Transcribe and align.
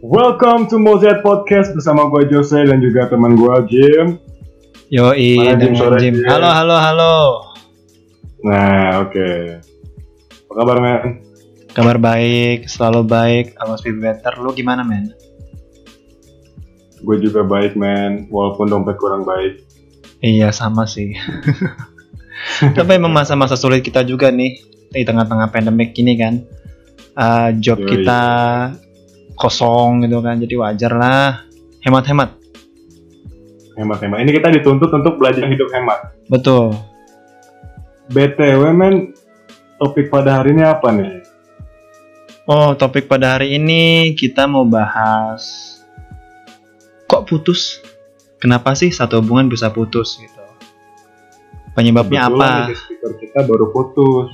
Welcome 0.00 0.64
to 0.72 0.80
Mozart 0.80 1.20
Podcast 1.20 1.76
bersama 1.76 2.08
gue 2.08 2.24
Jose 2.32 2.56
dan 2.56 2.80
juga 2.80 3.12
teman 3.12 3.36
gue 3.36 3.56
Jim. 3.68 4.16
Yoi, 4.88 5.36
Mana 5.36 5.60
Jim 5.60 5.76
sore, 5.76 6.00
Jim. 6.00 6.16
Jim? 6.16 6.24
Halo, 6.24 6.48
halo, 6.48 6.76
halo. 6.80 7.14
Nah, 8.40 9.04
oke. 9.04 9.60
Apa 10.48 10.52
kabar, 10.56 10.76
men? 10.80 11.20
Kabar 11.76 12.00
baik, 12.00 12.64
selalu 12.64 13.04
baik. 13.04 13.46
Always 13.60 13.84
be 13.84 13.92
better. 13.92 14.40
Lu 14.40 14.56
gimana, 14.56 14.80
men? 14.88 15.12
Gue 17.04 17.20
juga 17.20 17.44
baik, 17.44 17.76
men. 17.76 18.24
Walaupun 18.32 18.72
dompet 18.72 18.96
kurang 18.96 19.28
baik. 19.28 19.68
Iya, 20.24 20.48
sama 20.48 20.88
sih. 20.88 21.12
Tapi 22.80 22.90
emang 22.96 23.12
masa-masa 23.12 23.52
sulit 23.52 23.84
kita 23.84 24.00
juga 24.08 24.32
nih 24.32 24.64
di 24.96 25.04
tengah-tengah 25.04 25.52
pandemik 25.52 25.92
ini 26.00 26.16
kan. 26.16 26.40
Eh, 27.20 27.48
job 27.60 27.84
Yoi. 27.84 28.00
kita 28.00 28.22
kosong 29.40 30.04
gitu 30.04 30.20
kan, 30.20 30.36
jadi 30.36 30.54
wajar 30.60 30.92
lah. 30.92 31.48
Hemat-hemat. 31.80 32.36
Hemat-hemat. 33.80 34.20
Ini 34.20 34.30
kita 34.36 34.52
dituntut 34.52 34.92
untuk 34.92 35.16
belajar 35.16 35.48
hidup 35.48 35.72
hemat. 35.72 36.12
Betul. 36.28 36.76
BTW, 38.12 38.62
men, 38.76 39.16
topik 39.80 40.12
pada 40.12 40.44
hari 40.44 40.52
ini 40.52 40.62
apa 40.68 40.92
nih? 40.92 41.24
Oh, 42.44 42.76
topik 42.76 43.08
pada 43.08 43.38
hari 43.38 43.56
ini 43.56 44.12
kita 44.18 44.44
mau 44.44 44.68
bahas 44.68 45.70
kok 47.08 47.24
putus? 47.24 47.80
Kenapa 48.42 48.76
sih 48.76 48.92
satu 48.92 49.24
hubungan 49.24 49.48
bisa 49.48 49.70
putus 49.70 50.20
gitu? 50.20 50.42
Penyebabnya 51.72 52.26
Kebetulan 52.26 52.50
apa? 52.66 52.76
speaker 52.76 53.12
kita 53.22 53.40
baru 53.46 53.66
putus. 53.70 54.28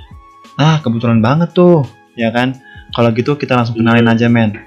Ah, 0.56 0.80
kebetulan 0.80 1.20
banget 1.20 1.52
tuh, 1.52 1.84
ya 2.16 2.32
kan? 2.32 2.56
Kalau 2.96 3.12
gitu 3.12 3.36
kita 3.36 3.54
langsung 3.54 3.76
kenalin 3.76 4.08
aja, 4.08 4.26
men. 4.32 4.65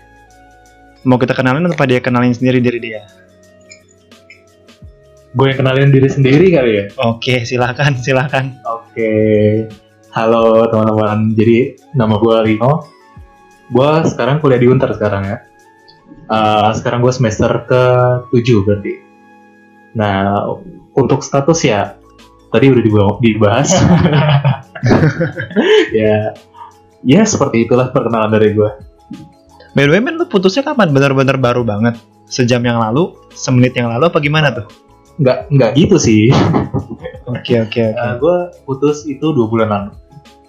Mau 1.08 1.16
kita 1.16 1.32
kenalin 1.32 1.68
atau 1.68 1.86
dia 1.88 2.04
kenalin 2.04 2.36
sendiri 2.36 2.60
diri 2.60 2.80
dia? 2.80 3.04
gue 5.30 5.46
yang 5.46 5.60
kenalin 5.62 5.94
diri 5.94 6.10
sendiri 6.10 6.50
kali 6.50 6.72
ya. 6.74 6.86
Oke, 7.06 7.46
silakan, 7.46 8.02
silakan. 8.02 8.58
Oke, 8.66 9.14
halo 10.10 10.66
teman-teman. 10.74 11.38
Jadi 11.38 11.78
nama 11.94 12.18
gue 12.18 12.36
Rino. 12.50 12.90
Gue 13.70 13.92
sekarang 14.10 14.42
kuliah 14.42 14.58
di 14.58 14.66
Unter 14.66 14.90
sekarang 14.98 15.30
ya. 15.30 15.38
Eh, 16.30 16.70
sekarang 16.74 17.06
gue 17.06 17.14
semester 17.14 17.50
ke 17.70 17.84
7 18.34 18.66
berarti. 18.66 18.94
Nah, 19.94 20.50
untuk 20.98 21.22
status 21.22 21.62
ya 21.62 21.94
tadi 22.50 22.74
udah 22.74 22.84
dibahas. 23.22 23.70
ya, 26.00 26.34
ya 27.06 27.22
seperti 27.22 27.70
itulah 27.70 27.94
perkenalan 27.94 28.34
dari 28.34 28.58
gue. 28.58 28.89
By 29.78 29.86
the 29.86 29.92
way, 29.94 30.02
men, 30.02 30.18
lu 30.18 30.26
putusnya 30.26 30.66
kapan? 30.66 30.90
Bener-bener 30.90 31.38
baru 31.38 31.62
banget? 31.62 32.02
Sejam 32.26 32.62
yang 32.66 32.82
lalu? 32.82 33.14
Semenit 33.34 33.78
yang 33.78 33.90
lalu 33.94 34.10
apa 34.10 34.18
gimana 34.18 34.50
tuh? 34.54 34.66
Nggak 35.22 35.52
nggak 35.54 35.72
gitu 35.78 35.96
sih. 36.02 36.24
Oke, 37.30 37.62
oke, 37.62 37.82
oke. 37.94 38.10
gue 38.18 38.38
putus 38.66 39.06
itu 39.06 39.22
dua 39.30 39.46
bulan 39.46 39.70
lalu, 39.70 39.92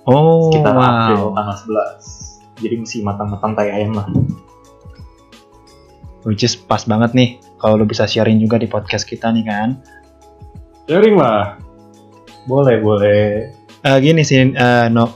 Oh, 0.09 0.49
sekitar 0.49 0.73
April 0.73 1.29
wow. 1.29 1.37
tanggal 1.37 1.57
11. 2.01 2.65
Jadi 2.65 2.75
masih 2.81 3.01
matang-matang 3.05 3.53
tai 3.53 3.69
ayam 3.69 3.93
lah. 3.93 4.09
Which 6.25 6.45
is 6.45 6.57
pas 6.57 6.85
banget 6.89 7.13
nih. 7.13 7.31
Kalau 7.61 7.81
lu 7.81 7.85
bisa 7.85 8.09
sharing 8.09 8.41
juga 8.41 8.57
di 8.57 8.69
podcast 8.69 9.05
kita 9.05 9.29
nih 9.33 9.45
kan. 9.45 9.69
Sharing 10.89 11.17
lah. 11.17 11.61
Boleh, 12.49 12.81
boleh. 12.81 13.53
Eh, 13.85 13.99
gini 14.01 14.25
sih, 14.25 14.53
eh, 14.53 14.87
No. 14.89 15.09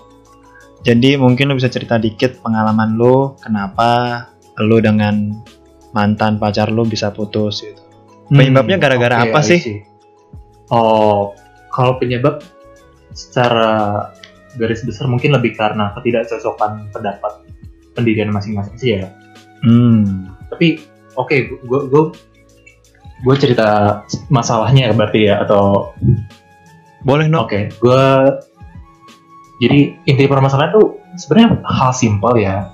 Jadi 0.85 1.17
mungkin 1.17 1.49
lu 1.49 1.57
bisa 1.57 1.73
cerita 1.73 1.97
dikit 1.97 2.45
pengalaman 2.45 3.01
lu, 3.01 3.33
kenapa 3.41 4.21
lu 4.61 4.79
dengan 4.85 5.33
mantan 5.97 6.37
pacar 6.37 6.69
lu 6.69 6.85
bisa 6.85 7.09
putus 7.09 7.65
gitu. 7.65 7.81
Penyebabnya 8.29 8.77
gara-gara 8.77 9.25
oke, 9.25 9.33
apa 9.33 9.41
sih? 9.41 9.81
Oh, 10.69 11.33
kalau 11.73 11.97
penyebab 11.97 12.45
secara 13.17 14.13
garis 14.61 14.85
besar 14.85 15.08
mungkin 15.08 15.33
lebih 15.33 15.57
karena 15.57 15.92
ketidakcocokan 15.97 16.92
pendapat 16.92 17.33
pendirian 17.97 18.29
masing-masing 18.29 18.77
sih 18.77 18.91
ya. 19.01 19.08
Hmm. 19.64 20.29
Tapi 20.53 20.85
oke, 21.17 21.37
gue 21.64 21.81
gue 21.89 22.03
gue 23.25 23.35
cerita 23.41 24.03
masalahnya 24.29 24.92
berarti 24.92 25.33
ya 25.33 25.41
atau 25.41 25.97
Boleh, 27.05 27.29
No. 27.29 27.45
Oke, 27.45 27.69
gue 27.69 28.05
jadi 29.63 29.95
inti 30.07 30.25
permasalahan 30.27 30.75
tuh 30.75 30.98
sebenarnya 31.15 31.63
hal 31.63 31.91
simpel 31.95 32.35
ya. 32.39 32.70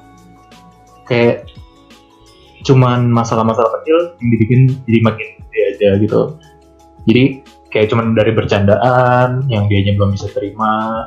Kayak 1.05 1.49
cuman 2.65 3.09
masalah-masalah 3.11 3.81
kecil 3.81 4.15
yang 4.21 4.29
dibikin 4.37 4.61
jadi 4.85 4.99
makin 5.03 5.29
gede 5.49 5.61
aja 5.77 5.89
gitu. 6.01 6.21
Jadi 7.09 7.25
kayak 7.71 7.87
cuman 7.91 8.13
dari 8.13 8.33
bercandaan 8.35 9.47
yang 9.49 9.71
dianya 9.71 9.95
belum 9.97 10.13
bisa 10.15 10.29
terima 10.35 11.07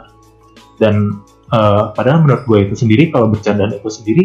dan 0.82 1.22
eh, 1.54 1.84
padahal 1.94 2.24
menurut 2.26 2.44
gue 2.48 2.60
itu 2.72 2.76
sendiri 2.76 3.14
kalau 3.14 3.30
bercandaan 3.30 3.76
itu 3.76 3.90
sendiri 3.92 4.24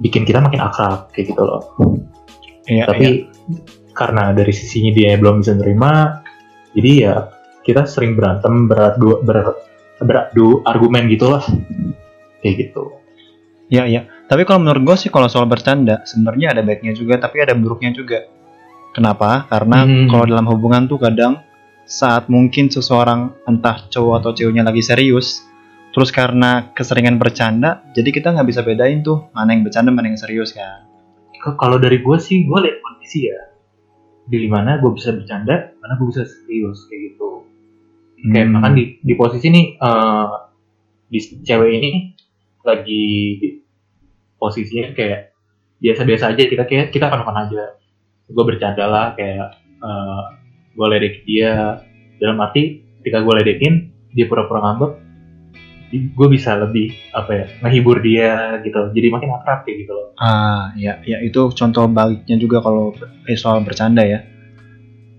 bikin 0.00 0.24
kita 0.24 0.40
makin 0.40 0.60
akrab 0.62 1.10
kayak 1.12 1.32
gitu 1.34 1.42
loh 1.42 1.64
Iya, 2.70 2.86
tapi 2.86 3.26
iya. 3.26 3.58
karena 3.96 4.30
dari 4.30 4.54
sisinya 4.54 4.94
dia 4.94 5.18
belum 5.18 5.42
bisa 5.42 5.58
nerima 5.58 6.22
jadi 6.76 6.90
ya 7.02 7.14
kita 7.66 7.82
sering 7.88 8.14
berantem 8.14 8.70
beradu 8.70 9.24
ber, 9.26 9.58
beradu 10.00 10.64
argumen 10.64 11.06
gitulah 11.06 11.44
kayak 12.40 12.56
gitu 12.68 12.96
Iya, 13.70 13.86
iya. 13.86 14.02
Tapi 14.26 14.42
kalau 14.42 14.66
menurut 14.66 14.82
gue 14.82 14.96
sih 14.98 15.14
kalau 15.14 15.30
soal 15.30 15.46
bercanda, 15.46 16.02
sebenarnya 16.02 16.50
ada 16.50 16.66
baiknya 16.66 16.90
juga, 16.90 17.22
tapi 17.22 17.38
ada 17.38 17.54
buruknya 17.54 17.94
juga. 17.94 18.26
Kenapa? 18.90 19.46
Karena 19.46 19.86
Hmm. 19.86 20.10
kalau 20.10 20.26
dalam 20.26 20.42
hubungan 20.50 20.90
tuh 20.90 20.98
kadang 20.98 21.38
saat 21.86 22.26
mungkin 22.26 22.66
seseorang 22.66 23.30
entah 23.46 23.86
cowok 23.86 24.14
atau 24.18 24.30
ceweknya 24.34 24.66
lagi 24.66 24.82
serius, 24.82 25.46
terus 25.94 26.10
karena 26.10 26.74
keseringan 26.74 27.14
bercanda, 27.14 27.86
jadi 27.94 28.10
kita 28.10 28.34
nggak 28.34 28.48
bisa 28.50 28.66
bedain 28.66 29.06
tuh 29.06 29.30
mana 29.30 29.54
yang 29.54 29.62
bercanda 29.62 29.94
mana 29.94 30.10
yang 30.10 30.18
serius 30.18 30.50
kan. 30.50 30.90
K- 31.30 31.54
kalau 31.54 31.78
dari 31.78 32.02
gue 32.02 32.16
sih 32.18 32.42
gue 32.42 32.58
lihat 32.58 32.82
kondisi 32.82 33.30
ya 33.30 33.38
di 34.26 34.50
mana 34.50 34.82
gue 34.82 34.90
bisa 34.90 35.14
bercanda 35.14 35.74
mana 35.78 35.94
gue 35.94 36.06
bisa 36.10 36.26
serius 36.26 36.90
kayak 36.90 37.14
gitu 37.14 37.39
kayak 38.20 38.46
Hmm. 38.46 38.54
makan 38.60 38.72
di 38.76 38.84
di 39.00 39.12
posisi 39.16 39.46
nih 39.48 39.66
eh, 39.76 40.26
di 41.10 41.18
cewek 41.42 41.70
ini 41.72 41.90
lagi 42.60 43.04
posisinya 44.36 44.92
kayak 44.92 45.32
biasa-biasa 45.80 46.36
aja 46.36 46.42
kita 46.44 46.64
kayak 46.68 46.92
kita 46.92 47.08
kan 47.08 47.24
aja 47.24 47.76
gue 48.30 48.44
bercanda 48.44 48.84
lah 48.84 49.06
kayak 49.16 49.56
eh, 49.80 50.22
gue 50.76 50.86
ledek 50.86 51.14
dia 51.24 51.80
dalam 52.20 52.40
arti 52.40 52.84
ketika 53.00 53.24
gue 53.24 53.34
ledekin 53.40 53.74
dia 54.12 54.28
pura-pura 54.28 54.60
ngambek 54.60 54.92
gue 55.90 56.28
bisa 56.30 56.54
lebih 56.54 56.94
apa 57.10 57.30
ya 57.34 57.46
ngehibur 57.66 57.98
dia 57.98 58.62
gitu 58.62 58.94
jadi 58.94 59.10
makin 59.10 59.34
akrab 59.34 59.66
kayak 59.66 59.82
gitu 59.82 59.92
loh 59.96 60.10
Ah, 60.20 60.76
ya, 60.76 61.00
ya 61.00 61.16
itu 61.24 61.48
contoh 61.56 61.88
baliknya 61.88 62.36
juga 62.36 62.60
kalau 62.60 62.92
eh, 63.24 63.40
soal 63.40 63.64
bercanda 63.64 64.04
ya. 64.04 64.20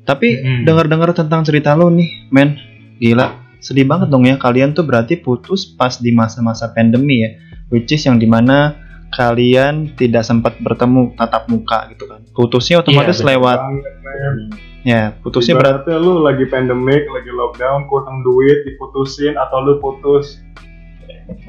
Tapi 0.05 0.27
Mm-mm. 0.37 0.61
dengar-dengar 0.61 1.09
tentang 1.17 1.41
cerita 1.41 1.73
lo 1.73 1.89
nih, 1.89 2.29
men, 2.29 2.53
gila, 3.01 3.33
sedih 3.57 3.83
banget 3.83 4.07
dong 4.07 4.23
ya. 4.23 4.37
Kalian 4.37 4.71
tuh 4.71 4.85
berarti 4.85 5.17
putus 5.17 5.65
pas 5.65 5.97
di 5.97 6.13
masa-masa 6.13 6.69
pandemi 6.69 7.25
ya, 7.25 7.29
which 7.67 7.89
is 7.89 8.05
yang 8.05 8.15
di 8.15 8.29
mana 8.29 8.77
kalian 9.11 9.91
tidak 9.97 10.23
sempat 10.23 10.55
bertemu 10.61 11.17
tatap 11.17 11.49
muka 11.49 11.89
gitu 11.91 12.05
kan. 12.05 12.21
Putusnya 12.31 12.79
otomatis 12.79 13.17
Iya, 13.17 13.25
bener 13.25 13.31
lewat, 13.35 13.57
Banget, 13.59 13.93
men. 13.99 14.35
ya, 14.83 15.01
putusnya 15.19 15.57
berarti 15.57 15.91
lu 15.97 16.21
lagi 16.21 16.45
pandemic, 16.47 17.03
lagi 17.09 17.27
lockdown, 17.27 17.89
kurang 17.89 18.21
duit, 18.21 18.63
diputusin, 18.63 19.35
atau 19.35 19.57
lu 19.59 19.73
putus. 19.81 20.39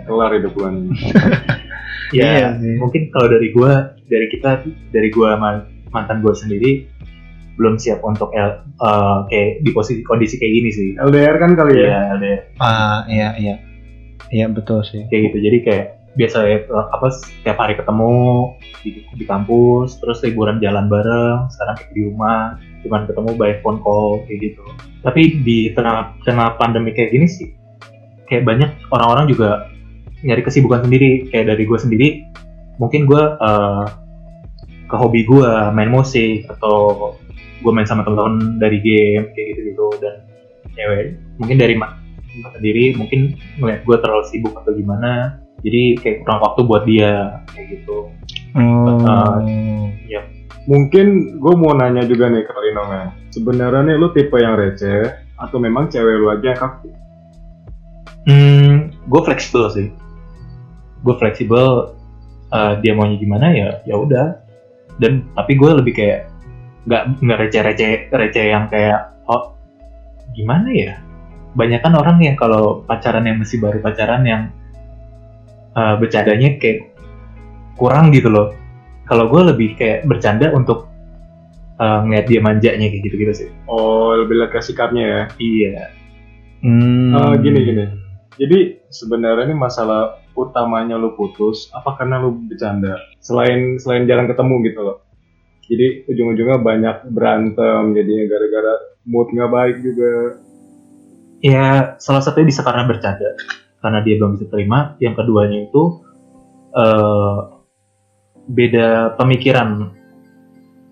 Kelar 0.03 0.35
hidup 0.35 0.55
gua 0.55 0.71
nih. 0.71 0.91
ya 2.19 2.25
Iya 2.29 2.49
sih. 2.61 2.77
mungkin 2.77 3.09
kalau 3.09 3.25
dari 3.27 3.49
gue 3.51 3.73
dari 4.07 4.27
kita 4.29 4.51
dari 4.93 5.09
gue 5.09 5.25
sama 5.25 5.65
mantan 5.91 6.21
gue 6.21 6.35
sendiri 6.37 6.73
belum 7.57 7.77
siap 7.77 8.01
untuk 8.05 8.33
L- 8.33 8.65
eh, 8.65 9.19
kayak 9.29 9.51
di 9.61 9.71
posisi 9.71 10.01
kondisi 10.05 10.41
kayak 10.41 10.53
gini 10.53 10.71
sih 10.73 10.89
LDR 10.97 11.37
kan 11.37 11.53
kali 11.53 11.73
ya? 11.77 11.85
Iya, 11.85 12.01
ada 12.17 12.27
ah, 12.63 12.99
iya, 13.09 13.29
iya, 13.37 13.55
iya 14.33 14.47
betul 14.49 14.81
sih. 14.85 15.05
kayak 15.09 15.33
gitu. 15.33 15.39
Jadi 15.45 15.59
kayak 15.65 15.87
biasa 16.13 16.39
ya 16.45 16.59
eh, 16.65 16.87
apa 16.93 17.07
setiap 17.09 17.57
hari 17.57 17.75
ketemu 17.77 18.13
di, 18.85 18.91
di 19.17 19.25
kampus, 19.25 20.01
terus 20.01 20.21
liburan 20.25 20.61
jalan 20.61 20.89
bareng. 20.89 21.49
Sekarang 21.53 21.75
kayak 21.77 21.93
di 21.93 22.03
rumah, 22.09 22.57
cuman 22.85 23.05
ketemu 23.09 23.31
by 23.37 23.53
phone 23.61 23.79
call 23.85 24.25
kayak 24.29 24.53
gitu. 24.53 24.65
Tapi 25.05 25.23
di 25.45 25.59
tengah 25.73 26.17
tengah 26.25 26.57
pandemi 26.57 26.93
kayak 26.97 27.13
gini 27.13 27.27
sih, 27.29 27.49
kayak 28.29 28.49
banyak 28.49 28.71
orang-orang 28.93 29.29
juga 29.29 29.69
nyari 30.25 30.43
kesibukan 30.45 30.85
sendiri. 30.89 31.29
Kayak 31.29 31.57
dari 31.57 31.63
gue 31.69 31.79
sendiri, 31.79 32.09
mungkin 32.81 33.05
gue 33.05 33.23
eh, 33.41 33.85
ke 34.93 34.97
hobi 35.01 35.25
gue 35.25 35.49
main 35.73 35.89
musik 35.89 36.45
atau 36.53 37.17
gue 37.63 37.73
main 37.73 37.87
sama 37.87 38.03
teman-teman 38.03 38.59
dari 38.59 38.83
game 38.83 39.31
kayak 39.33 39.47
gitu 39.55 39.61
gitu 39.73 39.87
dan 40.03 40.15
cewek 40.75 41.17
mungkin 41.39 41.57
dari 41.57 41.75
ma- 41.79 41.97
sendiri 42.53 42.97
mungkin 42.99 43.39
ngeliat 43.61 43.87
gue 43.87 43.97
terlalu 44.03 44.25
sibuk 44.27 44.55
atau 44.59 44.75
gimana 44.75 45.39
jadi 45.63 45.97
kayak 46.03 46.17
kurang 46.27 46.41
waktu 46.43 46.61
buat 46.67 46.83
dia 46.85 47.41
kayak 47.55 47.81
gitu 47.81 48.11
Oh. 48.53 49.41
Mungkin 50.63 51.41
gue 51.43 51.55
mau 51.59 51.75
nanya 51.75 52.07
juga 52.07 52.31
nih 52.31 52.47
ke 52.47 52.53
Lino. 52.55 52.85
Sebenarnya 53.35 53.83
nih 53.83 53.97
lu 53.99 54.15
tipe 54.15 54.37
yang 54.39 54.55
receh 54.55 55.11
atau 55.35 55.57
memang 55.59 55.91
cewek 55.91 56.21
lu 56.23 56.31
aja 56.31 56.55
yang 56.55 56.61
kaku? 56.61 56.89
Hmm, 58.31 58.95
gue 59.11 59.21
fleksibel 59.27 59.67
sih. 59.75 59.89
Gue 61.03 61.15
fleksibel. 61.19 61.99
eh, 62.53 62.75
dia 62.85 62.93
maunya 62.93 63.17
gimana 63.17 63.49
ya, 63.49 63.81
ya 63.89 63.97
udah. 63.97 64.37
Dan 65.01 65.25
tapi 65.33 65.57
gue 65.57 65.73
lebih 65.73 65.97
kayak 65.97 66.29
nggak 66.83 67.03
nggak 67.23 67.39
receh 67.47 67.63
receh 67.63 67.91
receh 68.11 68.45
yang 68.51 68.67
kayak 68.67 69.15
oh 69.31 69.55
gimana 70.35 70.69
ya. 70.73 70.95
Banyak 71.53 71.85
kan 71.85 71.93
orang 71.95 72.17
yang 72.25 72.37
kalau 72.41 72.83
pacaran 72.89 73.29
yang 73.29 73.39
masih 73.39 73.61
baru 73.61 73.79
pacaran 73.85 74.25
yang 74.25 74.43
eh, 75.77 75.95
bercandanya 76.01 76.57
kayak 76.57 76.97
kurang 77.77 78.11
gitu 78.11 78.33
loh. 78.33 78.57
Kalau 79.07 79.29
gue 79.29 79.43
lebih 79.53 79.77
kayak 79.77 80.09
bercanda 80.09 80.49
untuk 80.51 80.89
eh, 81.77 81.99
ngeliat 82.09 82.27
dia 82.27 82.41
manjanya 82.41 82.87
kayak 82.89 83.03
gitu-gitu 83.05 83.33
sih. 83.47 83.49
Oh 83.69 84.17
lebih 84.17 84.49
ke 84.49 84.59
sikapnya 84.65 85.05
ya. 85.05 85.23
Iya. 85.39 85.83
Hmm. 86.63 87.13
Eh, 87.13 87.35
gini 87.43 87.61
gini. 87.67 87.85
Jadi 88.41 88.59
sebenarnya 88.89 89.53
ini 89.53 89.57
masalah 89.59 90.23
utamanya 90.33 90.97
lu 90.97 91.13
putus 91.13 91.69
apa 91.77 92.01
karena 92.01 92.23
lu 92.23 92.41
bercanda? 92.49 92.97
Selain 93.21 93.77
selain 93.77 94.09
jarang 94.09 94.31
ketemu 94.31 94.55
gitu 94.73 94.81
loh. 94.81 94.97
Jadi 95.73 95.87
ujung-ujungnya 96.05 96.61
banyak 96.61 96.97
berantem 97.17 97.97
jadinya 97.97 98.25
gara-gara 98.29 98.75
mood 99.09 99.33
nggak 99.33 99.49
baik 99.49 99.77
juga. 99.81 100.37
Ya, 101.41 101.97
salah 101.97 102.21
satunya 102.21 102.53
bisa 102.53 102.61
karena 102.61 102.85
bercanda, 102.85 103.33
karena 103.81 104.05
dia 104.05 104.21
belum 104.21 104.37
bisa 104.37 104.53
terima. 104.53 104.95
Yang 105.01 105.25
keduanya 105.25 105.59
itu 105.65 105.83
eh 106.77 107.39
beda 108.53 109.17
pemikiran, 109.17 109.97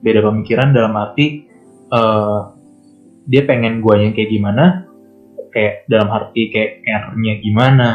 beda 0.01 0.21
pemikiran 0.25 0.73
dalam 0.73 0.97
arti 0.97 1.45
eh 1.93 2.41
dia 3.29 3.43
pengen 3.45 3.85
guanya 3.85 4.17
kayak 4.17 4.33
gimana, 4.33 4.65
kayak 5.53 5.85
dalam 5.93 6.09
arti 6.09 6.49
kayak 6.49 6.83
care-nya 6.83 7.35
gimana, 7.45 7.89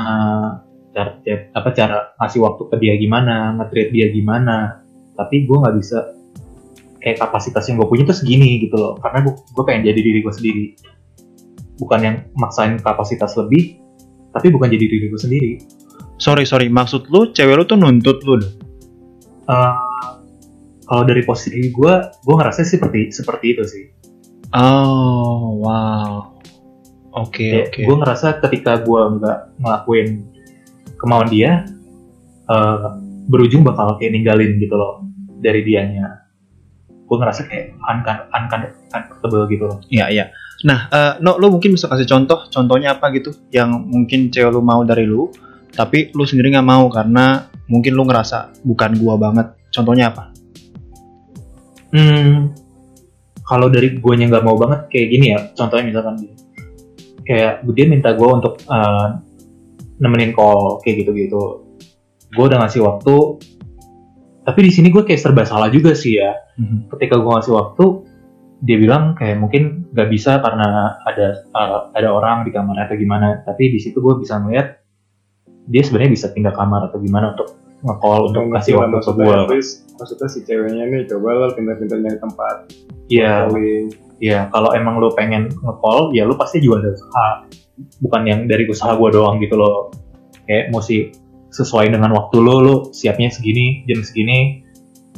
cara 0.94 1.18
apa 1.50 1.70
cara 1.74 1.98
ngasih 2.22 2.40
waktu 2.46 2.64
ke 2.72 2.76
dia 2.78 2.94
gimana, 2.96 3.58
nge-treat 3.58 3.90
dia 3.90 4.08
gimana. 4.14 4.86
Tapi 5.16 5.44
gue 5.44 5.58
nggak 5.60 5.76
bisa 5.81 6.00
kayak 7.06 7.22
kapasitas 7.22 7.69
yang 7.69 7.78
gue 7.78 7.86
punya 7.86 8.04
tuh 8.10 8.18
segini 8.18 8.66
gitu 8.66 8.74
loh, 8.81 8.98
karena 8.98 9.22
gue 9.22 9.34
gue 9.38 9.63
pengen 9.63 9.86
jadi 9.94 10.00
diri 10.02 10.19
gue 10.25 10.34
sendiri 10.34 10.66
bukan 11.78 12.00
yang 12.02 12.16
maksain 12.34 12.81
kapasitas 12.81 13.38
lebih 13.38 13.78
tapi 14.34 14.50
bukan 14.50 14.74
jadi 14.74 14.86
diri 14.90 15.06
gue 15.13 15.22
sendiri 15.22 15.52
Sorry 16.16 16.48
sorry, 16.48 16.72
maksud 16.72 17.12
lu 17.12 17.36
cewek 17.36 17.60
lu 17.60 17.63
tuh 17.68 17.75
nuntut 17.75 18.24
lu? 18.24 18.40
Eh, 18.40 19.75
kalau 20.88 21.04
dari 21.04 21.22
posisi 21.28 21.69
gue 21.69 21.94
gue 22.24 22.36
ngerasa 22.40 22.63
seperti 22.66 23.13
seperti 23.13 23.46
itu 23.54 23.63
sih 23.68 23.86
Oh 24.56 25.60
wow. 25.60 26.40
Oke 27.19 27.52
Kayak 27.52 27.68
oke. 27.69 27.81
gue 27.84 27.96
ngerasa 28.00 28.28
ketika 28.48 28.80
gue 28.81 29.02
nggak 29.19 29.40
ngelakuin 29.60 30.07
kemauan 30.98 31.30
dia 31.30 31.68
eh, 32.48 32.90
berujung 33.28 33.62
bakal 33.68 34.00
kayak 34.00 34.16
ninggalin 34.16 34.56
gitu 34.57 34.74
loh 34.74 35.04
dari 35.44 35.62
dianya 35.68 36.25
gue 37.06 37.18
ngerasa 37.22 37.42
kayak 37.46 37.78
uncomfortable 37.86 39.46
gitu 39.50 39.63
loh 39.69 39.78
Iya 39.94 40.06
iya. 40.10 40.25
Nah, 40.66 40.90
eh, 40.90 41.13
no, 41.22 41.38
lu 41.38 41.54
mungkin 41.54 41.75
bisa 41.75 41.86
kasih 41.92 42.07
contoh, 42.10 42.48
contohnya 42.50 42.98
apa 42.98 43.12
gitu, 43.13 43.36
yang 43.52 43.75
mungkin 43.86 44.34
cewek 44.34 44.50
lu 44.56 44.63
mau 44.63 44.81
dari 44.88 45.04
lu, 45.04 45.30
tapi 45.75 46.10
lu 46.16 46.24
sendiri 46.24 46.56
nggak 46.56 46.66
mau 46.66 46.88
karena 46.88 47.52
mungkin 47.68 47.94
lu 47.94 48.07
ngerasa 48.07 48.63
bukan 48.63 48.96
gua 48.98 49.19
banget. 49.19 49.54
Contohnya 49.69 50.10
apa? 50.16 50.31
Hmm, 51.92 52.56
kalau 53.46 53.68
dari 53.69 54.00
gue 54.00 54.13
nggak 54.16 54.42
mau 54.42 54.57
banget 54.57 54.90
kayak 54.90 55.07
gini 55.12 55.25
ya, 55.36 55.40
contohnya 55.54 55.86
misalkan 55.92 56.16
gini, 56.18 56.36
kayak 57.28 57.62
dia 57.75 57.86
minta 57.86 58.10
gue 58.16 58.30
untuk 58.31 58.57
eh, 58.66 59.07
nemenin 60.02 60.34
call 60.34 60.81
kayak 60.81 61.06
gitu-gitu, 61.06 61.68
gue 62.31 62.44
udah 62.48 62.63
ngasih 62.66 62.81
waktu, 62.84 63.16
tapi 64.44 64.60
di 64.66 64.72
sini 64.74 64.88
gue 64.90 65.04
kayak 65.06 65.22
serba 65.22 65.44
salah 65.46 65.69
juga 65.69 65.94
sih 65.94 66.18
ya. 66.19 66.44
Ketika 66.96 67.19
gue 67.19 67.31
ngasih 67.31 67.54
waktu, 67.54 67.86
dia 68.63 68.78
bilang 68.80 69.13
kayak 69.19 69.38
mungkin 69.44 69.92
nggak 69.92 70.10
bisa 70.10 70.40
karena 70.40 70.96
ada 71.04 71.28
eh, 71.44 71.80
ada 71.94 72.10
orang 72.10 72.48
di 72.48 72.52
kamar 72.56 72.88
atau 72.88 72.96
gimana, 72.96 73.44
tapi 73.44 73.72
di 73.72 73.80
situ 73.80 74.00
gue 74.00 74.16
bisa 74.19 74.40
ngeliat 74.40 74.80
dia 75.66 75.81
sebenarnya 75.81 76.13
bisa 76.13 76.28
pindah 76.30 76.54
kamar 76.54 76.88
atau 76.94 77.02
gimana 77.02 77.34
untuk 77.34 77.57
nge-call 77.86 78.22
untuk 78.31 78.54
kasih 78.54 78.80
waktu 78.80 78.98
ke 79.02 79.12
gue. 79.13 79.36
maksudnya 79.96 80.28
si 80.28 80.40
ceweknya 80.44 80.84
nih 80.90 81.02
coba 81.07 81.30
lah 81.38 81.50
pindah-pindah 81.56 81.98
nyari 82.02 82.19
tempat 82.19 82.56
Iya, 83.06 83.46
calling. 83.46 83.86
Ya, 84.18 84.50
kalau 84.50 84.74
emang 84.74 84.98
lu 84.98 85.13
pengen 85.13 85.52
nge-call, 85.52 86.16
ya 86.18 86.25
lu 86.25 86.34
pasti 86.34 86.63
juga 86.63 86.81
ada 86.81 86.90
usaha. 86.96 87.28
Bukan 88.02 88.22
yang 88.25 88.40
dari 88.50 88.66
usaha 88.66 88.96
gua 88.98 89.13
doang 89.13 89.38
gitu 89.44 89.60
loh. 89.60 89.94
Kayak 90.50 90.74
mesti 90.74 91.13
sesuai 91.54 91.94
dengan 91.94 92.16
waktu 92.16 92.38
lu, 92.42 92.56
lu 92.63 92.75
siapnya 92.96 93.30
segini, 93.30 93.86
jam 93.86 94.02
segini, 94.02 94.65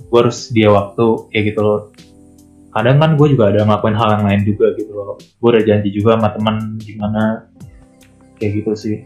gua 0.07 0.19
harus 0.27 0.49
dia 0.51 0.69
waktu, 0.71 1.05
kayak 1.31 1.43
gitu 1.53 1.61
loh. 1.63 1.81
Kadang 2.77 3.01
kan 3.01 3.11
gue 3.17 3.27
juga 3.33 3.49
ada 3.49 3.65
ngelakuin 3.65 3.97
hal 3.97 4.09
yang 4.21 4.25
lain 4.29 4.41
juga 4.45 4.69
gitu 4.77 4.93
loh. 4.93 5.17
Gue 5.17 5.49
udah 5.49 5.63
janji 5.65 5.89
juga 5.89 6.13
sama 6.13 6.29
teman 6.29 6.77
gimana, 6.77 7.49
kayak 8.37 8.61
gitu 8.61 8.71
sih. 8.77 8.97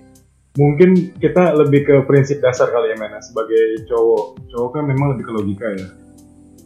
Mungkin 0.60 1.16
kita 1.16 1.56
lebih 1.56 1.88
ke 1.88 1.96
prinsip 2.04 2.44
dasar 2.44 2.68
kali 2.68 2.92
ya 2.92 3.00
Mena 3.00 3.24
sebagai 3.24 3.88
cowok. 3.88 4.44
Cowok 4.52 4.70
kan 4.76 4.84
memang 4.84 5.16
lebih 5.16 5.24
ke 5.24 5.32
logika 5.32 5.68
ya. 5.72 5.88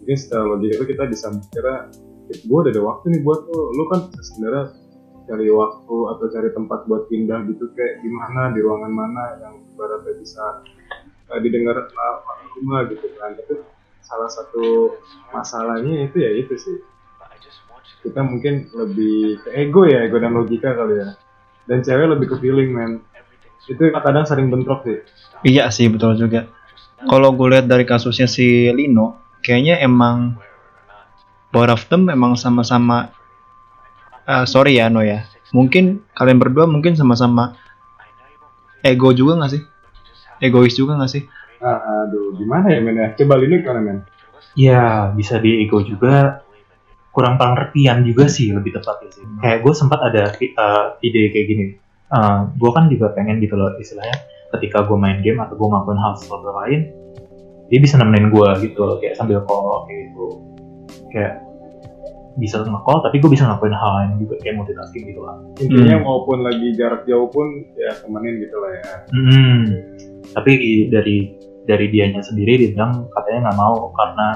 Jadi 0.02 0.14
secara 0.18 0.50
logika 0.50 0.82
itu 0.82 0.86
kita 0.98 1.04
bisa 1.06 1.30
mikirnya, 1.30 1.78
gue 2.34 2.58
udah 2.58 2.74
ada 2.74 2.82
waktu 2.82 3.06
nih 3.14 3.22
buat 3.22 3.42
lo. 3.46 3.64
Lu 3.78 3.84
kan 3.94 4.10
sebenarnya 4.10 4.64
cari 5.30 5.48
waktu 5.54 5.98
atau 6.10 6.26
cari 6.34 6.50
tempat 6.58 6.80
buat 6.90 7.04
pindah 7.06 7.40
gitu 7.54 7.70
kayak 7.78 8.02
gimana 8.02 8.54
di 8.58 8.60
ruangan 8.66 8.94
mana 8.94 9.24
yang 9.46 9.54
ibaratnya 9.74 10.14
bisa 10.18 10.44
eh, 11.34 11.40
didengar 11.46 11.78
uh, 11.86 12.18
orang 12.26 12.50
rumah 12.58 12.82
gitu 12.90 13.06
kan. 13.22 13.38
Tapi 13.38 13.54
salah 14.06 14.30
satu 14.30 14.96
masalahnya 15.34 16.06
itu 16.06 16.22
ya 16.22 16.32
itu 16.38 16.54
sih. 16.56 16.78
Kita 18.06 18.22
mungkin 18.22 18.70
lebih 18.70 19.42
ke 19.42 19.50
ego 19.58 19.90
ya, 19.90 20.06
ego 20.06 20.22
dan 20.22 20.38
logika 20.38 20.78
kali 20.78 21.02
ya. 21.02 21.18
Dan 21.66 21.82
cewek 21.82 22.14
lebih 22.14 22.28
ke 22.30 22.36
feeling 22.38 22.70
man 22.70 23.02
itu 23.66 23.82
kadang 23.90 24.30
sering 24.30 24.54
bentrok 24.54 24.86
sih 24.86 25.02
Iya 25.42 25.74
sih 25.74 25.90
betul 25.90 26.14
juga. 26.18 26.46
Kalau 27.06 27.34
gue 27.34 27.58
lihat 27.58 27.66
dari 27.66 27.86
kasusnya 27.86 28.30
si 28.30 28.70
Lino, 28.70 29.18
kayaknya 29.42 29.82
emang 29.82 30.38
both 31.50 31.70
of 31.70 31.82
them 31.90 32.10
emang 32.10 32.38
sama-sama 32.38 33.10
eh, 34.26 34.46
sorry 34.46 34.78
ya 34.78 34.90
No 34.90 35.06
ya. 35.06 35.26
Mungkin 35.54 36.02
kalian 36.18 36.42
berdua 36.42 36.66
mungkin 36.66 36.98
sama-sama 36.98 37.54
ego 38.82 39.14
juga 39.14 39.38
nggak 39.38 39.52
sih? 39.54 39.62
Egois 40.42 40.76
juga 40.76 40.98
nggak 40.98 41.12
sih? 41.12 41.24
Aduh 41.66 42.38
gimana 42.38 42.70
ya 42.70 42.80
men 42.80 42.96
ya 42.96 43.08
coba 43.18 43.42
Lino 43.42 43.58
gimana 43.58 43.82
men 43.82 44.00
Ya, 44.56 45.12
bisa 45.12 45.36
di 45.44 45.68
ego 45.68 45.84
juga. 45.84 46.40
Kurang 47.12 47.36
pengertian 47.36 48.08
juga 48.08 48.28
sih 48.32 48.56
lebih 48.56 48.72
tepatnya 48.72 49.12
sih. 49.12 49.24
Kayak 49.44 49.68
gue 49.68 49.74
sempat 49.76 50.00
ada 50.00 50.32
uh, 50.32 50.96
ide 51.04 51.32
kayak 51.32 51.46
gini. 51.48 51.66
Uh, 52.08 52.48
gue 52.56 52.72
kan 52.72 52.88
juga 52.88 53.12
pengen 53.12 53.44
gitu 53.44 53.60
loh 53.60 53.76
istilahnya 53.76 54.16
ketika 54.56 54.88
gue 54.88 54.96
main 54.96 55.20
game 55.20 55.44
atau 55.44 55.60
gue 55.60 55.68
ngelakuin 55.68 56.00
hal 56.00 56.16
sesuatu 56.16 56.56
lain, 56.56 56.88
dia 57.68 57.80
bisa 57.84 58.00
nemenin 58.00 58.32
gue 58.32 58.48
gitu 58.64 58.80
loh, 58.80 58.96
kayak 59.04 59.20
sambil 59.20 59.44
call 59.44 59.88
kayak 59.92 60.12
gitu. 60.12 60.26
Kayak 61.12 61.34
bisa 62.36 62.60
nge-call 62.64 63.00
tapi 63.00 63.24
gue 63.24 63.32
bisa 63.32 63.48
ngelakuin 63.48 63.76
hal 63.76 63.92
lain 63.96 64.12
juga 64.20 64.36
kayak 64.44 64.56
multitasking 64.60 65.08
gitu 65.08 65.24
lah. 65.24 65.40
intinya 65.56 65.96
Hmm. 66.00 66.04
maupun 66.04 66.44
lagi 66.44 66.68
jarak 66.76 67.08
jauh 67.08 67.32
pun 67.32 67.48
ya 67.80 67.96
temenin 67.96 68.44
gitu 68.44 68.56
lah 68.60 68.72
ya 68.76 68.94
Hmm. 69.16 69.60
Tapi 70.36 70.52
dari 70.92 71.32
dari 71.66 71.90
dianya 71.90 72.22
sendiri 72.22 72.62
dia 72.62 72.70
bilang 72.74 73.10
katanya 73.14 73.50
nggak 73.50 73.60
mau 73.60 73.90
karena 73.94 74.28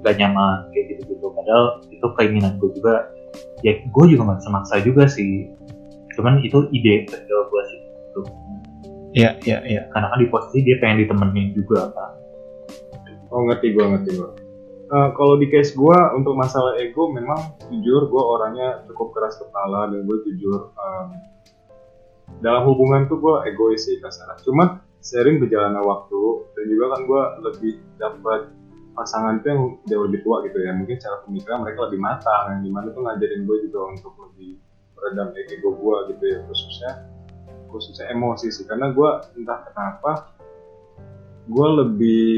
gak 0.00 0.16
nyaman 0.16 0.58
kayak 0.72 0.84
gitu 0.96 1.02
gitu. 1.12 1.26
Padahal 1.32 1.64
itu 1.92 2.06
keinginan 2.16 2.56
gue 2.56 2.70
juga. 2.76 2.94
Ya 3.60 3.76
gue 3.76 4.04
juga 4.08 4.22
nggak 4.26 4.38
bisa 4.40 4.50
maksa 4.50 4.74
juga 4.80 5.04
sih. 5.04 5.52
Cuman 6.16 6.40
itu 6.40 6.68
ide 6.72 7.04
kecil 7.04 7.38
gue 7.48 7.62
sih. 7.68 7.78
Gitu. 7.84 8.20
Iya 9.12 9.30
iya 9.44 9.58
iya. 9.68 9.82
Karena 9.92 10.08
kan 10.08 10.18
di 10.18 10.28
posisi 10.32 10.64
dia 10.64 10.80
pengen 10.80 11.04
ditemenin 11.04 11.52
juga 11.52 11.92
kan. 11.92 12.12
oh 13.30 13.46
ngerti 13.46 13.78
gua 13.78 13.94
ngerti 13.94 14.18
gua 14.18 14.34
Eh, 14.90 15.08
kalau 15.14 15.38
di 15.38 15.46
case 15.46 15.70
gua 15.78 16.10
untuk 16.18 16.34
masalah 16.34 16.74
ego 16.82 17.14
memang 17.14 17.54
jujur 17.70 18.10
gua 18.10 18.26
orangnya 18.26 18.82
cukup 18.90 19.14
keras 19.14 19.38
kepala 19.38 19.86
dan 19.86 20.02
gue 20.02 20.18
jujur 20.26 20.74
em, 20.74 21.08
dalam 22.42 22.66
hubungan 22.66 23.06
tuh 23.06 23.22
gua 23.22 23.46
egois 23.46 23.86
sih 23.86 24.02
kasarnya 24.02 24.42
cuma 24.42 24.82
sering 25.00 25.40
berjalannya 25.40 25.80
waktu 25.80 26.22
dan 26.54 26.64
juga 26.68 26.84
kan 26.92 27.00
gua 27.08 27.22
lebih 27.40 27.80
dapat 27.96 28.52
pasangan 28.92 29.40
tuh 29.40 29.48
yang 29.48 29.62
jauh 29.88 30.04
lebih 30.06 30.20
tua 30.20 30.44
gitu 30.44 30.60
ya. 30.60 30.76
Mungkin 30.76 31.00
secara 31.00 31.24
pemikiran 31.24 31.64
mereka 31.64 31.88
lebih 31.88 32.00
matang 32.00 32.44
yang 32.52 32.60
di 32.60 32.70
mana 32.70 32.86
tuh 32.92 33.02
ngajarin 33.04 33.42
gue 33.48 33.56
juga 33.68 33.80
untuk 33.96 34.12
lebih 34.28 34.60
meredam 34.92 35.28
ego 35.36 35.70
gua 35.72 36.04
gitu 36.12 36.24
ya. 36.24 36.38
Khususnya 36.44 36.92
khususnya 37.72 38.12
emosi 38.12 38.52
sih. 38.52 38.64
Karena 38.68 38.92
gua 38.92 39.24
entah 39.32 39.64
kenapa 39.72 40.36
gue 41.48 41.68
lebih 41.82 42.28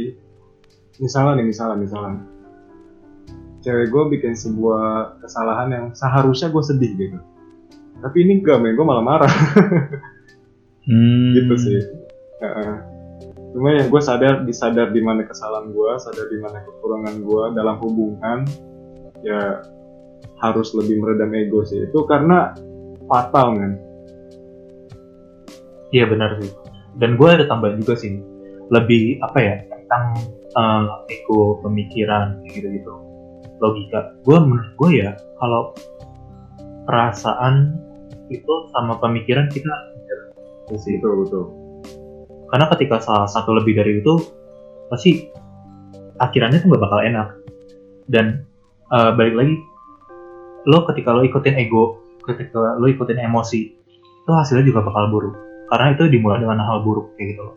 misalnya 1.03 1.43
nih 1.43 1.47
misalnya 1.51 1.77
misalnya. 1.83 2.23
Cewek 3.63 3.95
gue 3.95 4.05
bikin 4.19 4.35
sebuah 4.35 5.23
kesalahan 5.23 5.71
yang 5.71 5.87
seharusnya 5.95 6.51
gue 6.51 6.63
sedih 6.67 6.93
gitu. 6.99 7.19
Tapi 8.03 8.17
ini 8.27 8.43
enggak 8.43 8.59
men. 8.59 8.75
Gue 8.75 8.87
malah 8.87 9.05
marah. 9.05 9.35
Hmm. 10.83 11.31
gitu 11.31 11.55
sih 11.63 12.02
Cuma 13.53 13.69
yang 13.77 13.89
gue 13.93 14.03
sadar 14.03 14.43
disadar 14.49 14.91
di 14.91 15.01
mana 15.05 15.29
kesalahan 15.29 15.71
gue 15.71 15.91
sadar 16.01 16.27
di 16.33 16.39
mana 16.41 16.65
kekurangan 16.65 17.15
gue 17.21 17.45
dalam 17.53 17.77
hubungan 17.85 18.49
ya 19.21 19.61
harus 20.41 20.75
lebih 20.75 20.99
meredam 20.99 21.31
ego 21.37 21.63
sih 21.63 21.87
itu 21.87 21.99
karena 22.09 22.57
fatal 23.07 23.55
men 23.55 23.79
Iya 25.93 26.09
benar 26.09 26.41
sih. 26.41 26.49
Dan 26.97 27.21
gue 27.21 27.29
ada 27.29 27.45
tambahan 27.45 27.77
juga 27.85 28.01
sih. 28.01 28.17
Lebih 28.73 29.21
apa 29.21 29.39
ya 29.45 29.61
tentang 29.69 30.25
eh, 30.57 31.13
ego 31.13 31.61
pemikiran 31.61 32.41
kayak 32.41 32.65
gitu-gitu. 32.65 32.95
Logika. 33.61 34.17
Gue 34.25 34.41
menurut 34.41 34.73
gue 34.81 35.05
ya 35.05 35.13
kalau 35.37 35.77
perasaan 36.89 37.77
itu 38.33 38.55
sama 38.73 38.97
pemikiran 38.97 39.53
kita 39.53 39.69
betul 40.73 41.21
betul 41.21 41.45
Karena 42.53 42.69
ketika 42.77 43.01
salah 43.01 43.25
satu 43.25 43.57
lebih 43.57 43.73
dari 43.81 44.05
itu 44.05 44.15
pasti 44.93 45.33
akhirannya 46.21 46.61
tuh 46.61 46.69
gak 46.77 46.83
bakal 46.85 47.01
enak. 47.01 47.29
Dan 48.05 48.45
eh, 48.93 49.11
balik 49.17 49.35
lagi 49.35 49.55
lo 50.69 50.85
ketika 50.93 51.17
lo 51.17 51.25
ikutin 51.25 51.57
ego, 51.57 52.05
ketika 52.29 52.77
lo 52.77 52.87
ikutin 52.87 53.19
emosi, 53.19 53.73
itu 53.97 54.31
hasilnya 54.31 54.69
juga 54.69 54.85
bakal 54.85 55.09
buruk. 55.09 55.35
Karena 55.73 55.97
itu 55.97 56.05
dimulai 56.13 56.45
dengan 56.45 56.61
hal 56.61 56.85
buruk 56.85 57.17
kayak 57.17 57.35
gitu 57.35 57.43
loh. 57.49 57.57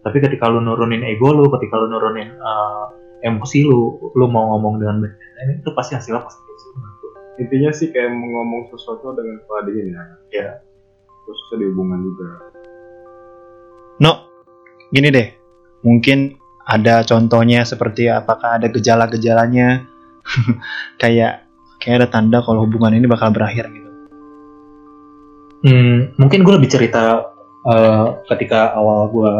Tapi 0.00 0.16
ketika 0.24 0.48
lo 0.48 0.64
nurunin 0.64 1.04
ego 1.04 1.36
lo, 1.36 1.52
ketika 1.52 1.76
lo 1.76 1.92
nurunin 1.92 2.32
eh, 2.32 2.84
emosi 3.28 3.68
lo, 3.68 4.12
lo 4.16 4.26
mau 4.32 4.56
ngomong 4.56 4.80
dengan 4.80 5.04
ini 5.44 5.60
itu 5.60 5.70
pasti 5.76 5.96
hasilnya 5.96 6.24
positif 6.24 6.56
menurut 6.76 6.96
gue. 7.00 7.12
intinya 7.42 7.70
sih 7.74 7.88
kayak 7.90 8.12
ngomong 8.12 8.70
sesuatu 8.72 9.12
dengan 9.16 9.42
kepala 9.44 9.60
dingin 9.68 9.88
ya 9.92 10.04
Ya. 10.30 10.48
khususnya 11.24 11.56
di 11.60 11.66
hubungan 11.72 12.00
juga 12.04 12.28
No, 14.02 14.26
gini 14.90 15.08
deh. 15.10 15.28
Mungkin 15.84 16.34
ada 16.64 17.04
contohnya 17.04 17.62
seperti 17.62 18.08
apakah 18.08 18.56
ada 18.56 18.72
gejala-gejalanya 18.72 19.84
kayak 21.02 21.44
kayak 21.78 21.96
ada 22.00 22.08
tanda 22.08 22.40
kalau 22.40 22.64
hubungan 22.64 22.96
ini 22.96 23.04
bakal 23.04 23.28
berakhir 23.30 23.68
gitu. 23.68 23.90
Hmm, 25.64 26.12
mungkin 26.20 26.44
gue 26.44 26.54
lebih 26.60 26.70
cerita 26.72 27.24
eh, 27.68 28.06
ketika 28.32 28.72
awal 28.76 29.08
gue 29.12 29.32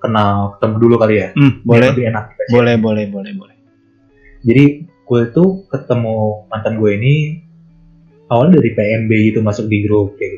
kenal 0.00 0.56
ketemu 0.56 0.74
dulu 0.80 0.94
kali 1.00 1.14
ya. 1.20 1.28
Hmm, 1.34 1.60
boleh, 1.64 1.88
Lebih 1.92 2.06
enak. 2.14 2.24
boleh, 2.52 2.74
boleh, 2.80 3.04
boleh, 3.10 3.32
boleh. 3.34 3.56
Jadi 4.44 4.64
gue 4.86 5.22
tuh 5.32 5.66
ketemu 5.68 6.46
mantan 6.52 6.78
gue 6.78 6.90
ini 6.94 7.14
awalnya 8.28 8.60
dari 8.60 8.70
PMB 8.76 9.10
gitu 9.32 9.38
masuk 9.40 9.66
di 9.66 9.82
grup 9.84 10.14
kayak 10.20 10.30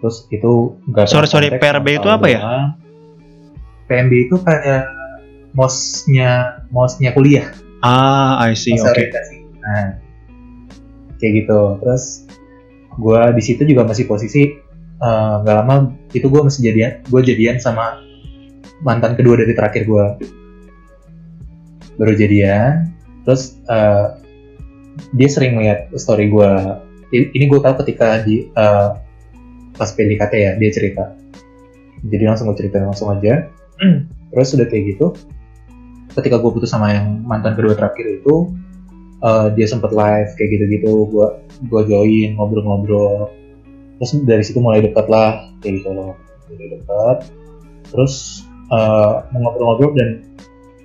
Terus 0.00 0.28
itu 0.28 0.76
nggak 0.92 1.08
Sorry, 1.08 1.28
sorry, 1.28 1.48
PRB 1.56 2.00
itu 2.02 2.08
apa 2.08 2.26
ya? 2.28 2.40
PMB 3.86 4.12
itu 4.28 4.36
kayak 4.42 4.90
mosnya 5.56 6.62
mosnya 6.68 7.16
kuliah. 7.16 7.48
Ah, 7.80 8.36
I 8.44 8.52
see. 8.52 8.76
Oke. 8.76 8.92
orientasi. 8.92 9.36
Nah, 9.62 9.86
kayak 11.16 11.32
gitu. 11.44 11.60
Terus 11.80 12.28
gue 12.96 13.22
di 13.36 13.42
situ 13.44 13.62
juga 13.64 13.84
masih 13.88 14.04
posisi 14.08 14.42
eh, 14.96 15.34
nggak 15.44 15.56
lama 15.64 15.92
itu 16.12 16.26
gue 16.28 16.42
masih 16.44 16.72
jadian, 16.72 16.92
gue 17.08 17.20
jadian 17.24 17.56
sama 17.60 18.00
mantan 18.84 19.16
kedua 19.16 19.40
dari 19.40 19.52
terakhir 19.56 19.88
gue. 19.88 20.06
Baru 21.96 22.12
jadian, 22.12 22.92
terus 23.24 23.56
eh, 23.72 24.06
dia 25.16 25.28
sering 25.32 25.56
melihat 25.56 25.88
story 25.96 26.28
gue. 26.28 26.52
Ini 27.14 27.44
gue 27.48 27.60
tahu 27.62 27.80
ketika 27.86 28.20
di 28.26 28.50
eh, 28.52 28.90
pas 29.76 29.88
PDKT 29.92 30.34
ya 30.34 30.52
dia 30.56 30.70
cerita. 30.72 31.04
Jadi 32.06 32.24
langsung 32.24 32.52
gue 32.52 32.56
cerita 32.58 32.82
langsung 32.82 33.12
aja. 33.12 33.48
Terus 34.32 34.48
udah 34.58 34.66
kayak 34.68 34.84
gitu, 34.96 35.06
ketika 36.12 36.36
gue 36.40 36.50
putus 36.50 36.72
sama 36.72 36.92
yang 36.92 37.22
mantan 37.24 37.56
kedua 37.56 37.76
terakhir 37.78 38.20
itu 38.20 38.52
eh, 39.22 39.48
dia 39.54 39.66
sempet 39.68 39.92
live 39.92 40.30
kayak 40.36 40.50
gitu-gitu. 40.56 40.92
Gue 41.12 41.28
gue 41.68 41.82
join 41.88 42.36
ngobrol-ngobrol. 42.36 43.32
Terus 43.96 44.10
dari 44.28 44.42
situ 44.44 44.60
mulai 44.60 44.84
dekat 44.84 45.08
lah 45.08 45.48
kayak 45.64 45.80
gitu 45.80 45.90
loh. 45.92 46.12
Mulai 46.52 46.68
dekat 46.80 47.18
terus 47.90 48.44
mau 48.70 49.30
ngobrol-ngobrol 49.30 49.94
dan 49.94 50.08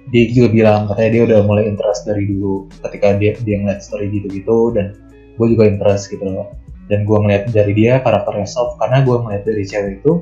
dia 0.09 0.27
juga 0.33 0.49
bilang 0.51 0.81
katanya 0.91 1.09
dia 1.13 1.21
udah 1.29 1.39
mulai 1.45 1.63
interest 1.69 2.05
dari 2.05 2.27
dulu 2.27 2.67
ketika 2.89 3.15
dia 3.17 3.31
dia 3.41 3.55
ngeliat 3.61 3.81
story 3.81 4.11
gitu-gitu 4.11 4.73
dan 4.75 4.93
gue 5.37 5.47
juga 5.55 5.69
interest 5.69 6.11
gitu 6.11 6.25
loh 6.25 6.51
dan 6.91 7.07
gue 7.07 7.17
ngeliat 7.17 7.47
dari 7.55 7.71
dia 7.71 8.03
karakternya 8.03 8.43
soft 8.43 8.75
karena 8.75 8.99
gue 9.07 9.15
ngeliat 9.15 9.47
dari 9.47 9.63
cewek 9.63 10.03
itu 10.03 10.19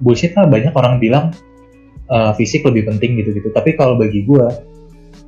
bullshit 0.00 0.32
lah 0.32 0.48
banyak 0.48 0.72
orang 0.72 0.96
bilang 0.96 1.36
uh, 2.10 2.32
fisik 2.34 2.66
lebih 2.66 2.90
penting 2.90 3.20
gitu-gitu. 3.20 3.52
Tapi 3.54 3.78
kalau 3.78 3.94
bagi 4.00 4.26
gue, 4.26 4.44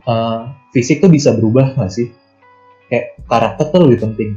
uh, 0.08 0.40
fisik 0.74 1.04
tuh 1.04 1.08
bisa 1.12 1.32
berubah 1.36 1.78
nggak 1.78 1.92
sih? 1.92 2.10
Kayak 2.90 3.20
karakter 3.30 3.64
tuh 3.70 3.80
lebih 3.88 4.10
penting. 4.10 4.30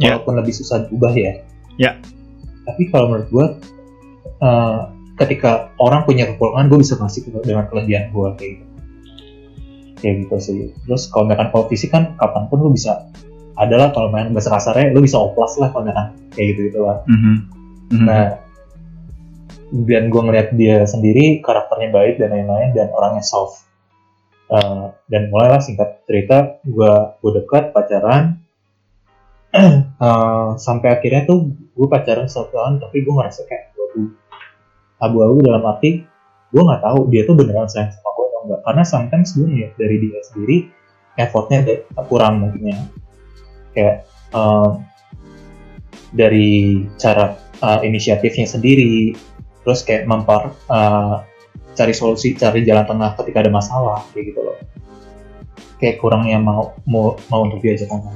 Ya. 0.00 0.16
Walaupun 0.16 0.40
lebih 0.40 0.54
susah 0.56 0.88
berubah 0.90 1.12
ya. 1.14 1.32
Ya. 1.78 1.96
Tapi 2.64 2.88
kalau 2.88 3.12
menurut 3.12 3.28
gue, 3.30 3.46
uh, 4.42 4.90
ketika 5.20 5.72
orang 5.76 6.04
punya 6.08 6.28
kekurangan, 6.32 6.68
gue 6.72 6.78
bisa 6.80 6.96
ke- 6.96 7.44
dengan 7.44 7.68
kelebihan 7.68 8.12
gue 8.12 8.28
kayak 8.36 8.52
gitu. 8.56 8.66
Kayak 10.00 10.14
gitu 10.24 10.36
sih. 10.40 10.58
Terus 10.88 11.12
kalau 11.12 11.28
misalkan 11.28 11.48
kalau 11.52 11.64
fisik 11.68 11.90
kan 11.92 12.16
kapan 12.16 12.48
pun 12.48 12.58
lu 12.64 12.72
bisa 12.72 13.12
adalah 13.60 13.92
kalau 13.92 14.08
main 14.08 14.32
bahasa 14.32 14.48
kasarnya 14.48 14.96
lu 14.96 15.04
bisa 15.04 15.20
oplas 15.20 15.60
lah 15.60 15.68
kalau 15.68 15.84
misalkan 15.84 16.08
kayak 16.32 16.46
gitu 16.56 16.60
gitu 16.72 16.80
lah. 16.88 17.04
Mhm. 17.04 17.34
Mhm. 17.92 18.04
Nah, 18.08 18.26
dan 19.70 20.02
gue 20.08 20.22
ngeliat 20.24 20.48
dia 20.56 20.82
sendiri 20.88 21.44
karakternya 21.44 21.92
baik 21.92 22.14
dan 22.16 22.32
lain-lain 22.32 22.72
dan 22.72 22.88
orangnya 22.96 23.22
soft. 23.22 23.68
Uh, 24.50 24.90
dan 25.06 25.30
mulailah 25.30 25.62
singkat 25.62 26.02
cerita 26.10 26.58
gue 26.66 26.92
gue 27.22 27.30
dekat 27.38 27.70
pacaran 27.70 28.42
Uh, 29.50 30.54
sampai 30.66 30.94
akhirnya 30.94 31.26
tuh 31.26 31.54
gue 31.54 31.86
pacaran 31.90 32.30
satu 32.30 32.54
tahun 32.54 32.78
tapi 32.78 33.02
gue 33.02 33.10
ngerasa 33.10 33.50
kayak 33.50 33.74
abu 33.74 34.14
abu-abu 35.02 35.42
dalam 35.42 35.62
arti 35.66 36.06
gue 36.50 36.62
nggak 36.62 36.82
tahu 36.82 37.10
dia 37.10 37.26
tuh 37.26 37.34
beneran 37.34 37.66
sayang 37.66 37.90
sama 37.90 38.10
gue 38.14 38.26
atau 38.30 38.40
enggak 38.46 38.60
karena 38.62 38.82
sometimes 38.86 39.28
gue 39.34 39.46
ngeliat 39.50 39.72
dari 39.74 39.96
dia 39.98 40.18
sendiri 40.22 40.56
effortnya 41.18 41.58
kurang 42.06 42.46
mungkin 42.46 42.62
ya 42.70 42.78
kayak 43.76 44.06
uh, 44.34 44.78
dari 46.10 46.84
cara 46.98 47.38
uh, 47.62 47.80
inisiatifnya 47.86 48.46
sendiri 48.46 49.14
terus 49.62 49.86
kayak 49.86 50.08
mempar 50.08 50.54
uh, 50.66 51.22
cari 51.78 51.94
solusi 51.94 52.34
cari 52.34 52.66
jalan 52.66 52.84
tengah 52.84 53.14
ketika 53.20 53.46
ada 53.46 53.52
masalah 53.52 54.02
kayak 54.10 54.34
gitu 54.34 54.40
loh 54.42 54.58
kayak 55.80 55.96
kurangnya 55.96 56.36
mau 56.36 56.76
mau 56.84 57.16
mau 57.32 57.48
untuk 57.48 57.64
diajak 57.64 57.88
ngomong. 57.88 58.12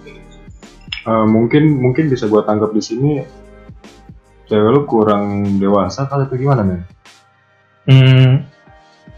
Eh, 1.05 1.27
mungkin 1.29 1.81
mungkin 1.81 2.13
bisa 2.13 2.29
gua 2.29 2.45
tangkap 2.45 2.73
di 2.73 2.83
sini 2.85 3.11
cewek 4.45 4.71
lu 4.73 4.85
kurang 4.85 5.57
dewasa 5.57 6.05
kali 6.05 6.29
itu 6.29 6.45
gimana 6.45 6.61
men? 6.61 6.81
Hmm, 7.89 8.45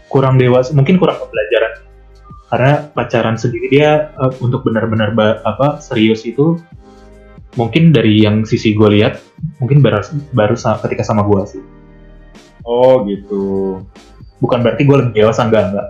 kurang 0.07 0.39
dewasa 0.39 0.71
mungkin 0.71 0.95
kurang 0.95 1.19
pembelajaran 1.19 1.66
karena 2.47 2.87
pacaran 2.87 3.35
sendiri 3.35 3.67
dia 3.69 4.11
uh, 4.15 4.31
untuk 4.39 4.63
benar-benar 4.63 5.11
apa 5.43 5.79
serius 5.79 6.23
itu 6.23 6.55
mungkin 7.55 7.91
dari 7.91 8.21
yang 8.21 8.43
sisi 8.43 8.71
gue 8.71 8.87
lihat 8.93 9.19
mungkin 9.57 9.81
baru 9.81 9.99
baru 10.31 10.55
sa- 10.55 10.79
ketika 10.79 11.03
sama 11.03 11.23
gue 11.23 11.41
sih 11.47 11.63
Oh 12.67 12.99
gitu. 13.03 13.79
bukan 14.37 14.59
berarti 14.59 14.83
gue 14.83 14.97
lebih 14.99 15.13
dewasa 15.17 15.47
enggak 15.47 15.71
enggak 15.71 15.87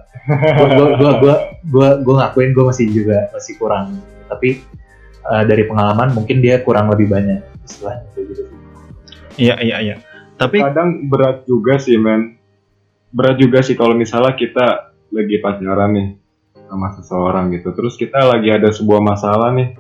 gue 0.56 0.68
gue 0.72 0.88
gue 0.96 1.12
gue 1.20 1.36
gue 1.68 1.88
gue 2.06 2.16
ngakuin 2.16 2.52
gue 2.54 2.66
masih 2.66 2.86
juga 2.88 3.28
masih 3.30 3.54
kurang 3.58 3.98
tapi 4.26 4.62
uh, 5.24 5.44
dari 5.44 5.66
pengalaman 5.66 6.14
mungkin 6.14 6.40
dia 6.40 6.62
kurang 6.62 6.88
lebih 6.88 7.10
banyak 7.10 7.42
istilahnya 7.66 8.06
kayak 8.14 8.26
gitu 8.32 8.42
Iya, 9.38 9.54
iya, 9.62 9.78
iya. 9.78 9.96
Tapi 10.34 10.58
Kadang 10.58 11.06
berat 11.14 11.46
juga 11.46 11.78
sih 11.78 11.94
men. 11.94 12.42
Berat 13.14 13.38
juga 13.38 13.62
sih 13.62 13.78
kalau 13.78 13.94
misalnya 13.94 14.34
kita 14.34 14.90
lagi 15.14 15.38
pacaran 15.38 15.94
nih 15.94 16.08
sama 16.68 16.94
seseorang 16.94 17.50
gitu. 17.56 17.72
Terus 17.74 17.96
kita 17.96 18.28
lagi 18.28 18.52
ada 18.52 18.70
sebuah 18.70 19.02
masalah 19.02 19.56
nih. 19.56 19.74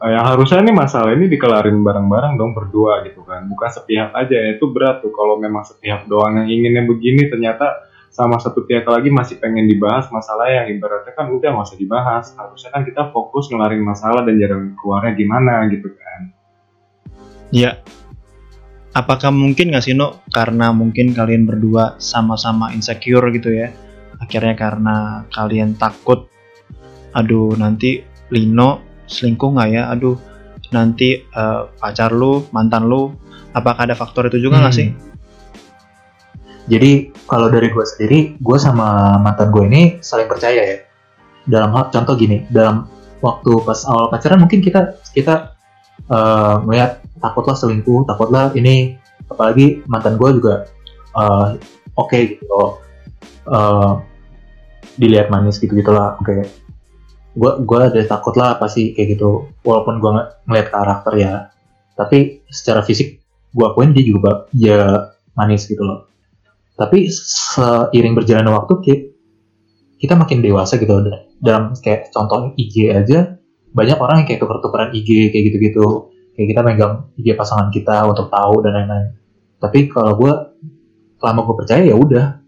Eh, 0.00 0.10
yang 0.16 0.24
harusnya 0.24 0.64
nih 0.64 0.72
masalah 0.72 1.12
ini 1.12 1.28
dikelarin 1.28 1.76
bareng-bareng 1.84 2.40
dong 2.40 2.56
berdua 2.56 3.04
gitu 3.04 3.20
kan. 3.26 3.44
Bukan 3.50 3.68
sepihak 3.68 4.16
aja. 4.16 4.38
Itu 4.56 4.72
berat 4.72 5.04
tuh 5.04 5.12
kalau 5.12 5.36
memang 5.36 5.66
sepihak 5.66 6.08
doang 6.08 6.40
yang 6.40 6.48
inginnya 6.48 6.88
begini 6.88 7.28
ternyata 7.28 7.84
sama 8.10 8.40
satu 8.40 8.66
pihak 8.66 8.88
lagi 8.88 9.12
masih 9.12 9.38
pengen 9.38 9.70
dibahas 9.70 10.10
masalah 10.10 10.50
yang 10.50 10.66
ibaratnya 10.72 11.14
kan 11.14 11.30
udah 11.30 11.48
nggak 11.52 11.66
usah 11.68 11.78
dibahas. 11.78 12.24
Harusnya 12.32 12.70
kan 12.72 12.82
kita 12.88 13.02
fokus 13.12 13.52
ngelarin 13.52 13.84
masalah 13.84 14.24
dan 14.24 14.40
jalan 14.40 14.72
keluarnya 14.80 15.12
gimana 15.18 15.68
gitu 15.68 15.92
kan. 15.92 16.32
ya 17.50 17.82
apakah 18.94 19.30
mungkin 19.30 19.70
nggak 19.74 19.84
sih 19.84 19.94
no 19.94 20.22
karena 20.30 20.74
mungkin 20.74 21.14
kalian 21.14 21.46
berdua 21.46 21.98
sama-sama 21.98 22.74
insecure 22.74 23.26
gitu 23.34 23.50
ya 23.54 23.70
akhirnya 24.30 24.54
karena 24.54 25.26
kalian 25.34 25.74
takut 25.74 26.30
aduh 27.10 27.58
nanti 27.58 28.06
Lino 28.30 29.02
selingkuh 29.10 29.58
nggak 29.58 29.68
ya 29.74 29.90
aduh 29.90 30.14
nanti 30.70 31.18
eh, 31.18 31.62
pacar 31.82 32.14
lu 32.14 32.46
mantan 32.54 32.86
lu 32.86 33.10
apakah 33.50 33.90
ada 33.90 33.98
faktor 33.98 34.30
itu 34.30 34.38
juga 34.38 34.62
nggak 34.62 34.70
Hmm. 34.70 34.80
sih 34.86 34.90
Jadi 36.70 37.10
kalau 37.26 37.50
dari 37.50 37.66
gue 37.66 37.82
sendiri, 37.82 38.38
gue 38.38 38.58
sama 38.60 39.18
mantan 39.18 39.50
gue 39.50 39.66
ini 39.66 39.82
saling 39.98 40.30
percaya 40.30 40.62
ya. 40.62 40.78
Dalam 41.50 41.74
hal 41.74 41.90
contoh 41.90 42.14
gini, 42.14 42.46
dalam 42.46 42.86
waktu 43.18 43.50
pas 43.66 43.82
awal 43.90 44.06
pacaran 44.06 44.38
mungkin 44.38 44.62
kita 44.62 44.94
kita 45.10 45.58
eh, 46.06 46.56
melihat 46.62 47.02
takutlah 47.18 47.58
selingkuh, 47.58 48.06
takutlah 48.06 48.54
ini 48.54 48.94
apalagi 49.26 49.82
mantan 49.90 50.14
gue 50.14 50.30
juga 50.38 50.70
eh, 51.18 51.58
oke 51.98 52.18
gitu 52.38 52.44
loh. 52.46 52.78
Dilihat 54.96 55.32
manis 55.32 55.60
gitu 55.60 55.72
gitulah 55.72 56.16
oke. 56.20 56.44
Gue 57.30 57.52
gue 57.62 57.78
ada 57.78 58.00
takut 58.04 58.34
lah 58.34 58.58
pasti 58.58 58.92
kayak 58.92 59.16
gitu. 59.16 59.50
Walaupun 59.62 60.02
gue 60.02 60.10
nggak 60.10 60.28
ngeliat 60.48 60.68
karakter 60.68 61.14
ya 61.16 61.34
tapi 62.00 62.40
secara 62.48 62.80
fisik 62.80 63.20
gue 63.52 63.66
akuin 63.66 63.92
dia 63.92 64.00
juga 64.00 64.48
ya 64.56 65.12
manis 65.36 65.68
gitu 65.68 65.84
loh. 65.84 66.08
Tapi 66.80 67.12
seiring 67.12 68.16
berjalannya 68.16 68.56
waktu 68.56 68.74
ki- 68.80 69.04
kita 70.00 70.16
makin 70.16 70.40
dewasa 70.40 70.80
gitu 70.80 70.96
dalam 71.44 71.76
kayak 71.76 72.08
contoh 72.08 72.56
IG 72.56 72.88
aja 72.88 73.36
banyak 73.76 74.00
orang 74.00 74.24
yang 74.24 74.26
kayak 74.32 74.40
tuker-tukeran 74.40 74.96
IG 74.96 75.28
kayak 75.28 75.44
gitu-gitu. 75.52 76.08
Kayak 76.32 76.48
kita 76.56 76.60
megang 76.64 76.94
IG 77.20 77.36
pasangan 77.36 77.68
kita 77.68 78.08
untuk 78.08 78.32
tahu 78.32 78.64
dan 78.64 78.72
lain-lain. 78.80 79.08
Tapi 79.60 79.92
kalau 79.92 80.16
gue 80.16 80.32
selama 81.20 81.44
gue 81.44 81.56
percaya 81.60 81.82
ya 81.84 81.92
udah 82.00 82.39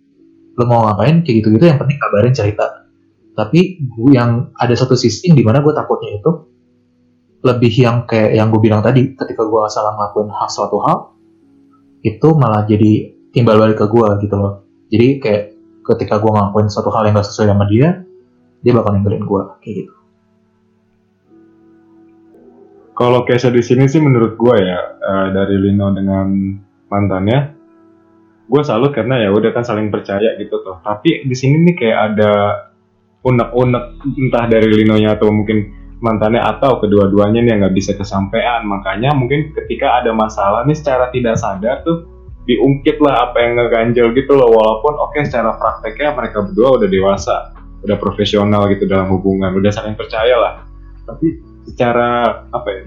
lo 0.62 0.64
mau 0.70 0.86
ngapain 0.86 1.26
kayak 1.26 1.42
gitu-gitu 1.42 1.64
yang 1.66 1.78
penting 1.82 1.98
kabarin 1.98 2.30
cerita. 2.30 2.86
Tapi 3.34 3.82
gue 3.82 4.10
yang 4.14 4.54
ada 4.54 4.74
satu 4.78 4.94
sisi 4.94 5.32
di 5.34 5.42
mana 5.42 5.58
gue 5.64 5.74
takutnya 5.74 6.14
itu 6.14 6.30
lebih 7.42 7.72
yang 7.74 8.06
kayak 8.06 8.38
yang 8.38 8.54
gue 8.54 8.62
bilang 8.62 8.86
tadi 8.86 9.18
ketika 9.18 9.42
gue 9.42 9.62
salah 9.66 9.98
ngelakuin 9.98 10.30
hal 10.30 10.46
suatu 10.46 10.78
hal 10.86 10.98
itu 12.06 12.28
malah 12.38 12.62
jadi 12.62 13.18
timbal 13.34 13.58
balik 13.58 13.82
ke 13.82 13.86
gue 13.90 14.08
gitu 14.22 14.34
loh. 14.38 14.62
Jadi 14.92 15.18
kayak 15.18 15.42
ketika 15.82 16.22
gue 16.22 16.30
ngelakuin 16.30 16.70
suatu 16.70 16.94
hal 16.94 17.10
yang 17.10 17.18
gak 17.18 17.26
sesuai 17.26 17.50
sama 17.50 17.66
dia 17.66 18.06
dia 18.62 18.72
bakal 18.72 18.94
ninggalin 18.94 19.26
gue 19.26 19.42
kayak 19.58 19.74
gitu. 19.82 19.92
Kalau 22.92 23.26
case 23.26 23.50
di 23.50 23.62
sini 23.64 23.90
sih 23.90 23.98
menurut 23.98 24.38
gue 24.38 24.56
ya 24.62 24.80
eh, 25.00 25.26
dari 25.34 25.56
Lino 25.58 25.90
dengan 25.90 26.28
mantannya, 26.92 27.61
gue 28.52 28.62
salut 28.68 28.92
karena 28.92 29.16
ya 29.16 29.32
udah 29.32 29.48
kan 29.56 29.64
saling 29.64 29.88
percaya 29.88 30.36
gitu 30.36 30.60
tuh. 30.60 30.76
Tapi 30.84 31.24
di 31.24 31.32
sini 31.32 31.64
nih 31.64 31.74
kayak 31.80 31.98
ada 32.12 32.32
unek-unek 33.24 33.84
entah 34.04 34.44
dari 34.44 34.68
Linonya 34.68 35.16
atau 35.16 35.32
mungkin 35.32 35.72
mantannya 36.04 36.44
atau 36.44 36.76
kedua-duanya 36.76 37.40
nih 37.40 37.64
nggak 37.64 37.72
bisa 37.72 37.96
kesampaian. 37.96 38.60
Makanya 38.68 39.16
mungkin 39.16 39.56
ketika 39.56 40.04
ada 40.04 40.12
masalah 40.12 40.68
nih 40.68 40.76
secara 40.76 41.08
tidak 41.08 41.40
sadar 41.40 41.80
tuh 41.80 42.04
diungkit 42.44 43.00
lah 43.00 43.32
apa 43.32 43.40
yang 43.40 43.56
ngeganjel 43.56 44.12
gitu 44.12 44.36
loh. 44.36 44.52
Walaupun 44.52 45.00
oke 45.00 45.24
secara 45.24 45.56
prakteknya 45.56 46.12
mereka 46.12 46.44
berdua 46.44 46.76
udah 46.76 46.88
dewasa, 46.92 47.56
udah 47.88 47.96
profesional 47.96 48.68
gitu 48.68 48.84
dalam 48.84 49.08
hubungan, 49.08 49.56
udah 49.56 49.72
saling 49.72 49.96
percaya 49.96 50.36
lah. 50.36 50.54
Tapi 51.08 51.40
secara 51.72 52.44
apa 52.52 52.68
ya 52.68 52.82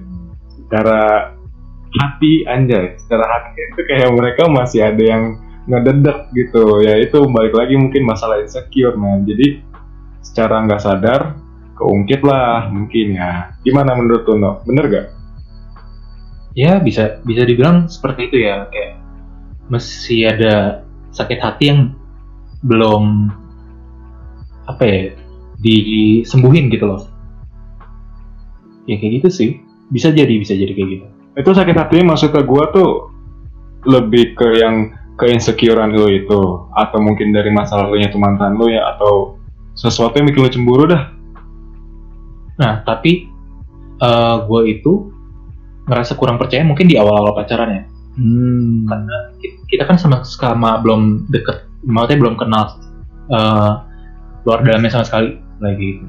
secara 0.62 1.00
hati 1.96 2.44
anjay 2.44 3.00
secara 3.00 3.24
hati 3.24 3.56
itu 3.56 3.82
kayak 3.88 4.12
mereka 4.12 4.52
masih 4.52 4.84
ada 4.84 5.00
yang 5.00 5.24
ngededek 5.66 6.32
gitu. 6.34 6.82
Ya 6.86 6.98
itu 7.02 7.20
balik 7.30 7.54
lagi 7.58 7.76
mungkin 7.78 8.06
masalah 8.06 8.42
insecure 8.42 8.98
man. 8.98 9.26
Jadi 9.26 9.62
secara 10.22 10.62
nggak 10.66 10.82
sadar 10.82 11.22
keungkit 11.76 12.22
lah 12.24 12.70
mungkin 12.70 13.18
ya. 13.18 13.54
Gimana 13.62 13.98
menurut 13.98 14.24
lo 14.26 14.36
No? 14.38 14.52
bener 14.64 14.86
gak? 14.88 15.08
ya 16.56 16.80
bisa 16.80 17.20
bisa 17.28 17.44
dibilang 17.44 17.92
seperti 17.92 18.32
itu 18.32 18.38
ya. 18.48 18.66
Kayak 18.72 19.04
masih 19.68 20.32
ada 20.32 20.88
sakit 21.12 21.40
hati 21.44 21.64
yang 21.70 21.82
belum 22.64 23.30
apa 24.66 24.84
ya 24.88 25.00
disembuhin 25.60 26.72
gitu 26.72 26.88
loh. 26.88 27.04
Ya 28.88 28.98
kayak 28.98 29.22
gitu 29.22 29.30
sih. 29.30 29.50
Bisa 29.92 30.10
jadi 30.10 30.32
bisa 30.40 30.56
jadi 30.56 30.72
kayak 30.72 30.90
gitu. 30.90 31.06
Itu 31.36 31.52
sakit 31.52 31.76
hatinya 31.76 32.16
masuk 32.16 32.32
ke 32.34 32.42
gua 32.48 32.72
tuh 32.72 33.12
lebih 33.86 34.34
ke 34.34 34.48
yang 34.58 34.96
ke 35.16 35.32
insecurean 35.32 35.96
lo 35.96 36.12
itu 36.12 36.40
atau 36.76 36.98
mungkin 37.00 37.32
dari 37.32 37.50
masa 37.52 37.80
lalunya 37.80 38.12
tuh 38.12 38.20
mantan 38.20 38.60
lo 38.60 38.68
ya 38.68 38.84
atau 38.96 39.40
sesuatu 39.76 40.20
yang 40.20 40.28
bikin 40.32 40.42
lo 40.44 40.50
cemburu 40.52 40.84
dah 40.92 41.04
nah 42.60 42.84
tapi 42.84 43.32
gue 44.46 44.62
itu 44.68 45.12
ngerasa 45.88 46.20
kurang 46.20 46.36
percaya 46.36 46.68
mungkin 46.68 46.88
di 46.92 47.00
awal-awal 47.00 47.32
pacarannya 47.36 47.88
hmm. 48.20 48.92
Ki- 49.40 49.60
kita 49.72 49.88
kan 49.88 49.96
sama 49.96 50.24
sama 50.28 50.80
belum 50.84 51.32
deket 51.32 51.68
maksudnya 51.86 52.18
belum 52.20 52.36
kenal 52.36 52.76
eh, 53.32 53.72
luar 54.46 54.60
dalamnya 54.62 54.94
sama 54.94 55.06
sekali 55.06 55.42
lagi 55.62 56.02
gitu. 56.02 56.06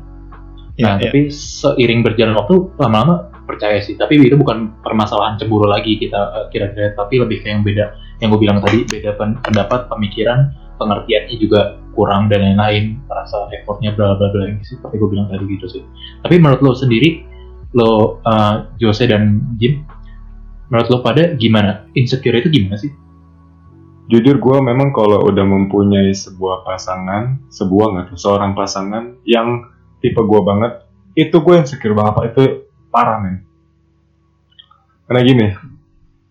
Ya, 0.76 0.84
Nah, 0.84 0.94
ya. 1.00 1.08
tapi 1.08 1.32
seiring 1.32 2.04
berjalan 2.04 2.36
waktu 2.36 2.68
lama-lama 2.76 3.32
percaya 3.48 3.80
sih. 3.80 3.96
Tapi 3.96 4.20
itu 4.20 4.36
bukan 4.36 4.76
permasalahan 4.84 5.40
cemburu 5.40 5.64
lagi 5.64 5.96
kita 5.96 6.20
eh, 6.36 6.46
kira-kira, 6.52 6.92
tapi 6.92 7.16
lebih 7.16 7.40
kayak 7.40 7.52
yang 7.60 7.64
beda. 7.64 7.86
Yang 8.18 8.28
gue 8.36 8.40
bilang 8.48 8.58
tadi 8.64 8.78
beda 8.88 9.10
pen- 9.20 9.40
pendapat, 9.44 9.92
pemikiran, 9.92 10.52
pengertiannya 10.80 11.36
juga 11.36 11.80
kurang 11.92 12.32
dan 12.32 12.44
lain-lain. 12.44 13.00
Rasa 13.08 13.48
effortnya 13.52 13.92
bla 13.92 14.16
bla 14.16 14.32
bla 14.32 14.48
yang. 14.48 14.60
Seperti 14.64 14.96
gue 14.96 15.08
bilang 15.10 15.28
tadi 15.28 15.44
gitu 15.48 15.66
sih. 15.68 15.82
Tapi 16.24 16.40
menurut 16.40 16.60
lo 16.64 16.72
sendiri, 16.72 17.24
lo 17.76 18.22
eh, 18.24 18.54
Jose 18.80 19.04
dan 19.04 19.56
Jim, 19.60 19.84
menurut 20.72 20.88
lo 20.88 20.98
pada 21.04 21.36
gimana? 21.36 21.88
Insecure 21.92 22.40
itu 22.40 22.48
gimana 22.48 22.80
sih? 22.80 22.92
jujur 24.06 24.38
gue 24.38 24.56
memang 24.62 24.94
kalau 24.94 25.26
udah 25.26 25.42
mempunyai 25.42 26.14
sebuah 26.14 26.62
pasangan 26.62 27.42
sebuah 27.50 27.86
nggak 27.90 28.06
tuh 28.14 28.18
seorang 28.18 28.54
pasangan 28.54 29.18
yang 29.26 29.66
tipe 29.98 30.22
gue 30.22 30.40
banget 30.46 30.86
itu 31.18 31.34
gue 31.42 31.54
insecure 31.58 31.94
banget 31.94 32.30
itu 32.30 32.70
parah 32.94 33.18
men 33.18 33.42
karena 35.10 35.20
gini 35.26 35.46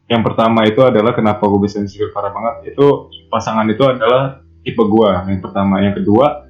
yang 0.05 0.21
pertama 0.21 0.61
itu 0.69 0.85
adalah 0.85 1.17
kenapa 1.17 1.49
gue 1.49 1.65
bisa 1.65 1.81
insecure 1.81 2.13
parah 2.13 2.29
banget 2.29 2.77
itu 2.77 3.09
pasangan 3.33 3.65
itu 3.65 3.81
adalah 3.81 4.45
tipe 4.61 4.81
gue 4.81 5.09
yang 5.29 5.41
pertama. 5.41 5.81
Yang 5.81 6.05
kedua 6.05 6.45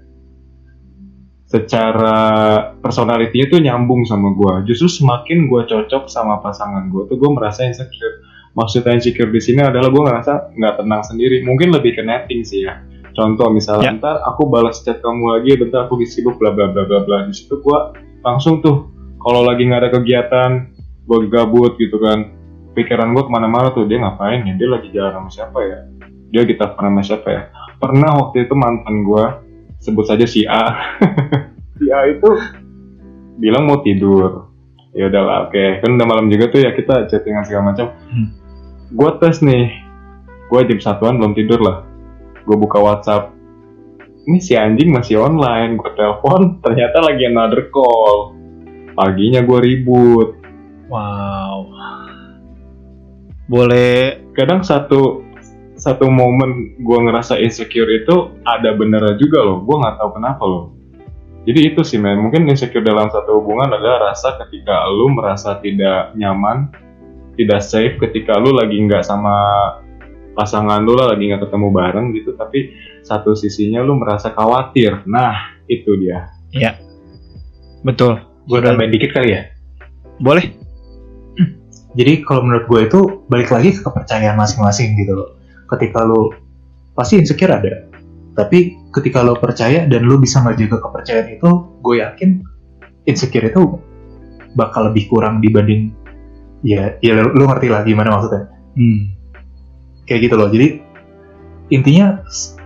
secara 1.46 2.18
personality 2.84 3.48
itu 3.48 3.56
nyambung 3.62 4.04
sama 4.04 4.34
gue 4.36 4.74
justru 4.74 4.90
semakin 4.90 5.48
gue 5.48 5.62
cocok 5.72 6.10
sama 6.12 6.44
pasangan 6.44 6.92
gue 6.92 7.08
tuh 7.08 7.16
gue 7.16 7.32
merasa 7.32 7.64
insecure. 7.64 8.28
Maksudnya 8.56 8.96
insecure 8.96 9.32
di 9.32 9.40
sini 9.44 9.64
adalah 9.64 9.92
gue 9.92 10.04
ngerasa 10.04 10.56
nggak 10.56 10.76
tenang 10.84 11.04
sendiri. 11.04 11.44
Mungkin 11.48 11.76
lebih 11.76 11.96
ke 11.96 12.04
netting 12.04 12.44
sih 12.44 12.68
ya. 12.68 12.84
Contoh 13.16 13.48
misalnya 13.56 13.88
Ya. 13.88 13.96
ntar 13.96 14.20
aku 14.28 14.52
balas 14.52 14.84
chat 14.84 15.00
kamu 15.00 15.40
lagi 15.40 15.56
bentar 15.56 15.88
aku 15.88 16.04
sibuk 16.04 16.36
bla 16.36 16.52
bla 16.52 16.72
bla 16.72 16.84
bla 16.84 17.08
bla. 17.08 17.18
Di 17.28 17.36
situ 17.36 17.56
gue 17.64 17.80
langsung 18.20 18.60
tuh 18.60 18.92
kalau 19.24 19.48
lagi 19.48 19.64
nggak 19.64 19.80
ada 19.88 19.92
kegiatan 19.96 20.52
gue 21.08 21.20
gabut 21.32 21.80
gitu 21.80 21.96
kan 22.04 22.35
pikiran 22.76 23.16
gue 23.16 23.24
ke 23.24 23.32
mana-mana 23.32 23.72
tuh 23.72 23.88
dia 23.88 24.04
ngapain 24.04 24.44
ya? 24.44 24.54
Dia 24.60 24.68
lagi 24.68 24.92
jalan 24.92 25.16
sama 25.16 25.30
siapa 25.32 25.60
ya? 25.64 25.80
Dia 26.36 26.44
kita 26.44 26.76
pernah 26.76 26.92
sama 26.92 27.04
siapa 27.08 27.28
ya? 27.32 27.42
Pernah 27.80 28.12
waktu 28.20 28.46
itu 28.46 28.54
mantan 28.54 29.08
gue 29.08 29.26
sebut 29.80 30.06
saja 30.06 30.28
si 30.28 30.44
A. 30.46 30.66
Si 31.76 31.92
A 31.92 32.08
itu 32.08 32.32
bilang 33.36 33.68
mau 33.68 33.84
tidur. 33.84 34.48
Ya 34.96 35.12
udahlah 35.12 35.52
oke. 35.52 35.84
Kan 35.84 36.00
udah 36.00 36.08
malam 36.08 36.32
juga 36.32 36.48
tuh 36.48 36.64
ya 36.64 36.72
kita 36.72 37.12
chattingan 37.12 37.44
segala 37.44 37.76
macam. 37.76 37.92
Hmm. 38.08 38.32
gue 38.96 39.12
tes 39.20 39.44
nih. 39.44 39.76
Gue 40.48 40.64
jam 40.72 40.80
satuan 40.80 41.20
belum 41.20 41.36
tidur 41.36 41.60
lah. 41.60 41.84
Gue 42.48 42.56
buka 42.56 42.80
WhatsApp. 42.80 43.36
Ini 44.24 44.40
si 44.40 44.56
anjing 44.56 44.96
masih 44.96 45.20
online 45.20 45.76
gue 45.76 45.92
telepon 46.00 46.56
ternyata 46.64 47.04
lagi 47.04 47.28
another 47.28 47.68
call. 47.68 48.32
Paginya 48.96 49.44
gue 49.44 49.60
ribut. 49.60 50.40
Wow 50.88 51.76
boleh. 53.48 54.22
Kadang 54.36 54.62
satu 54.66 55.24
satu 55.76 56.08
momen 56.08 56.80
gue 56.80 57.00
ngerasa 57.04 57.36
insecure 57.40 57.88
itu 57.92 58.32
ada 58.48 58.74
benernya 58.74 59.20
juga 59.20 59.44
loh. 59.44 59.62
Gue 59.64 59.76
nggak 59.80 59.96
tahu 60.00 60.10
kenapa 60.16 60.44
loh. 60.44 60.66
Jadi 61.46 61.60
itu 61.74 61.82
sih 61.86 62.02
men. 62.02 62.18
Mungkin 62.18 62.50
insecure 62.50 62.82
dalam 62.82 63.12
satu 63.14 63.38
hubungan 63.38 63.70
adalah 63.70 64.12
rasa 64.12 64.40
ketika 64.46 64.90
lu 64.90 65.14
merasa 65.14 65.62
tidak 65.62 66.18
nyaman 66.18 66.74
tidak 67.36 67.62
safe 67.62 68.00
ketika 68.00 68.40
lu 68.40 68.56
lagi 68.56 68.80
nggak 68.80 69.04
sama 69.04 69.36
pasangan 70.34 70.84
lu 70.84 70.96
lah 70.96 71.12
lagi 71.12 71.32
nggak 71.32 71.48
ketemu 71.48 71.68
bareng 71.72 72.08
gitu 72.16 72.32
tapi 72.36 72.72
satu 73.06 73.38
sisinya 73.38 73.84
lu 73.86 74.00
merasa 74.00 74.34
khawatir. 74.34 75.06
Nah 75.06 75.60
itu 75.70 75.94
dia. 76.02 76.34
Betul. 77.86 78.18
Gue 78.50 78.60
tambahin 78.62 78.90
dikit 78.94 79.14
kali 79.14 79.38
ya. 79.38 79.44
boleh 80.16 80.48
jadi 81.96 82.28
kalau 82.28 82.44
menurut 82.44 82.68
gue 82.68 82.82
itu 82.92 83.00
balik 83.32 83.50
lagi 83.56 83.72
ke 83.72 83.80
kepercayaan 83.80 84.36
masing-masing 84.36 85.00
gitu 85.00 85.16
loh. 85.16 85.30
Ketika 85.72 86.04
lo 86.04 86.36
pasti 86.92 87.24
insecure 87.24 87.56
ada. 87.56 87.88
Tapi 88.36 88.92
ketika 88.92 89.24
lo 89.24 89.40
percaya 89.40 89.88
dan 89.88 90.04
lo 90.04 90.20
bisa 90.20 90.44
ngejaga 90.44 90.84
kepercayaan 90.84 91.40
itu 91.40 91.50
gue 91.80 91.96
yakin 92.04 92.44
insecure 93.08 93.48
itu 93.48 93.80
bakal 94.60 94.92
lebih 94.92 95.08
kurang 95.08 95.40
dibanding 95.40 95.96
ya 96.68 97.00
ya 97.00 97.16
lo 97.16 97.44
ngerti 97.48 97.72
lah 97.72 97.88
gimana 97.88 98.20
maksudnya. 98.20 98.52
Hmm. 98.76 99.16
kayak 100.06 100.30
gitu 100.30 100.36
loh. 100.36 100.52
Jadi 100.52 100.68
intinya 101.72 102.22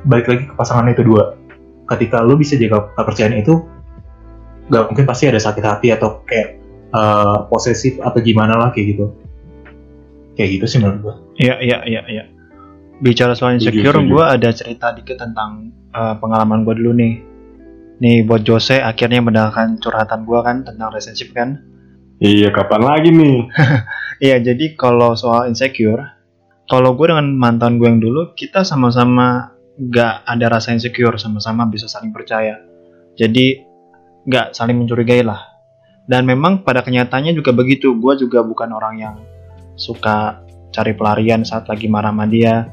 balik 0.10 0.28
lagi 0.28 0.44
ke 0.50 0.54
pasangan 0.58 0.90
itu 0.90 1.06
dua. 1.06 1.38
Ketika 1.86 2.26
lo 2.26 2.34
bisa 2.34 2.58
jaga 2.58 2.90
kepercayaan 2.98 3.46
itu 3.46 3.62
gak 4.70 4.90
mungkin 4.90 5.06
pasti 5.06 5.30
ada 5.30 5.42
sakit 5.42 5.64
hati 5.66 5.88
atau 5.94 6.22
kayak 6.26 6.59
eh, 6.94 7.38
posesif 7.50 8.02
atau 8.02 8.20
gimana 8.22 8.58
lah 8.58 8.70
kayak 8.74 8.98
gitu 8.98 9.06
kayak 10.40 10.50
gitu 10.56 10.66
sih 10.66 10.80
menurut 10.80 11.00
gue 11.04 11.16
Iya, 11.40 11.56
iya, 11.64 11.78
iya, 11.88 12.02
iya. 12.12 12.24
Bicara 13.00 13.32
soal 13.32 13.56
insecure, 13.56 13.96
gue 13.96 14.24
ada 14.24 14.52
cerita 14.52 14.92
dikit 14.92 15.24
tentang 15.24 15.72
uh, 15.96 16.20
pengalaman 16.20 16.68
gue 16.68 16.76
dulu 16.76 16.92
nih. 17.00 17.14
Nih 18.04 18.28
buat 18.28 18.44
Jose 18.44 18.84
akhirnya 18.84 19.24
mendengarkan 19.24 19.80
curhatan 19.80 20.28
gue 20.28 20.40
kan 20.44 20.68
tentang 20.68 20.92
relationship 20.92 21.32
kan. 21.32 21.64
Iya, 22.20 22.52
kapan 22.52 22.82
lagi 22.84 23.10
nih? 23.16 23.38
Iya, 24.20 24.36
jadi 24.44 24.76
kalau 24.76 25.16
soal 25.16 25.48
insecure, 25.48 26.04
kalau 26.68 26.92
gue 26.92 27.08
dengan 27.08 27.32
mantan 27.40 27.80
gue 27.80 27.88
yang 27.88 28.04
dulu, 28.04 28.36
kita 28.36 28.68
sama-sama 28.68 29.56
gak 29.80 30.28
ada 30.28 30.52
rasa 30.52 30.76
insecure, 30.76 31.16
sama-sama 31.16 31.64
bisa 31.72 31.88
saling 31.88 32.12
percaya. 32.12 32.60
Jadi 33.16 33.64
gak 34.28 34.52
saling 34.52 34.76
mencurigai 34.76 35.24
lah. 35.24 35.40
Dan 36.10 36.26
memang 36.26 36.66
pada 36.66 36.82
kenyataannya 36.82 37.38
juga 37.38 37.54
begitu. 37.54 37.94
Gue 37.94 38.18
juga 38.18 38.42
bukan 38.42 38.74
orang 38.74 38.96
yang 38.98 39.16
suka 39.78 40.42
cari 40.74 40.98
pelarian 40.98 41.46
saat 41.46 41.70
lagi 41.70 41.86
marah 41.86 42.10
sama 42.10 42.26
dia, 42.26 42.66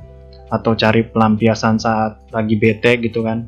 atau 0.48 0.72
cari 0.72 1.04
pelampiasan 1.04 1.76
saat 1.76 2.16
lagi 2.32 2.56
bete 2.56 2.96
gitu 3.04 3.20
kan. 3.20 3.44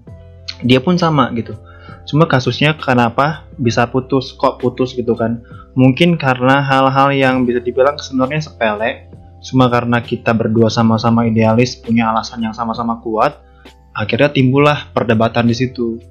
Dia 0.60 0.84
pun 0.84 1.00
sama 1.00 1.32
gitu. 1.32 1.56
Cuma 2.04 2.28
kasusnya 2.28 2.76
kenapa 2.76 3.48
bisa 3.56 3.88
putus, 3.88 4.36
kok 4.36 4.60
putus 4.60 4.92
gitu 4.92 5.16
kan 5.16 5.40
mungkin 5.78 6.18
karena 6.18 6.58
hal-hal 6.58 7.14
yang 7.14 7.46
bisa 7.46 7.62
dibilang 7.62 7.94
sebenarnya 7.94 8.50
sepele 8.50 9.06
cuma 9.38 9.70
karena 9.70 10.02
kita 10.02 10.34
berdua 10.34 10.66
sama-sama 10.66 11.22
idealis 11.22 11.78
punya 11.78 12.10
alasan 12.10 12.42
yang 12.42 12.50
sama-sama 12.50 12.98
kuat 12.98 13.38
akhirnya 13.94 14.34
timbullah 14.34 14.90
perdebatan 14.90 15.46
di 15.46 15.54
situ 15.54 16.02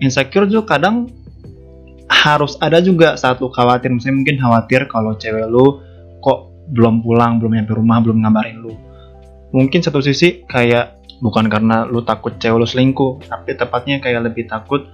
insecure 0.00 0.48
juga 0.48 0.80
kadang 0.80 1.12
harus 2.14 2.54
ada 2.62 2.78
juga 2.78 3.18
saat 3.18 3.42
lu 3.42 3.50
khawatir. 3.50 3.90
Misalnya 3.90 4.22
mungkin 4.22 4.36
khawatir 4.38 4.86
kalau 4.86 5.18
cewek 5.18 5.50
lu 5.50 5.82
kok 6.22 6.54
belum 6.70 7.02
pulang 7.02 7.42
belum 7.42 7.58
nyampe 7.58 7.74
rumah 7.74 7.98
belum 7.98 8.22
ngabarin 8.22 8.62
lu. 8.62 8.72
Mungkin 9.50 9.82
satu 9.82 9.98
sisi 9.98 10.46
kayak 10.46 11.18
bukan 11.18 11.50
karena 11.50 11.84
lu 11.84 12.06
takut 12.06 12.38
cewek 12.38 12.58
lu 12.62 12.66
selingkuh 12.66 13.26
tapi 13.26 13.58
tepatnya 13.58 13.98
kayak 13.98 14.30
lebih 14.30 14.46
takut 14.46 14.86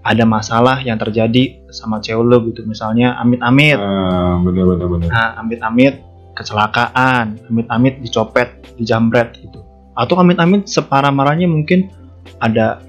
ada 0.00 0.24
masalah 0.24 0.80
yang 0.80 0.96
terjadi 0.96 1.60
sama 1.74 1.98
cewek 1.98 2.22
lu 2.22 2.38
gitu. 2.54 2.62
Misalnya 2.64 3.18
amit-amit. 3.18 3.76
Ah, 3.76 4.38
bener 4.40 4.64
bener 4.64 4.86
bener. 4.86 5.08
nah 5.10 5.36
amit-amit 5.42 6.00
kecelakaan 6.38 7.36
amit-amit 7.50 8.00
dicopet 8.00 8.78
dijamret 8.78 9.36
gitu. 9.36 9.60
Atau 9.92 10.16
amit-amit 10.16 10.70
separah 10.70 11.12
marahnya 11.12 11.44
mungkin 11.50 11.92
ada 12.40 12.80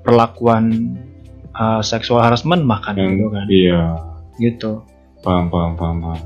perlakuan 0.00 0.96
uh, 1.56 1.80
seksual 1.80 2.22
harassment 2.22 2.62
bahkan 2.66 2.94
Yang, 2.98 3.10
gitu 3.14 3.26
kan 3.30 3.46
Iya, 3.50 3.82
gitu 4.38 4.72
paham 5.24 5.48
paham 5.48 5.72
paham. 5.74 5.96
paham. 6.04 6.20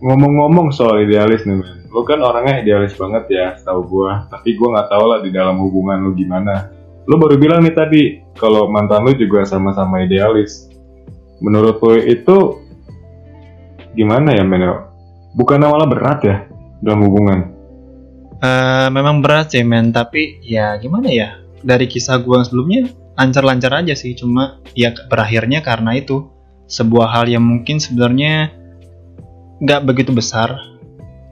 Ngomong-ngomong 0.00 0.72
soal 0.72 1.04
idealis 1.04 1.44
nih, 1.44 1.60
men. 1.60 1.84
Lu 1.92 2.00
kan 2.08 2.24
orangnya 2.24 2.64
idealis 2.64 2.96
banget 2.96 3.28
ya, 3.28 3.52
setahu 3.60 3.84
gua. 3.84 4.24
Tapi 4.32 4.56
gua 4.56 4.80
nggak 4.80 4.88
tahu 4.88 5.04
lah 5.04 5.18
di 5.20 5.28
dalam 5.28 5.60
hubungan 5.60 6.00
lu 6.00 6.16
gimana. 6.16 6.72
Lu 7.04 7.20
baru 7.20 7.36
bilang 7.36 7.60
nih 7.60 7.76
tadi 7.76 8.02
kalau 8.40 8.72
mantan 8.72 9.04
lu 9.04 9.12
juga 9.12 9.44
sama-sama 9.44 10.00
idealis. 10.00 10.72
Menurut 11.44 11.76
lu 11.84 12.00
itu 12.00 12.36
gimana 13.92 14.32
ya, 14.32 14.40
men? 14.40 14.64
Bukan 15.36 15.60
malah 15.60 15.84
berat 15.84 16.24
ya 16.24 16.36
dalam 16.80 17.04
hubungan? 17.04 17.52
Eh, 18.40 18.88
memang 18.88 19.20
berat 19.20 19.52
sih 19.52 19.60
men 19.60 19.92
tapi 19.92 20.40
ya 20.40 20.80
gimana 20.80 21.12
ya 21.12 21.36
dari 21.60 21.84
kisah 21.84 22.16
gua 22.24 22.40
yang 22.40 22.46
sebelumnya 22.48 22.82
lancar-lancar 23.20 23.84
aja 23.84 23.92
sih 23.92 24.16
cuma 24.16 24.64
ya 24.72 24.96
berakhirnya 25.12 25.60
karena 25.60 26.00
itu 26.00 26.32
sebuah 26.72 27.12
hal 27.12 27.28
yang 27.28 27.44
mungkin 27.44 27.76
sebenarnya 27.76 28.48
nggak 29.60 29.84
begitu 29.84 30.16
besar 30.16 30.56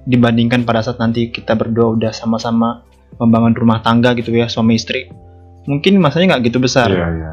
dibandingkan 0.05 0.69
pada 0.69 0.85
saat 0.85 1.01
nanti 1.01 1.33
kita 1.33 1.57
berdua 1.57 1.97
udah 1.97 2.13
sama-sama 2.13 2.85
membangun 3.17 3.57
rumah 3.57 3.81
tangga 3.81 4.13
gitu 4.13 4.37
ya 4.37 4.53
suami 4.53 4.77
istri 4.77 5.09
mungkin 5.65 5.97
masanya 5.97 6.37
nggak 6.37 6.53
gitu 6.53 6.61
besar 6.61 6.93
Iya, 6.93 7.09
iya. 7.09 7.33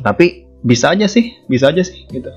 tapi 0.00 0.48
bisa 0.64 0.96
aja 0.96 1.04
sih 1.04 1.36
bisa 1.44 1.68
aja 1.68 1.84
sih 1.84 2.08
gitu 2.08 2.32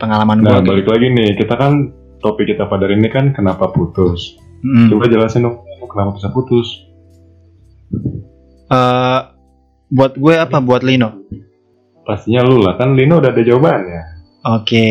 pengalaman 0.00 0.40
Nah, 0.40 0.62
gua 0.62 0.78
balik 0.78 0.86
lagi 0.88 1.10
nih, 1.10 1.34
kita 1.36 1.54
kan 1.58 1.90
topik 2.22 2.54
kita 2.54 2.70
pada 2.70 2.86
hari 2.86 2.96
ini 2.96 3.10
kan 3.10 3.34
kenapa 3.34 3.68
putus. 3.74 4.38
Mm. 4.62 4.90
Coba 4.94 5.10
jelasin 5.10 5.44
dong, 5.44 5.66
kenapa 5.90 6.16
bisa 6.16 6.30
putus? 6.30 6.86
Eh, 8.68 9.20
buat 9.88 10.12
gue 10.20 10.34
apa 10.36 10.60
buat 10.60 10.84
Lino 10.84 11.24
Pastinya 12.04 12.44
lu 12.44 12.60
lah, 12.64 12.76
kan 12.76 12.96
Lino 12.96 13.20
udah 13.20 13.32
ada 13.32 13.44
jawabannya. 13.44 14.02
Oke. 14.48 14.88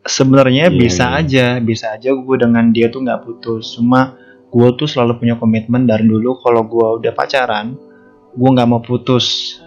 Sebenarnya 0.00 0.72
Iya, 0.72 0.76
bisa 0.80 1.04
iya. 1.12 1.20
aja, 1.20 1.46
bisa 1.60 1.92
aja 1.92 2.16
gue 2.16 2.36
dengan 2.40 2.72
dia 2.72 2.88
tuh 2.88 3.04
nggak 3.04 3.20
putus. 3.20 3.76
Cuma 3.76 4.16
gue 4.48 4.68
tuh 4.80 4.88
selalu 4.88 5.20
punya 5.20 5.36
komitmen 5.36 5.84
dari 5.84 6.08
dulu 6.08 6.40
kalau 6.40 6.64
gue 6.64 7.04
udah 7.04 7.12
pacaran, 7.12 7.76
gue 8.32 8.48
nggak 8.48 8.64
mau 8.64 8.80
putus. 8.80 9.60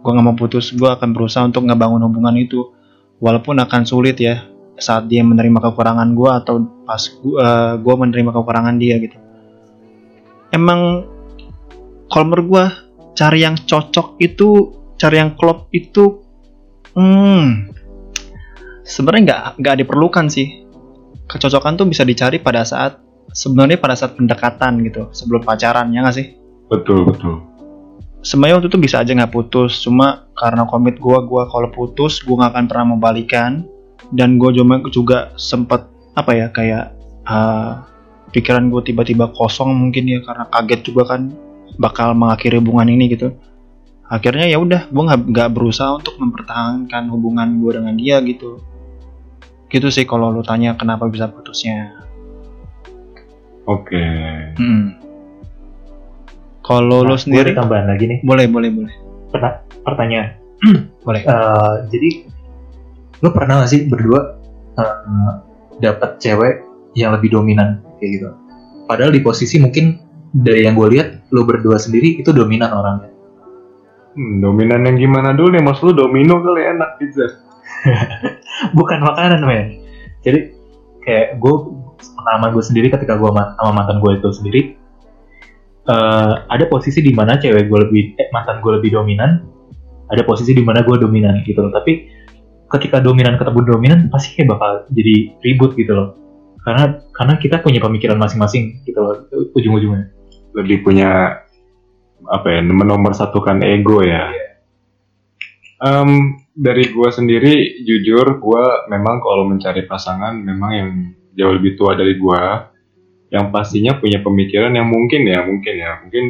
Gue 0.00 0.08
nggak 0.08 0.24
mau 0.24 0.36
putus, 0.40 0.72
gue 0.72 0.88
akan 0.88 1.12
berusaha 1.12 1.44
untuk 1.44 1.68
ngebangun 1.68 2.00
hubungan 2.00 2.32
itu. 2.40 2.72
Walaupun 3.20 3.60
akan 3.60 3.84
sulit 3.84 4.16
ya 4.16 4.48
saat 4.80 5.04
dia 5.12 5.20
menerima 5.20 5.60
kekurangan 5.68 6.16
gue 6.16 6.30
atau 6.32 6.64
pas 6.88 7.02
gue 7.76 7.94
menerima 8.00 8.30
kekurangan 8.32 8.80
dia 8.80 8.96
gitu. 9.04 9.20
Emang 10.48 11.04
kalau 12.08 12.24
menurut 12.32 12.46
gue 12.48 12.64
cari 13.14 13.44
yang 13.44 13.56
cocok 13.56 14.16
itu, 14.20 14.48
cari 14.96 15.20
yang 15.20 15.36
klop 15.36 15.68
itu, 15.70 16.24
hmm, 16.96 17.72
sebenarnya 18.84 19.22
nggak 19.24 19.42
nggak 19.60 19.76
diperlukan 19.84 20.26
sih. 20.32 20.64
Kecocokan 21.28 21.76
tuh 21.76 21.86
bisa 21.88 22.08
dicari 22.08 22.40
pada 22.40 22.64
saat 22.64 22.96
sebenarnya 23.36 23.76
pada 23.76 23.92
saat 23.92 24.16
pendekatan 24.16 24.80
gitu 24.88 25.12
sebelum 25.12 25.44
pacaran 25.44 25.92
ya 25.92 26.00
nggak 26.00 26.16
sih? 26.16 26.26
Betul, 26.68 27.08
betul. 27.08 27.44
sebenarnya 28.18 28.58
waktu 28.58 28.68
itu 28.68 28.80
bisa 28.82 28.98
aja 28.98 29.14
nggak 29.14 29.30
putus 29.30 29.78
cuma 29.78 30.26
karena 30.34 30.66
komit 30.66 30.98
gua 30.98 31.22
gua 31.22 31.46
kalau 31.46 31.70
putus 31.70 32.18
gua 32.26 32.44
nggak 32.44 32.50
akan 32.50 32.64
pernah 32.66 32.84
mau 32.90 32.98
balikan 32.98 33.62
dan 34.10 34.42
gua 34.42 34.50
juga 34.50 34.82
juga 34.90 35.18
sempat 35.38 35.86
apa 36.18 36.34
ya 36.34 36.46
kayak 36.50 36.98
uh, 37.30 37.86
pikiran 38.32 38.68
gue 38.68 38.82
tiba-tiba 38.92 39.32
kosong 39.32 39.72
mungkin 39.72 40.04
ya 40.08 40.20
karena 40.24 40.44
kaget 40.50 40.80
juga 40.92 41.14
kan 41.14 41.32
bakal 41.76 42.16
mengakhiri 42.16 42.56
hubungan 42.56 42.88
ini 42.88 43.12
gitu. 43.12 43.36
Akhirnya 44.08 44.48
ya 44.48 44.56
udah 44.56 44.88
gue 44.88 45.02
nggak 45.04 45.20
nggak 45.28 45.48
berusaha 45.52 45.92
untuk 45.94 46.16
mempertahankan 46.16 47.12
hubungan 47.12 47.60
gue 47.60 47.76
dengan 47.76 47.94
dia 47.94 48.16
gitu. 48.24 48.64
Gitu 49.68 49.92
sih 49.92 50.08
kalau 50.08 50.32
lu 50.32 50.40
tanya 50.40 50.72
kenapa 50.72 51.04
bisa 51.06 51.28
putusnya. 51.28 51.92
Oke. 53.64 54.00
Hmm. 54.56 54.96
kalau 56.60 57.00
lu 57.00 57.08
Nah, 57.08 57.16
gue 57.16 57.20
sendiri? 57.22 57.50
tambahan 57.52 57.86
lagi 57.86 58.04
nih. 58.06 58.18
Boleh 58.22 58.44
boleh 58.44 58.70
boleh. 58.70 58.94
Perta- 59.28 59.64
pertanyaan. 59.82 60.36
Boleh. 61.06 61.22
Eh, 61.22 61.74
jadi 61.88 62.08
lu 63.18 63.28
pernah 63.30 63.62
gak 63.62 63.70
sih 63.70 63.86
berdua 63.86 64.36
eh, 64.74 65.32
dapat 65.78 66.18
cewek 66.18 66.66
yang 66.92 67.14
lebih 67.14 67.30
dominan 67.30 67.80
kayak 67.96 68.10
gitu? 68.10 68.28
Padahal 68.84 69.08
di 69.08 69.20
posisi 69.20 69.56
mungkin 69.56 69.96
dari 70.28 70.64
yang 70.64 70.74
gue 70.74 70.88
lihat 70.90 71.08
lu 71.28 71.44
berdua 71.44 71.76
sendiri 71.76 72.20
itu 72.20 72.32
dominan 72.32 72.72
orangnya. 72.72 73.10
Hmm, 74.16 74.40
dominan 74.42 74.82
yang 74.88 74.96
gimana 74.96 75.36
dulu 75.36 75.54
nih? 75.54 75.62
Mas 75.62 75.80
lu 75.84 75.92
domino 75.92 76.40
kali 76.40 76.62
enak 76.64 76.90
pizza. 76.98 77.26
bukan 78.78 78.98
makanan 79.04 79.44
men. 79.44 79.66
Jadi 80.24 80.56
kayak 81.04 81.38
gue 81.38 81.54
pengalaman 82.18 82.50
gue 82.56 82.64
sendiri 82.64 82.88
ketika 82.90 83.14
gue 83.14 83.30
sama 83.30 83.70
mantan 83.70 84.02
gue 84.02 84.18
itu 84.18 84.28
sendiri 84.34 84.60
eh, 85.86 86.32
ada 86.50 86.64
posisi 86.66 87.00
di 87.00 87.14
mana 87.14 87.38
cewek 87.38 87.70
gue 87.70 87.78
lebih 87.88 88.02
eh, 88.18 88.28
mantan 88.34 88.58
gue 88.58 88.72
lebih 88.80 88.98
dominan 88.98 89.46
ada 90.08 90.24
posisi 90.24 90.56
di 90.56 90.64
mana 90.64 90.82
gue 90.82 90.96
dominan 90.96 91.44
gitu 91.44 91.60
loh. 91.62 91.70
Tapi 91.70 92.08
ketika 92.68 92.98
dominan 93.04 93.36
ketemu 93.36 93.60
dominan 93.64 93.98
pasti 94.08 94.40
kayak 94.40 94.56
bakal 94.56 94.72
jadi 94.90 95.36
ribut 95.44 95.76
gitu 95.76 95.92
loh. 95.92 96.16
Karena 96.64 97.00
karena 97.14 97.34
kita 97.38 97.62
punya 97.62 97.78
pemikiran 97.78 98.18
masing-masing 98.18 98.82
gitu 98.82 98.98
loh 98.98 99.14
ujung-ujungnya 99.54 100.17
Lebih 100.56 100.86
punya 100.86 101.42
apa 102.28 102.46
ya? 102.48 102.60
Menomorsatukan 102.64 103.64
ego 103.64 104.04
ya. 104.04 104.30
Em, 105.78 106.42
dari 106.58 106.90
gua 106.90 107.14
sendiri 107.14 107.86
jujur 107.86 108.42
gua 108.42 108.90
memang 108.90 109.22
kalau 109.22 109.46
mencari 109.46 109.86
pasangan 109.86 110.34
memang 110.34 110.70
yang 110.74 110.90
jauh 111.38 111.54
lebih 111.54 111.78
tua 111.78 111.94
dari 111.94 112.18
gua 112.18 112.66
yang 113.30 113.54
pastinya 113.54 113.94
punya 113.94 114.18
pemikiran 114.24 114.74
yang 114.74 114.90
mungkin 114.90 115.22
ya 115.28 115.46
mungkin 115.46 115.74
ya 115.78 116.02
mungkin 116.02 116.24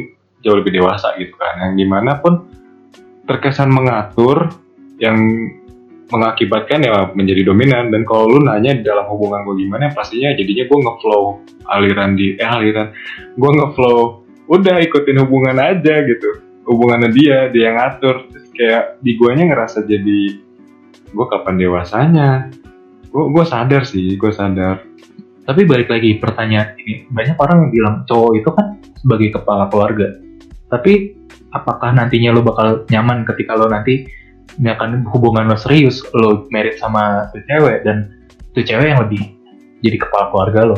jauh 0.45 0.61
lebih 0.61 0.77
dewasa 0.77 1.15
gitu 1.17 1.33
kan 1.33 1.65
yang 1.65 1.73
di 1.73 1.85
mana 1.87 2.19
pun 2.21 2.45
terkesan 3.25 3.73
mengatur 3.73 4.53
yang 5.01 5.17
mengakibatkan 6.09 6.83
ya 6.83 7.09
menjadi 7.13 7.47
dominan. 7.47 7.93
Dan 7.93 8.03
kalau 8.05 8.29
lu 8.29 8.39
nanya 8.45 8.75
di 8.75 8.83
dalam 8.85 9.05
hubungan 9.09 9.45
gue 9.45 9.65
gimana 9.65 9.93
pastinya 9.93 10.33
jadinya 10.33 10.65
gue 10.65 10.79
ngeflow 10.81 11.21
aliran 11.69 12.17
di 12.17 12.35
eh 12.37 12.49
aliran. 12.49 12.93
Gue 13.37 13.51
ngeflow 13.53 13.97
udah 14.49 14.77
ikutin 14.81 15.17
hubungan 15.21 15.57
aja 15.57 15.95
gitu. 16.03 16.29
Hubungannya 16.65 17.09
dia 17.13 17.49
dia 17.53 17.73
yang 17.73 17.77
ngatur. 17.77 18.29
Terus 18.29 18.47
kayak 18.53 18.83
di 19.01 19.11
guanya 19.17 19.43
ngerasa 19.53 19.85
jadi 19.85 20.21
gue 21.09 21.25
kapan 21.29 21.55
dewasanya? 21.57 22.29
Gue 23.09 23.23
gue 23.33 23.45
sadar 23.45 23.85
sih 23.85 24.17
gue 24.17 24.31
sadar. 24.33 24.85
Tapi 25.49 25.65
balik 25.65 25.89
lagi 25.89 26.13
pertanyaan 26.21 26.77
ini, 26.77 27.09
banyak 27.09 27.33
orang 27.33 27.57
yang 27.65 27.71
bilang 27.73 27.95
cowok 28.05 28.37
itu 28.37 28.49
kan 28.53 28.77
sebagai 29.01 29.33
kepala 29.33 29.65
keluarga. 29.65 30.13
Tapi 30.69 31.17
apakah 31.49 31.89
nantinya 31.89 32.29
lo 32.29 32.45
bakal 32.45 32.85
nyaman 32.85 33.25
ketika 33.25 33.57
lo 33.57 33.65
nanti 33.65 34.05
misalkan 34.57 35.05
hubungan 35.11 35.45
lo 35.45 35.57
serius, 35.59 36.01
lo 36.17 36.49
merit 36.49 36.81
sama 36.81 37.29
tuh 37.29 37.43
cewek 37.45 37.85
dan 37.85 38.09
tuh 38.57 38.65
cewek 38.65 38.87
yang 38.89 39.01
lebih 39.05 39.21
jadi 39.79 39.97
kepala 40.01 40.33
keluarga 40.33 40.61
lo. 40.73 40.77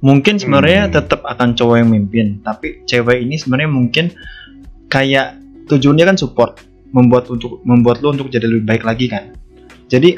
mungkin 0.00 0.40
sebenarnya 0.40 0.88
Hmm. 0.88 0.94
tetap 0.96 1.20
akan 1.28 1.52
cowok 1.52 1.76
yang 1.76 1.90
mimpin 1.92 2.40
tapi 2.40 2.80
cewek 2.88 3.20
ini 3.20 3.36
sebenarnya 3.36 3.68
mungkin 3.68 4.08
kayak 4.88 5.36
tujuannya 5.68 6.04
kan 6.08 6.16
support 6.16 6.56
membuat 6.96 7.28
untuk 7.28 7.60
membuat 7.68 8.00
lo 8.00 8.16
untuk 8.16 8.32
jadi 8.32 8.48
lebih 8.48 8.64
baik 8.64 8.82
lagi 8.88 9.12
kan 9.12 9.36
jadi 9.92 10.16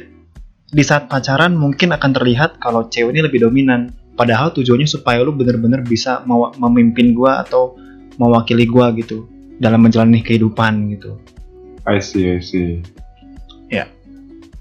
di 0.73 0.85
saat 0.87 1.11
pacaran 1.11 1.59
mungkin 1.59 1.91
akan 1.93 2.11
terlihat 2.15 2.63
kalau 2.63 2.87
cewek 2.89 3.11
ini 3.11 3.27
lebih 3.27 3.43
dominan 3.43 3.91
padahal 4.15 4.55
tujuannya 4.55 4.87
supaya 4.87 5.19
lo 5.21 5.35
bener-bener 5.35 5.83
bisa 5.83 6.23
memimpin 6.57 7.11
gua 7.11 7.43
atau 7.43 7.75
mewakili 8.23 8.71
gua 8.71 8.95
gitu 8.95 9.27
dalam 9.59 9.83
menjalani 9.83 10.23
kehidupan 10.23 10.95
gitu 10.95 11.19
I 11.87 11.99
see 11.99 12.37
I 12.37 12.41
see 12.43 12.83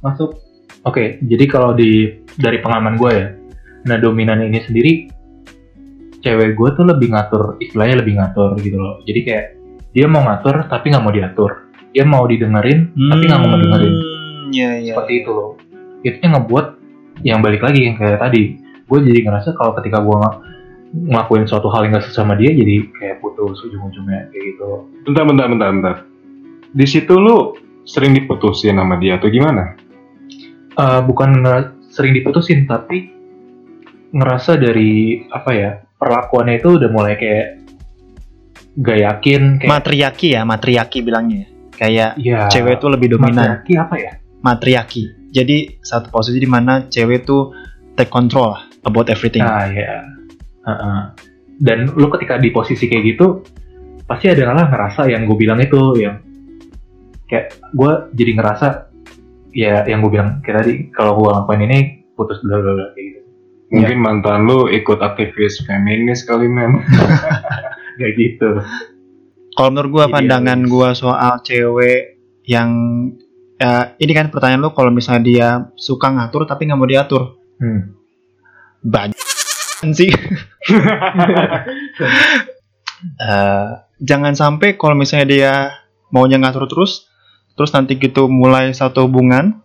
Masuk. 0.01 0.41
Oke, 0.81 1.21
jadi 1.21 1.45
kalau 1.45 1.77
di 1.77 2.09
dari 2.41 2.57
pengalaman 2.57 2.97
gue 2.97 3.11
ya, 3.13 3.27
nah 3.85 4.01
dominan 4.01 4.41
ini 4.41 4.59
sendiri, 4.65 4.91
cewek 6.25 6.57
gue 6.57 6.69
tuh 6.73 6.85
lebih 6.89 7.13
ngatur, 7.13 7.61
istilahnya 7.61 8.01
lebih 8.01 8.17
ngatur 8.17 8.57
gitu 8.57 8.81
loh. 8.81 8.97
Jadi 9.05 9.19
kayak 9.21 9.45
dia 9.93 10.09
mau 10.09 10.25
ngatur 10.25 10.65
tapi 10.65 10.89
nggak 10.89 11.03
mau 11.05 11.13
diatur. 11.13 11.69
Dia 11.93 12.03
mau 12.07 12.25
didengerin 12.25 12.97
tapi 12.97 13.23
nggak 13.29 13.41
mau 13.45 13.57
dengerin. 13.61 13.93
Hmm, 13.93 14.41
ya 14.49 14.69
ya 14.81 14.93
Seperti 14.97 15.13
itu 15.21 15.29
loh. 15.29 15.49
Itu 16.01 16.17
yang 16.17 16.33
ngebuat 16.41 16.65
yang 17.21 17.39
balik 17.45 17.61
lagi 17.61 17.79
yang 17.85 17.95
kayak 18.01 18.17
tadi. 18.17 18.57
Gue 18.89 19.05
jadi 19.05 19.21
ngerasa 19.21 19.53
kalau 19.53 19.77
ketika 19.77 20.01
gue 20.01 20.17
ngelakuin 20.91 21.45
suatu 21.45 21.69
hal 21.71 21.87
yang 21.87 21.95
gak 21.95 22.09
sesuai 22.09 22.25
sama 22.25 22.35
dia, 22.35 22.51
jadi 22.51 22.83
kayak 22.99 23.23
putus 23.23 23.63
ujung-ujungnya 23.63 24.27
kayak 24.27 24.43
gitu. 24.43 24.69
bentar 25.07 25.23
bentar 25.23 25.45
bentar 25.47 25.69
bentar 25.71 25.95
di 26.71 26.85
situ 26.87 27.13
lu 27.19 27.55
sering 27.83 28.15
diputusin 28.15 28.77
sama 28.79 28.95
dia 28.97 29.17
atau 29.19 29.27
gimana 29.27 29.75
Eh, 30.71 30.99
bukan 31.03 31.43
sering 31.91 32.15
diputusin 32.15 32.63
tapi 32.63 33.11
ngerasa 34.15 34.55
dari 34.55 35.19
apa 35.27 35.51
ya 35.51 35.71
perlakuannya 35.99 36.63
itu 36.63 36.79
udah 36.79 36.89
mulai 36.89 37.19
kayak 37.19 37.59
gak 38.79 38.99
yakin 39.03 39.41
kayak 39.59 39.67
matriarki 39.67 40.27
ya 40.31 40.41
matriarki 40.47 41.03
bilangnya 41.03 41.43
kayak 41.75 42.15
ya 42.15 42.47
cewek 42.47 42.79
itu 42.79 42.87
lebih 42.87 43.07
dominan 43.19 43.59
matriarki 43.59 43.73
apa 43.75 43.95
ya 43.99 44.11
matriarki. 44.41 45.03
Jadi 45.31 45.79
satu 45.83 46.07
posisi 46.11 46.39
di 46.39 46.47
mana 46.49 46.87
cewek 46.87 47.23
tuh 47.27 47.51
take 47.99 48.09
control 48.09 48.55
about 48.87 49.11
everything. 49.11 49.43
nah 49.43 49.67
ya 49.67 50.07
Heeh. 50.65 50.99
dan 51.59 51.91
lu 51.93 52.07
ketika 52.15 52.39
di 52.39 52.49
posisi 52.49 52.87
kayak 52.87 53.03
gitu 53.11 53.43
pasti 54.07 54.31
adalah 54.31 54.71
ngerasa 54.71 55.11
yang 55.11 55.27
gue 55.27 55.35
bilang 55.35 55.59
itu 55.59 55.99
yang 55.99 56.15
kayak 57.31 57.55
gue 57.71 57.91
jadi 58.11 58.31
ngerasa 58.35 58.67
ya 59.55 59.87
yang 59.87 60.03
gue 60.03 60.11
bilang 60.11 60.43
kayak 60.43 60.55
tadi 60.63 60.73
kalau 60.91 61.15
gue 61.15 61.31
ngelakuin 61.31 61.63
ini 61.65 61.79
putus 62.13 62.43
bla 62.43 62.59
bla 62.59 62.71
bla 62.75 62.87
kayak 62.91 63.05
gitu 63.07 63.21
mungkin 63.71 63.97
mantan 64.03 64.43
lu 64.43 64.67
ikut 64.67 64.99
aktivis 64.99 65.63
feminis 65.63 66.27
kali 66.27 66.51
men 66.51 66.83
kayak 67.97 68.13
gitu 68.19 68.59
Kalau 69.51 69.67
menurut 69.67 69.91
gua 69.91 70.05
Idealis. 70.07 70.15
pandangan 70.15 70.59
gua 70.63 70.89
soal 70.95 71.33
cewek 71.43 72.23
yang 72.47 72.71
eh, 73.59 73.85
ini 73.99 74.11
kan 74.15 74.31
pertanyaan 74.31 74.63
lo 74.63 74.71
kalau 74.71 74.95
misalnya 74.95 75.23
dia 75.27 75.47
suka 75.75 76.07
ngatur 76.07 76.47
tapi 76.47 76.71
nggak 76.71 76.79
mau 76.79 76.87
diatur, 76.87 77.35
hmm. 77.59 77.81
banyak 78.81 79.19
sih. 79.99 80.11
Eh, 83.01 83.69
jangan 83.97 84.37
sampai 84.37 84.77
kalau 84.77 84.93
misalnya 84.93 85.25
dia 85.25 85.53
maunya 86.13 86.37
ngatur 86.37 86.69
terus, 86.69 87.09
terus 87.61 87.77
nanti 87.77 87.93
gitu 88.01 88.25
mulai 88.25 88.73
satu 88.73 89.05
hubungan 89.05 89.61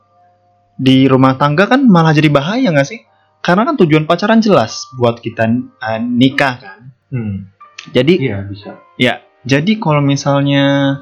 di 0.77 1.09
rumah 1.09 1.41
tangga 1.41 1.65
kan 1.65 1.81
malah 1.89 2.13
jadi 2.13 2.29
bahaya 2.29 2.69
nggak 2.69 2.85
sih? 2.85 3.01
Karena 3.41 3.65
kan 3.65 3.81
tujuan 3.81 4.05
pacaran 4.05 4.45
jelas 4.45 4.85
buat 5.01 5.25
kita 5.25 5.49
eh, 5.81 6.01
nikah 6.05 6.61
kan. 6.61 6.93
Hmm. 7.09 7.49
Jadi 7.97 8.21
iya 8.21 8.45
bisa 8.45 8.77
Ya, 9.01 9.25
jadi 9.49 9.81
kalau 9.81 10.05
misalnya 10.05 11.01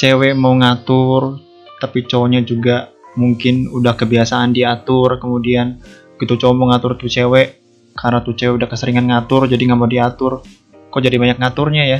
cewek 0.00 0.32
mau 0.32 0.56
ngatur, 0.56 1.44
tapi 1.76 2.08
cowoknya 2.08 2.40
juga 2.40 2.88
mungkin 3.20 3.68
udah 3.68 3.92
kebiasaan 3.92 4.56
diatur, 4.56 5.20
kemudian 5.20 5.84
gitu 6.16 6.40
cowok 6.40 6.54
mau 6.56 6.72
ngatur 6.72 6.96
tuh 6.96 7.12
cewek, 7.12 7.60
karena 7.92 8.24
tuh 8.24 8.32
cewek 8.32 8.64
udah 8.64 8.68
keseringan 8.72 9.12
ngatur, 9.12 9.44
jadi 9.44 9.60
nggak 9.60 9.76
mau 9.76 9.90
diatur. 9.92 10.40
Kok 10.88 11.02
jadi 11.04 11.20
banyak 11.20 11.36
ngaturnya 11.36 11.84
ya? 11.84 11.98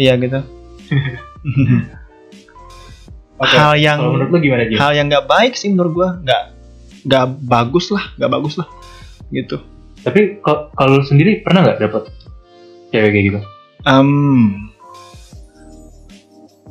Iya 0.00 0.16
gitu. 0.16 0.40
Oke, 3.42 3.56
hal 3.56 3.74
yang 3.74 3.98
kalau 3.98 4.14
menurut 4.14 4.30
lu 4.30 4.38
gimana 4.40 4.62
Jim? 4.64 4.78
hal 4.78 4.92
yang 4.92 5.06
nggak 5.08 5.26
baik 5.26 5.52
sih 5.52 5.68
menurut 5.68 5.92
gua, 5.92 6.08
nggak 6.16 6.42
nggak 7.02 7.24
bagus 7.42 7.86
lah, 7.88 8.04
nggak 8.14 8.30
bagus 8.30 8.54
lah, 8.56 8.68
gitu. 9.28 9.56
Tapi 10.00 10.38
kal- 10.38 10.70
kalau 10.70 11.02
sendiri 11.02 11.42
pernah 11.42 11.62
nggak 11.64 11.78
dapet 11.80 12.02
cewek 12.88 13.10
kayak 13.10 13.24
gitu? 13.26 13.40
Em, 13.82 14.08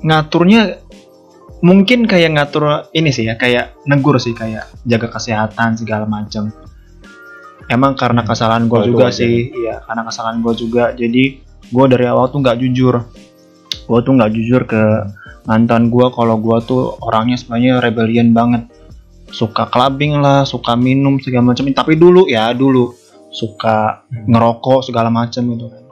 ngaturnya 0.02 0.82
mungkin 1.62 2.10
kayak 2.10 2.34
ngatur 2.34 2.64
ini 2.92 3.12
sih 3.12 3.28
ya 3.28 3.38
kayak 3.38 3.78
negur 3.86 4.18
sih 4.18 4.34
kayak 4.34 4.66
jaga 4.82 5.08
kesehatan 5.08 5.78
segala 5.78 6.10
macam 6.10 6.50
emang 7.68 7.94
karena 7.94 8.26
kesalahan 8.26 8.66
gue 8.66 8.76
Oh, 8.76 8.88
juga 8.88 9.08
wajar. 9.08 9.22
sih 9.22 9.54
iya 9.54 9.78
karena 9.86 10.02
kesalahan 10.02 10.42
gue 10.42 10.54
juga 10.58 10.90
jadi 10.92 11.24
gue 11.64 11.86
dari 11.88 12.06
awal 12.06 12.28
tuh 12.28 12.42
nggak 12.42 12.58
jujur 12.58 13.06
gue 13.82 14.00
tuh 14.00 14.12
nggak 14.12 14.32
jujur 14.32 14.62
ke 14.66 14.82
mantan 15.46 15.90
gue 15.90 16.08
kalau 16.14 16.38
gue 16.38 16.58
tuh 16.66 16.96
orangnya 17.02 17.38
sebenarnya 17.38 17.82
rebellion 17.82 18.34
banget. 18.36 18.70
Suka 19.32 19.72
clubbing 19.72 20.20
lah 20.20 20.44
suka 20.44 20.76
minum 20.76 21.18
segala 21.24 21.56
macam. 21.56 21.66
Tapi 21.72 21.94
dulu 21.96 22.28
ya 22.28 22.52
dulu. 22.52 22.94
Suka 23.32 24.04
ngerokok 24.12 24.92
segala 24.92 25.08
macam 25.08 25.48
gitu 25.56 25.66
kan. 25.72 25.84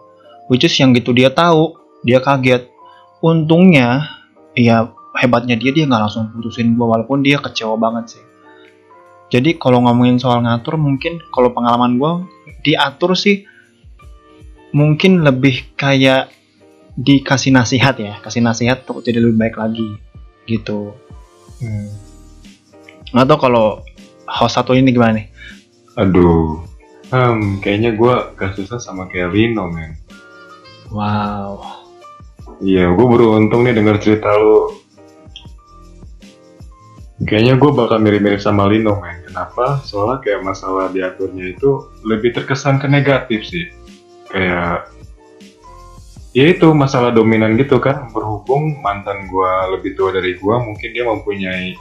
Which 0.52 0.68
is 0.68 0.76
yang 0.76 0.92
gitu 0.92 1.16
dia 1.16 1.32
tahu 1.32 1.78
dia 2.04 2.20
kaget. 2.20 2.68
Untungnya 3.24 4.08
ya 4.56 4.92
hebatnya 5.16 5.56
dia 5.56 5.72
dia 5.72 5.88
nggak 5.88 6.02
langsung 6.08 6.32
putusin 6.36 6.76
gue 6.76 6.86
walaupun 6.86 7.24
dia 7.24 7.40
kecewa 7.40 7.80
banget 7.80 8.18
sih. 8.18 8.24
Jadi 9.30 9.62
kalau 9.62 9.86
ngomongin 9.86 10.18
soal 10.18 10.42
ngatur 10.42 10.76
mungkin 10.76 11.22
kalau 11.30 11.54
pengalaman 11.54 12.02
gue 12.02 12.12
diatur 12.66 13.14
sih. 13.16 13.46
Mungkin 14.70 15.26
lebih 15.26 15.74
kayak 15.74 16.30
dikasih 17.00 17.56
nasihat 17.56 17.96
ya 17.96 18.20
kasih 18.20 18.44
nasihat 18.44 18.84
untuk 18.84 19.08
jadi 19.08 19.24
lebih 19.24 19.40
baik 19.40 19.56
lagi 19.56 19.90
gitu 20.46 20.92
Hmm. 21.60 21.92
atau 23.12 23.36
kalau 23.36 23.68
host 24.24 24.56
satu 24.56 24.72
ini 24.72 24.96
gimana 24.96 25.20
nih 25.20 25.28
aduh 26.00 26.64
Hmm, 27.10 27.58
kayaknya 27.60 27.98
gak 28.38 28.54
susah 28.54 28.78
sama 28.80 29.10
kayak 29.10 29.34
Lino 29.34 29.68
men 29.68 29.98
wow 30.94 31.80
Iya, 32.60 32.92
gue 32.92 33.08
beruntung 33.08 33.64
nih 33.64 33.72
denger 33.72 34.04
cerita 34.04 34.36
lu. 34.36 34.76
Kayaknya 37.24 37.56
gue 37.56 37.72
bakal 37.72 38.04
mirip-mirip 38.04 38.44
sama 38.44 38.68
Lino, 38.68 39.00
men. 39.00 39.24
Kenapa? 39.24 39.80
Soalnya 39.88 40.20
kayak 40.20 40.44
masalah 40.44 40.92
diaturnya 40.92 41.56
itu 41.56 41.88
lebih 42.04 42.36
terkesan 42.36 42.84
ke 42.84 42.88
negatif 42.92 43.48
sih. 43.48 43.72
Kayak, 44.28 44.92
ya 46.34 46.46
itu 46.50 46.72
masalah 46.74 47.14
dominan 47.14 47.58
gitu 47.58 47.78
kan. 47.82 48.10
Berhubung 48.14 48.82
mantan 48.82 49.30
gue 49.30 49.52
lebih 49.78 49.94
tua 49.98 50.14
dari 50.14 50.38
gue, 50.38 50.56
mungkin 50.62 50.90
dia 50.94 51.06
mempunyai 51.06 51.78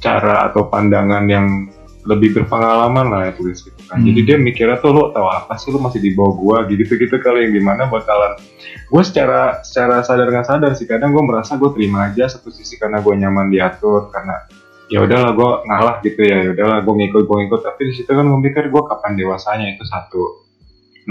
cara 0.00 0.48
atau 0.50 0.68
pandangan 0.68 1.24
yang 1.28 1.72
lebih 2.06 2.38
berpengalaman 2.38 3.10
lah 3.10 3.20
ya 3.28 3.32
tulis 3.34 3.66
gitu 3.66 3.80
kan. 3.90 3.98
Hmm. 3.98 4.06
Jadi 4.06 4.20
dia 4.22 4.36
mikirnya 4.38 4.78
tuh 4.78 4.94
lo 4.94 5.04
tahu 5.10 5.26
apa 5.26 5.58
sih 5.58 5.74
lo 5.74 5.82
masih 5.82 5.98
di 5.98 6.14
bawah 6.14 6.34
gua 6.38 6.56
gitu-gitu 6.70 7.18
kali 7.18 7.50
yang 7.50 7.52
gimana 7.58 7.90
bakalan 7.90 8.38
gue 8.86 9.02
secara 9.02 9.66
secara 9.66 10.06
sadar 10.06 10.30
nggak 10.30 10.46
sadar 10.46 10.72
sih 10.78 10.86
kadang 10.86 11.10
gue 11.10 11.24
merasa 11.26 11.58
gue 11.58 11.70
terima 11.74 12.06
aja 12.10 12.30
satu 12.30 12.54
sisi 12.54 12.78
karena 12.78 13.02
gue 13.02 13.14
nyaman 13.18 13.50
diatur 13.50 14.14
karena 14.14 14.46
ya 14.86 15.02
udahlah 15.02 15.34
gue 15.34 15.50
ngalah 15.66 15.96
gitu 16.06 16.20
ya 16.22 16.36
ya 16.46 16.50
udahlah 16.54 16.78
gue 16.86 16.94
ngikut 16.94 17.22
gue 17.26 17.36
ngikut 17.46 17.60
tapi 17.66 17.80
di 17.90 17.92
situ 17.98 18.10
kan 18.14 18.22
gue 18.22 18.38
mikir 18.38 18.70
gue 18.70 18.82
kapan 18.86 19.18
dewasanya 19.18 19.74
itu 19.74 19.82
satu 19.90 20.46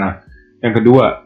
nah 0.00 0.24
yang 0.64 0.72
kedua 0.72 1.25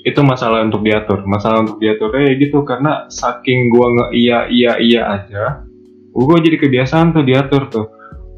itu 0.00 0.20
masalah 0.24 0.64
untuk 0.64 0.80
diatur. 0.80 1.24
Masalah 1.28 1.64
untuk 1.64 1.78
diaturnya 1.80 2.32
ya 2.32 2.34
gitu 2.40 2.64
karena 2.64 3.04
saking 3.12 3.68
gue 3.68 3.86
nge 3.96 4.06
iya 4.16 4.38
iya 4.48 4.72
iya 4.80 5.02
aja 5.20 5.44
gue 6.10 6.36
jadi 6.42 6.56
kebiasaan 6.58 7.12
tuh 7.12 7.24
diatur 7.24 7.62
tuh. 7.68 7.86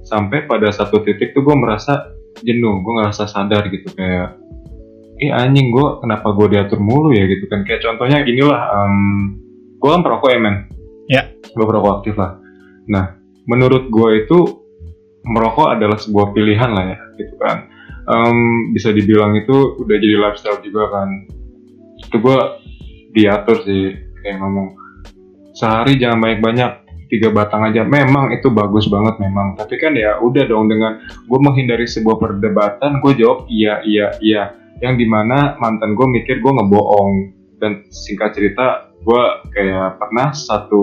Sampai 0.03 0.51
pada 0.51 0.68
satu 0.75 1.01
titik 1.07 1.33
tuh 1.33 1.46
gue 1.46 1.57
merasa 1.57 2.11
jenuh 2.42 2.83
gue 2.83 2.92
ngerasa 2.98 3.31
sadar 3.31 3.70
gitu 3.70 3.87
kayak 3.94 4.35
ih 5.22 5.31
anjing 5.31 5.70
gue 5.70 6.03
kenapa 6.03 6.35
gue 6.35 6.59
diatur 6.59 6.83
mulu 6.83 7.14
ya? 7.14 7.25
Gitu 7.31 7.46
kan. 7.46 7.62
Kayak 7.62 7.87
contohnya 7.87 8.27
gini 8.27 8.42
lah 8.42 8.61
um, 8.75 9.38
gue 9.79 9.90
kan 9.90 10.03
perokok 10.03 10.31
ya 10.35 10.38
men? 10.42 10.57
Ya. 11.11 11.22
gue 11.42 11.66
perokok 11.68 12.03
aktif 12.03 12.18
lah. 12.18 12.42
Nah 12.90 13.14
menurut 13.46 13.87
gue 13.90 14.27
itu 14.27 14.38
merokok 15.22 15.79
adalah 15.79 15.98
sebuah 15.98 16.35
pilihan 16.35 16.70
lah 16.75 16.85
ya 16.90 16.98
gitu 17.22 17.38
kan. 17.38 17.70
Em, 18.03 18.75
bisa 18.75 18.90
dibilang 18.90 19.31
itu 19.38 19.79
udah 19.79 19.94
jadi 19.94 20.18
lifestyle 20.18 20.59
juga 20.59 20.90
kan 20.90 21.07
itu 22.03 22.17
gue 22.19 22.38
diatur 23.12 23.57
sih 23.65 23.95
kayak 24.23 24.38
ngomong 24.41 24.79
sehari 25.53 26.01
jangan 26.01 26.19
banyak-banyak 26.23 26.71
tiga 27.12 27.29
batang 27.29 27.69
aja. 27.69 27.85
Memang 27.85 28.33
itu 28.33 28.49
bagus 28.49 28.88
banget 28.88 29.21
memang 29.21 29.53
tapi 29.61 29.77
kan 29.77 29.93
ya 29.93 30.17
udah 30.25 30.49
dong 30.49 30.73
dengan 30.73 31.05
gue 31.05 31.38
menghindari 31.41 31.85
sebuah 31.85 32.17
perdebatan 32.17 33.05
gue 33.05 33.12
jawab 33.21 33.45
iya 33.53 33.85
iya 33.85 34.17
iya. 34.25 34.43
Yang 34.81 35.05
di 35.05 35.07
mana 35.07 35.55
mantan 35.61 35.95
gue 35.95 36.07
mikir 36.09 36.41
gue 36.41 36.53
ngebohong 36.57 37.12
dan 37.61 37.87
singkat 37.93 38.35
cerita 38.35 38.91
gue 39.03 39.23
kayak 39.55 39.99
pernah 39.99 40.31
satu 40.31 40.83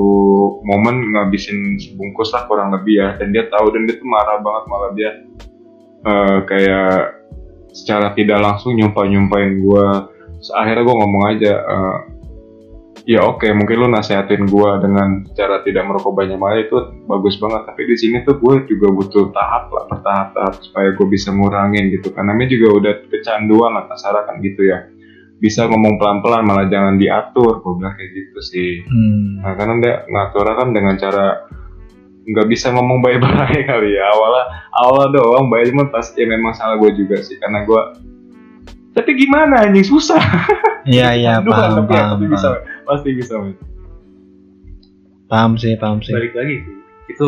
momen 0.64 1.16
ngabisin 1.16 1.80
sebungkus 1.80 2.36
lah 2.36 2.48
kurang 2.52 2.76
lebih 2.76 3.00
ya 3.00 3.08
dan 3.16 3.32
dia 3.32 3.48
tahu 3.48 3.72
dan 3.72 3.88
dia 3.88 3.96
tuh 3.96 4.08
marah 4.08 4.40
banget 4.44 4.64
malah 4.68 4.92
dia 4.92 5.12
eh, 6.04 6.38
kayak 6.48 6.96
secara 7.72 8.12
tidak 8.16 8.40
langsung 8.44 8.76
nyumpah 8.76 9.08
nyumpahin 9.08 9.64
gue 9.64 9.88
akhirnya 10.56 10.84
gue 10.88 10.96
ngomong 10.96 11.24
aja 11.36 11.54
eh, 11.60 11.98
ya 13.10 13.26
oke 13.26 13.50
mungkin 13.58 13.76
lu 13.82 13.88
nasehatin 13.90 14.46
gue 14.46 14.72
dengan 14.86 15.26
cara 15.34 15.66
tidak 15.66 15.88
merokok 15.90 16.14
banyak 16.14 16.38
banget 16.38 16.70
itu 16.70 16.78
bagus 17.10 17.42
banget. 17.42 17.66
Tapi 17.70 17.82
di 17.90 17.96
sini 17.98 18.18
tuh 18.22 18.38
gue 18.38 18.70
juga 18.70 18.88
butuh 18.94 19.34
tahap 19.34 19.72
lah 19.72 19.90
bertahap-tahap 19.90 20.54
supaya 20.62 20.94
gue 20.94 21.08
bisa 21.08 21.34
ngurangin 21.34 21.90
gitu 21.94 22.12
kan. 22.12 22.28
Namanya 22.28 22.54
juga 22.54 22.68
udah 22.78 22.94
kecanduan 23.08 23.72
lah 23.74 23.90
kan 24.30 24.36
gitu 24.44 24.62
ya. 24.68 24.86
Bisa 25.40 25.66
ngomong 25.72 25.96
pelan-pelan 25.98 26.44
malah 26.44 26.68
jangan 26.68 27.00
diatur. 27.00 27.64
Gue 27.64 27.74
bilang 27.80 27.96
kayak 27.96 28.12
gitu 28.12 28.40
sih. 28.44 28.72
Hmm. 28.86 29.42
nah 29.42 29.56
karena 29.56 29.74
dia 29.80 29.96
ngaturnya 30.06 30.54
kan 30.54 30.68
dengan 30.76 30.96
cara 31.00 31.26
nggak 32.30 32.48
bisa 32.52 32.70
ngomong 32.76 33.02
baik-baik 33.02 33.66
kali 33.74 33.90
ya. 33.96 34.06
Awalnya 34.12 34.46
awal 34.86 35.06
doang 35.16 35.48
baik 35.48 35.72
cuma 35.72 35.90
pas 35.90 36.06
ya 36.14 36.28
memang 36.28 36.54
salah 36.54 36.76
gue 36.78 36.92
juga 36.94 37.24
sih. 37.24 37.40
Karena 37.40 37.64
gue 37.66 37.82
tapi 38.92 39.12
gimana 39.16 39.66
anjing 39.66 39.86
susah 39.86 40.20
Iya 40.86 41.14
iya 41.20 41.34
paham 41.40 41.86
tapi 41.86 41.94
ya, 41.94 42.02
paham 42.02 42.10
tapi 42.18 42.26
bisa 42.28 42.48
paham. 42.48 42.62
men. 42.62 42.86
pasti 42.86 43.10
bisa 43.14 43.34
men. 43.38 43.54
paham 45.28 45.52
sih 45.56 45.74
paham 45.78 45.98
sih. 46.02 46.14
balik 46.14 46.34
lagi 46.34 46.56
itu 47.08 47.28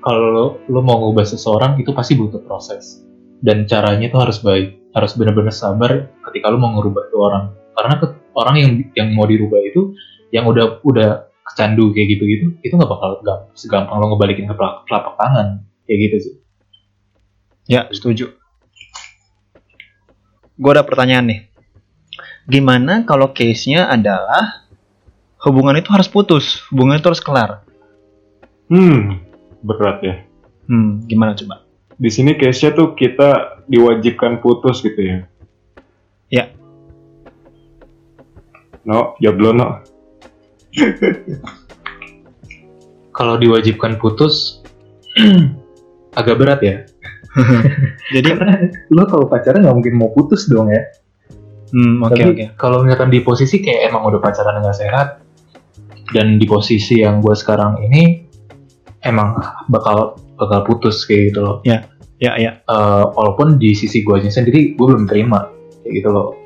kalau 0.00 0.28
lo, 0.30 0.46
lo 0.70 0.80
mau 0.82 1.02
ngubah 1.02 1.26
seseorang 1.26 1.78
itu 1.78 1.90
pasti 1.90 2.14
butuh 2.14 2.42
proses 2.42 3.02
dan 3.42 3.66
caranya 3.66 4.06
itu 4.06 4.18
harus 4.18 4.38
baik 4.40 4.78
harus 4.94 5.12
benar-benar 5.14 5.52
sabar 5.52 6.08
ketika 6.30 6.46
lo 6.48 6.56
mau 6.56 6.74
ngubah 6.74 7.02
itu 7.06 7.16
orang 7.18 7.44
karena 7.76 7.94
ke, 8.00 8.06
orang 8.34 8.54
yang 8.56 8.70
yang 8.96 9.08
mau 9.12 9.26
dirubah 9.28 9.60
itu 9.60 9.92
yang 10.30 10.46
udah 10.46 10.80
udah 10.82 11.26
kecandu 11.52 11.94
kayak 11.94 12.16
gitu-gitu 12.16 12.50
itu 12.60 12.72
nggak 12.74 12.90
bakal 12.90 13.22
gam- 13.22 13.46
segampang 13.54 13.98
lo 13.98 14.10
ngebalikin 14.10 14.48
ke 14.48 14.54
telapak 14.56 15.14
tangan 15.16 15.62
kayak 15.86 15.98
gitu 16.10 16.16
sih 16.22 16.34
Ya 17.66 17.90
setuju. 17.90 18.30
Gue 20.56 20.70
ada 20.70 20.82
pertanyaan 20.82 21.26
nih. 21.26 21.40
Gimana 22.46 23.02
kalau 23.02 23.30
case-nya 23.30 23.86
adalah 23.86 24.64
hubungan 25.42 25.76
itu 25.76 25.90
harus 25.90 26.06
putus, 26.06 26.62
hubungan 26.68 26.96
itu 26.96 27.06
harus 27.06 27.20
kelar? 27.20 27.62
hmm 28.66 29.22
berat 29.62 30.02
ya 30.02 30.14
Hmm, 30.66 31.06
gimana 31.06 31.34
coba? 31.34 31.62
di 31.94 32.10
sini 32.10 32.34
case-nya 32.34 32.74
tuh 32.74 32.92
kita 32.92 33.62
diwajibkan 33.64 34.42
putus 34.42 34.82
gitu 34.82 34.98
ya 34.98 35.18
Ya. 36.26 36.50
no 38.82 39.14
jawab 39.16 39.36
dulu 39.38 39.50
no 39.54 39.68
kalau 43.12 43.38
diwajibkan 43.38 43.96
putus 43.96 44.58
agak 46.18 46.36
berat 46.36 46.60
ya 46.60 46.74
Jadi, 48.16 48.28
karena 48.32 48.56
lo 48.92 49.04
kalau 49.04 49.26
pacaran 49.28 49.60
nggak 49.60 49.76
mungkin 49.76 49.94
mau 50.00 50.10
putus 50.12 50.48
dong 50.48 50.72
ya 50.72 50.82
hmm, 51.72 52.00
oke 52.00 52.12
Tapi 52.16 52.30
oke. 52.32 52.44
kalau 52.56 52.82
misalkan 52.82 53.12
di 53.12 53.20
posisi 53.20 53.60
kayak 53.60 53.92
emang 53.92 54.08
udah 54.08 54.20
pacaran 54.20 54.60
nggak 54.62 54.76
sehat 54.76 55.26
dan 56.14 56.38
di 56.38 56.46
posisi 56.46 57.02
yang 57.02 57.18
gue 57.18 57.34
sekarang 57.34 57.82
ini 57.82 58.26
emang 59.02 59.38
bakal 59.70 60.18
bakal 60.36 60.66
putus 60.66 61.06
kayak 61.06 61.32
gitu 61.32 61.40
loh. 61.42 61.56
Ya 61.66 61.86
ya. 62.20 62.62
Eh, 62.62 63.04
walaupun 63.14 63.58
di 63.58 63.72
sisi 63.72 64.02
gue 64.06 64.18
sendiri 64.22 64.74
gue 64.74 64.86
belum 64.86 65.06
terima 65.10 65.50
kayak 65.82 65.92
gitu 66.02 66.08
loh. 66.12 66.38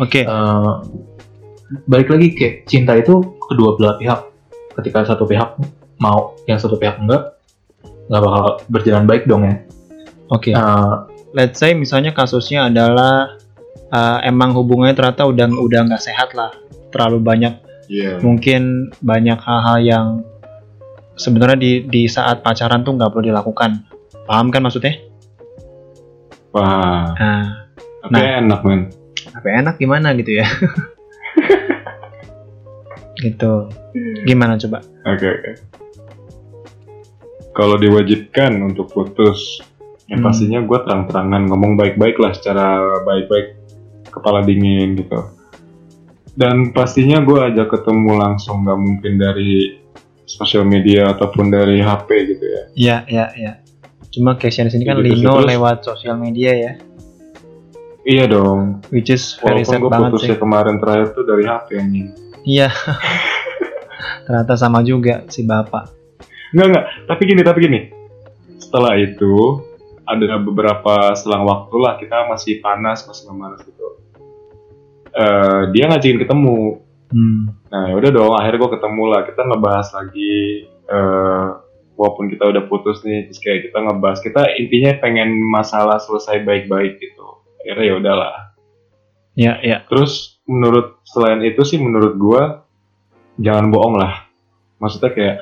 Oke. 0.00 0.24
Eh, 0.24 0.72
balik 1.90 2.08
lagi 2.12 2.28
kayak 2.36 2.54
cinta 2.68 2.94
itu 2.96 3.20
kedua 3.48 3.76
belah 3.76 3.96
pihak. 3.98 4.20
Ketika 4.76 5.08
satu 5.08 5.24
pihak 5.24 5.56
mau, 5.96 6.36
yang 6.44 6.60
satu 6.60 6.76
pihak 6.76 7.00
enggak, 7.00 7.40
nggak 8.12 8.22
bakal 8.22 8.44
berjalan 8.68 9.04
baik 9.08 9.24
dong 9.24 9.48
ya. 9.48 9.56
Oke. 10.30 10.50
Eh, 10.54 10.94
Let's 11.36 11.60
say 11.60 11.76
misalnya 11.76 12.16
kasusnya 12.16 12.72
adalah 12.72 13.36
uh, 13.92 14.18
emang 14.24 14.56
hubungannya 14.56 14.96
ternyata 14.96 15.28
udah 15.28 15.52
udah 15.52 15.80
nggak 15.84 16.00
sehat 16.00 16.32
lah, 16.32 16.48
terlalu 16.94 17.20
banyak 17.20 17.54
iya 17.92 18.18
mungkin 18.24 18.90
banyak 19.04 19.36
hal-hal 19.36 19.78
yang 19.84 20.06
sebenarnya 21.20 21.58
di 21.60 21.72
di 21.84 22.02
saat 22.08 22.40
pacaran 22.40 22.88
tuh 22.88 22.96
nggak 22.96 23.12
perlu 23.12 23.28
dilakukan. 23.28 23.84
Paham 24.24 24.48
kan 24.48 24.64
maksudnya? 24.64 24.96
wah 26.56 27.12
Nah, 27.20 27.68
tapi 28.08 28.16
enak 28.16 28.60
men 28.64 28.88
apa 29.36 29.46
enak 29.60 29.76
gimana 29.76 30.16
gitu 30.16 30.40
ya? 30.40 30.46
gitu. 33.24 33.68
Gimana 34.24 34.56
coba? 34.56 34.80
Oke 35.04 35.26
oke. 35.28 35.52
Kalau 37.56 37.76
diwajibkan 37.80 38.52
untuk 38.60 38.92
putus, 38.92 39.60
ya 40.06 40.16
Hmm. 40.16 40.22
pastinya 40.22 40.60
gue 40.60 40.78
terang-terangan 40.80 41.42
ngomong 41.46 41.74
baik-baik 41.74 42.16
lah 42.16 42.30
secara 42.30 42.66
baik-baik, 43.02 43.58
kepala 44.08 44.40
dingin 44.40 44.94
gitu. 44.94 45.34
Dan 46.32 46.70
pastinya 46.70 47.18
gue 47.18 47.38
ajak 47.42 47.68
ketemu 47.70 48.12
langsung, 48.14 48.62
nggak 48.62 48.78
mungkin 48.78 49.12
dari 49.16 49.80
sosial 50.22 50.62
media 50.62 51.10
ataupun 51.10 51.48
dari 51.48 51.80
HP 51.80 52.08
gitu 52.28 52.44
ya. 52.44 52.62
Iya, 52.74 52.96
iya, 53.06 53.26
iya. 53.34 53.52
Cuma 54.08 54.34
case 54.34 54.60
di 54.60 54.70
sini 54.70 54.84
kan 54.84 54.96
Gitu, 54.96 55.16
Lino 55.16 55.32
terus- 55.36 55.48
lewat 55.48 55.76
sosial 55.82 56.16
media 56.16 56.52
ya, 56.52 56.72
Iya 58.02 58.24
dong. 58.26 58.78
which 58.88 59.08
is 59.08 59.34
very 59.36 59.60
Walaupun 59.60 59.66
sad 59.68 59.80
gue 59.80 59.90
banget 59.90 60.06
sih. 60.06 60.14
putusnya 60.14 60.36
kemarin 60.36 60.76
terakhir 60.78 61.06
tuh 61.10 61.24
dari 61.24 61.44
HP 61.44 61.68
nih. 61.82 62.06
Iya. 62.44 62.68
Ternyata 64.24 64.54
sama 64.54 64.80
juga 64.80 65.26
si 65.26 65.42
bapak. 65.42 65.90
Enggak 66.52 66.66
enggak. 66.68 66.86
Tapi 67.06 67.22
gini 67.24 67.42
tapi 67.42 67.58
gini. 67.60 67.80
Setelah 68.56 68.94
itu 68.96 69.34
ada 70.06 70.38
beberapa 70.38 71.12
selang 71.18 71.44
waktu 71.44 71.76
lah 71.82 71.98
kita 71.98 72.30
masih 72.30 72.62
panas 72.62 73.04
masih 73.04 73.28
memanas 73.34 73.60
gitu. 73.66 73.86
Eh, 75.16 75.62
dia 75.72 75.88
ngajakin 75.88 76.20
ketemu. 76.20 76.84
Hmm. 77.08 77.56
Nah 77.72 77.82
ya 77.88 77.94
udah 77.96 78.10
dong. 78.12 78.34
Akhirnya 78.36 78.60
gue 78.60 78.70
ketemu 78.76 79.02
lah. 79.08 79.20
Kita 79.24 79.40
ngebahas 79.48 79.88
lagi. 79.96 80.36
eh 80.86 81.48
walaupun 81.96 82.28
kita 82.28 82.44
udah 82.46 82.68
putus 82.68 83.00
nih, 83.02 83.26
terus 83.26 83.40
kayak 83.40 83.72
kita 83.72 83.78
ngebahas. 83.80 84.20
Kita 84.20 84.44
intinya 84.60 84.92
pengen 85.00 85.40
masalah 85.48 85.96
selesai 85.96 86.44
baik-baik 86.44 87.00
gitu. 87.00 87.42
Akhirnya 87.64 87.84
ya 87.88 87.94
udahlah. 87.96 88.34
Ya, 89.32 89.52
ya. 89.64 89.82
Terus 89.88 90.38
menurut 90.44 91.00
selain 91.08 91.40
itu 91.42 91.64
sih 91.64 91.80
menurut 91.80 92.14
gua 92.20 92.68
jangan 93.40 93.72
bohong 93.72 93.96
lah. 93.96 94.28
Maksudnya 94.76 95.10
kayak 95.16 95.36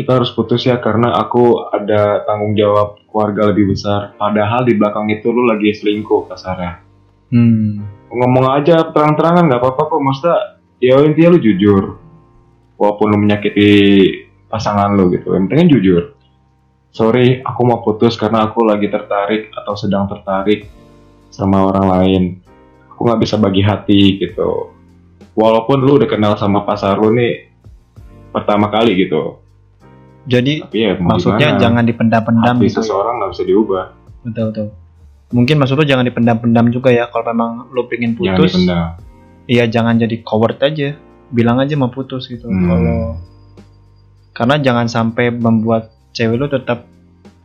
kita 0.00 0.20
harus 0.20 0.32
putus 0.32 0.64
ya 0.64 0.80
karena 0.80 1.12
aku 1.14 1.68
ada 1.70 2.24
tanggung 2.24 2.56
jawab 2.56 2.98
keluarga 3.12 3.52
lebih 3.52 3.76
besar. 3.76 4.16
Padahal 4.16 4.64
di 4.64 4.74
belakang 4.74 5.06
itu 5.12 5.28
lu 5.28 5.44
lagi 5.44 5.76
selingkuh 5.76 6.26
kasarnya. 6.26 6.80
Hmm. 7.30 7.84
Ngomong 8.10 8.46
aja 8.56 8.88
terang-terangan 8.90 9.46
nggak 9.46 9.60
apa-apa 9.60 9.82
kok. 9.86 10.00
Maksudnya 10.00 10.36
ya 10.82 10.98
intinya 11.04 11.36
lu 11.36 11.40
jujur. 11.40 11.84
Walaupun 12.80 13.06
lu 13.12 13.18
menyakiti 13.20 13.70
pasangan 14.48 14.96
lu 14.96 15.12
gitu. 15.12 15.36
Yang 15.36 15.46
penting 15.52 15.68
jujur. 15.68 16.04
sorry 16.90 17.38
aku 17.46 17.60
mau 17.62 17.80
putus 17.86 18.18
karena 18.18 18.50
aku 18.50 18.66
lagi 18.66 18.90
tertarik 18.90 19.50
atau 19.54 19.74
sedang 19.78 20.10
tertarik 20.10 20.66
sama 21.30 21.70
orang 21.70 21.86
lain 21.86 22.22
aku 22.90 23.00
nggak 23.06 23.22
bisa 23.22 23.38
bagi 23.38 23.62
hati 23.62 24.18
gitu 24.18 24.74
walaupun 25.38 25.86
lu 25.86 26.02
udah 26.02 26.10
kenal 26.10 26.34
sama 26.34 26.66
pasar 26.66 26.98
lu 26.98 27.14
nih 27.14 27.48
pertama 28.34 28.68
kali 28.68 29.06
gitu 29.06 29.38
Jadi 30.28 30.60
tapi 30.60 30.78
ya 30.84 30.92
maksudnya 31.00 31.48
gimana? 31.56 31.62
jangan 31.64 31.84
dipendam-pendam 31.88 32.56
hati 32.60 32.66
gitu. 32.68 32.76
seseorang 32.84 33.14
nggak 33.20 33.30
bisa 33.32 33.44
diubah 33.48 33.84
Betul 34.20 34.44
betul. 34.52 34.68
Mungkin 35.30 35.56
maksud 35.62 35.76
lu 35.78 35.86
jangan 35.86 36.04
dipendam-pendam 36.04 36.66
juga 36.74 36.90
ya 36.90 37.06
kalau 37.08 37.24
memang 37.30 37.70
lu 37.72 37.86
pengen 37.86 38.18
putus. 38.18 38.52
Iya 39.48 39.64
jangan 39.70 39.96
jadi 39.96 40.16
coward 40.26 40.58
aja. 40.60 40.98
Bilang 41.30 41.62
aja 41.62 41.72
mau 41.78 41.88
putus 41.88 42.26
gitu. 42.26 42.50
Hmm. 42.50 42.66
Kalau 42.66 43.00
karena 44.34 44.56
jangan 44.60 44.86
sampai 44.90 45.32
membuat 45.32 45.94
cewek 46.12 46.36
lu 46.36 46.46
tetap 46.50 46.84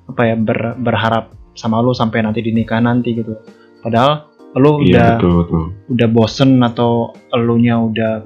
apa 0.05 0.21
ya 0.25 0.35
ber- 0.37 0.77
berharap 0.81 1.33
sama 1.55 1.79
lu 1.79 1.95
sampai 1.95 2.25
nanti 2.25 2.41
di 2.43 2.51
nikah 2.51 2.81
nanti 2.81 3.15
gitu. 3.15 3.37
Padahal 3.79 4.27
lu 4.55 4.81
udah 4.81 4.87
iya 4.87 5.05
betul 5.19 5.33
betul 5.43 5.63
udah 5.91 6.07
bosen 6.09 6.63
atau 6.63 7.11
elunya 7.35 7.75
udah 7.75 8.23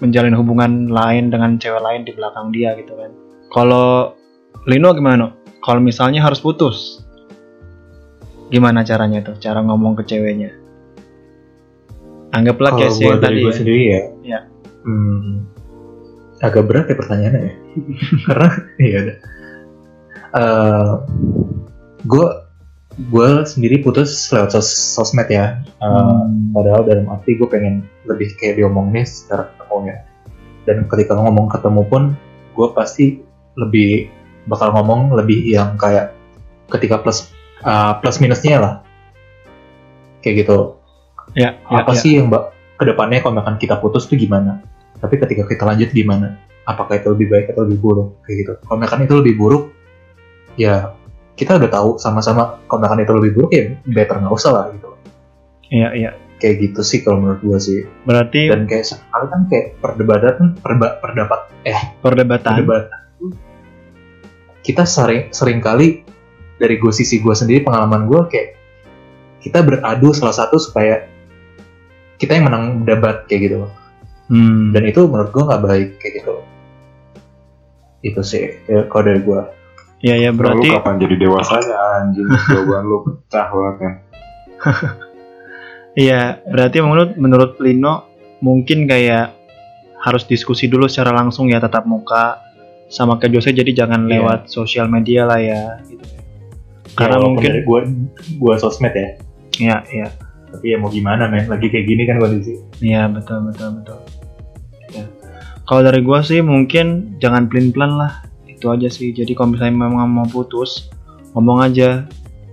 menjalin 0.00 0.34
hubungan 0.34 0.90
lain 0.90 1.30
dengan 1.30 1.60
cewek 1.60 1.78
lain 1.78 2.02
di 2.02 2.12
belakang 2.12 2.50
dia 2.50 2.74
gitu 2.74 2.92
kan. 2.98 3.21
Kalau 3.52 4.16
Lino 4.64 4.90
gimana? 4.92 5.36
Kalau 5.60 5.78
misalnya 5.78 6.24
harus 6.24 6.40
putus, 6.40 7.04
gimana 8.48 8.82
caranya 8.82 9.22
tuh? 9.22 9.36
Cara 9.38 9.60
ngomong 9.60 9.94
ke 9.94 10.04
ceweknya? 10.04 10.50
Anggaplah 12.32 12.72
kayak 12.74 12.96
yang 12.96 13.20
tadi 13.20 13.38
gue 13.38 13.52
ya. 13.52 13.54
sendiri 13.54 13.82
ya, 13.84 14.00
Iya. 14.24 14.40
hmm, 14.82 15.32
agak 16.40 16.64
berat 16.64 16.88
ya 16.88 16.96
pertanyaannya 16.96 17.40
ya. 17.44 17.54
Karena 18.26 18.48
iya 18.80 18.96
ada. 18.98 19.14
Eh, 20.32 20.92
gue 22.02 22.26
gue 23.02 23.28
sendiri 23.44 23.84
putus 23.84 24.32
lewat 24.32 24.48
sos- 24.50 24.96
sosmed 24.96 25.28
ya. 25.28 25.60
Eh, 25.60 25.84
Hmm. 25.84 26.56
Padahal 26.56 26.84
dalam 26.84 27.08
arti 27.08 27.36
gue 27.36 27.48
pengen 27.48 27.84
lebih 28.04 28.32
kayak 28.36 28.56
diomongin 28.56 29.04
secara 29.04 29.52
ketemu 29.52 29.76
ya. 29.88 29.96
Dan 30.64 30.76
ketika 30.84 31.12
ngomong 31.14 31.48
ketemu 31.48 31.82
pun, 31.84 32.02
gue 32.52 32.68
pasti 32.72 33.20
lebih 33.56 34.08
bakal 34.46 34.74
ngomong 34.74 35.14
lebih 35.14 35.44
yang 35.46 35.78
kayak 35.78 36.16
ketika 36.72 36.98
plus 36.98 37.30
uh, 37.62 37.98
plus 38.00 38.18
minusnya 38.18 38.56
lah. 38.58 38.74
Kayak 40.22 40.46
gitu. 40.46 40.58
Ya, 41.34 41.58
ya, 41.58 41.80
Apa 41.82 41.94
ya. 41.94 42.00
sih 42.00 42.10
yang 42.18 42.30
mbak 42.30 42.54
ke 42.78 42.84
depannya 42.86 43.22
kalau 43.22 43.38
misalkan 43.38 43.58
kita 43.58 43.78
putus 43.78 44.06
tuh 44.06 44.18
gimana? 44.18 44.62
Tapi 44.98 45.18
ketika 45.18 45.46
kita 45.46 45.62
lanjut 45.66 45.90
gimana? 45.90 46.38
Apakah 46.62 46.98
itu 46.98 47.10
lebih 47.10 47.26
baik 47.30 47.46
atau 47.54 47.66
lebih 47.66 47.78
buruk? 47.82 48.08
Kayak 48.22 48.36
gitu. 48.38 48.52
Kalau 48.62 48.76
misalkan 48.78 49.02
itu 49.06 49.14
lebih 49.18 49.34
buruk, 49.34 49.64
ya 50.54 50.94
kita 51.34 51.58
udah 51.58 51.70
tahu 51.70 51.90
sama-sama 51.98 52.62
kalau 52.70 52.86
misalkan 52.86 53.02
itu 53.02 53.12
lebih 53.18 53.32
buruk 53.34 53.50
ya 53.50 53.62
better 53.82 54.16
nggak 54.22 54.34
usah 54.34 54.50
lah 54.54 54.64
gitu. 54.70 54.88
Iya, 55.72 55.88
iya. 55.96 56.10
Kayak 56.38 56.54
gitu 56.58 56.80
sih 56.82 56.98
kalau 57.06 57.22
menurut 57.22 57.40
gue 57.42 57.58
sih. 57.58 57.78
Berarti 58.06 58.50
dan 58.50 58.66
kayak 58.66 58.86
sekali 58.86 59.26
kan 59.30 59.40
kayak 59.46 59.66
perdebatan 59.78 60.58
perba, 60.58 60.98
perdapat 60.98 61.40
eh 61.66 61.82
perdebatan. 62.02 62.62
perdebatan 62.62 63.01
kita 64.62 64.86
sering 64.86 65.30
sering 65.34 65.58
kali 65.58 66.06
dari 66.56 66.78
gue 66.78 66.92
sisi 66.94 67.18
gue 67.18 67.34
sendiri 67.34 67.66
pengalaman 67.66 68.06
gue 68.06 68.20
kayak 68.30 68.48
kita 69.42 69.58
beradu 69.66 70.14
salah 70.14 70.34
satu 70.34 70.58
supaya 70.58 71.10
kita 72.16 72.38
yang 72.38 72.46
menang 72.46 72.86
debat 72.86 73.26
kayak 73.26 73.50
gitu 73.50 73.66
Hmm. 74.32 74.72
dan 74.72 74.88
itu 74.88 75.04
menurut 75.04 75.28
gue 75.28 75.44
nggak 75.44 75.60
baik 75.60 75.88
kayak 76.00 76.24
gitu 76.24 76.34
itu 78.00 78.20
sih 78.24 78.64
ya, 78.64 78.88
kalau 78.88 79.04
dari 79.04 79.20
gue 79.20 79.42
Iya, 80.02 80.14
ya 80.18 80.30
berarti 80.34 80.66
berarti 80.66 80.78
kapan 80.82 80.94
jadi 80.98 81.14
dewasanya 81.14 81.76
anjing? 82.00 82.26
Jawaban 82.50 82.82
lu 82.90 82.96
pecah 83.06 83.46
banget 83.54 83.76
kan 83.78 83.94
Iya, 85.92 86.40
berarti 86.48 86.76
menurut 86.80 87.10
menurut 87.20 87.52
Lino 87.60 88.08
mungkin 88.40 88.88
kayak 88.88 89.36
harus 90.00 90.24
diskusi 90.24 90.66
dulu 90.66 90.88
secara 90.88 91.12
langsung 91.12 91.46
ya 91.52 91.60
tatap 91.60 91.84
muka 91.84 92.40
sama 92.92 93.16
ke 93.16 93.32
Jose 93.32 93.56
jadi 93.56 93.72
jangan 93.72 94.04
Iya. 94.04 94.20
lewat 94.20 94.40
sosial 94.52 94.84
media 94.92 95.24
lah 95.24 95.40
ya 95.40 95.80
gitu. 95.88 96.04
Karena 96.92 97.16
Ya, 97.16 97.18
walaupun 97.24 97.32
mungkin 97.40 97.50
dari 97.56 97.62
gue 97.64 97.80
gue 98.36 98.54
sosmed 98.60 98.92
ya 98.92 99.08
ya 99.56 99.76
ya 99.88 100.08
tapi 100.52 100.72
ya 100.72 100.76
mau 100.76 100.92
gimana 100.92 101.24
men 101.32 101.48
lagi 101.48 101.72
kayak 101.72 101.88
gini 101.88 102.04
kan 102.04 102.20
kondisi 102.20 102.60
Iya 102.84 103.08
betul 103.08 103.48
betul 103.48 103.80
betul. 103.80 103.98
Ya. 104.92 105.08
Kalau 105.64 105.80
dari 105.80 106.04
gua 106.04 106.20
sih 106.20 106.44
mungkin 106.44 107.16
jangan 107.16 107.48
pelin-pelan 107.48 107.96
lah. 107.96 108.12
Itu 108.44 108.68
aja 108.68 108.92
sih. 108.92 109.14
Jadi 109.14 109.32
kalau 109.32 109.56
misalnya 109.56 109.88
memang 109.88 110.04
mau 110.10 110.26
putus, 110.28 110.90
ngomong 111.32 111.64
aja, 111.64 112.04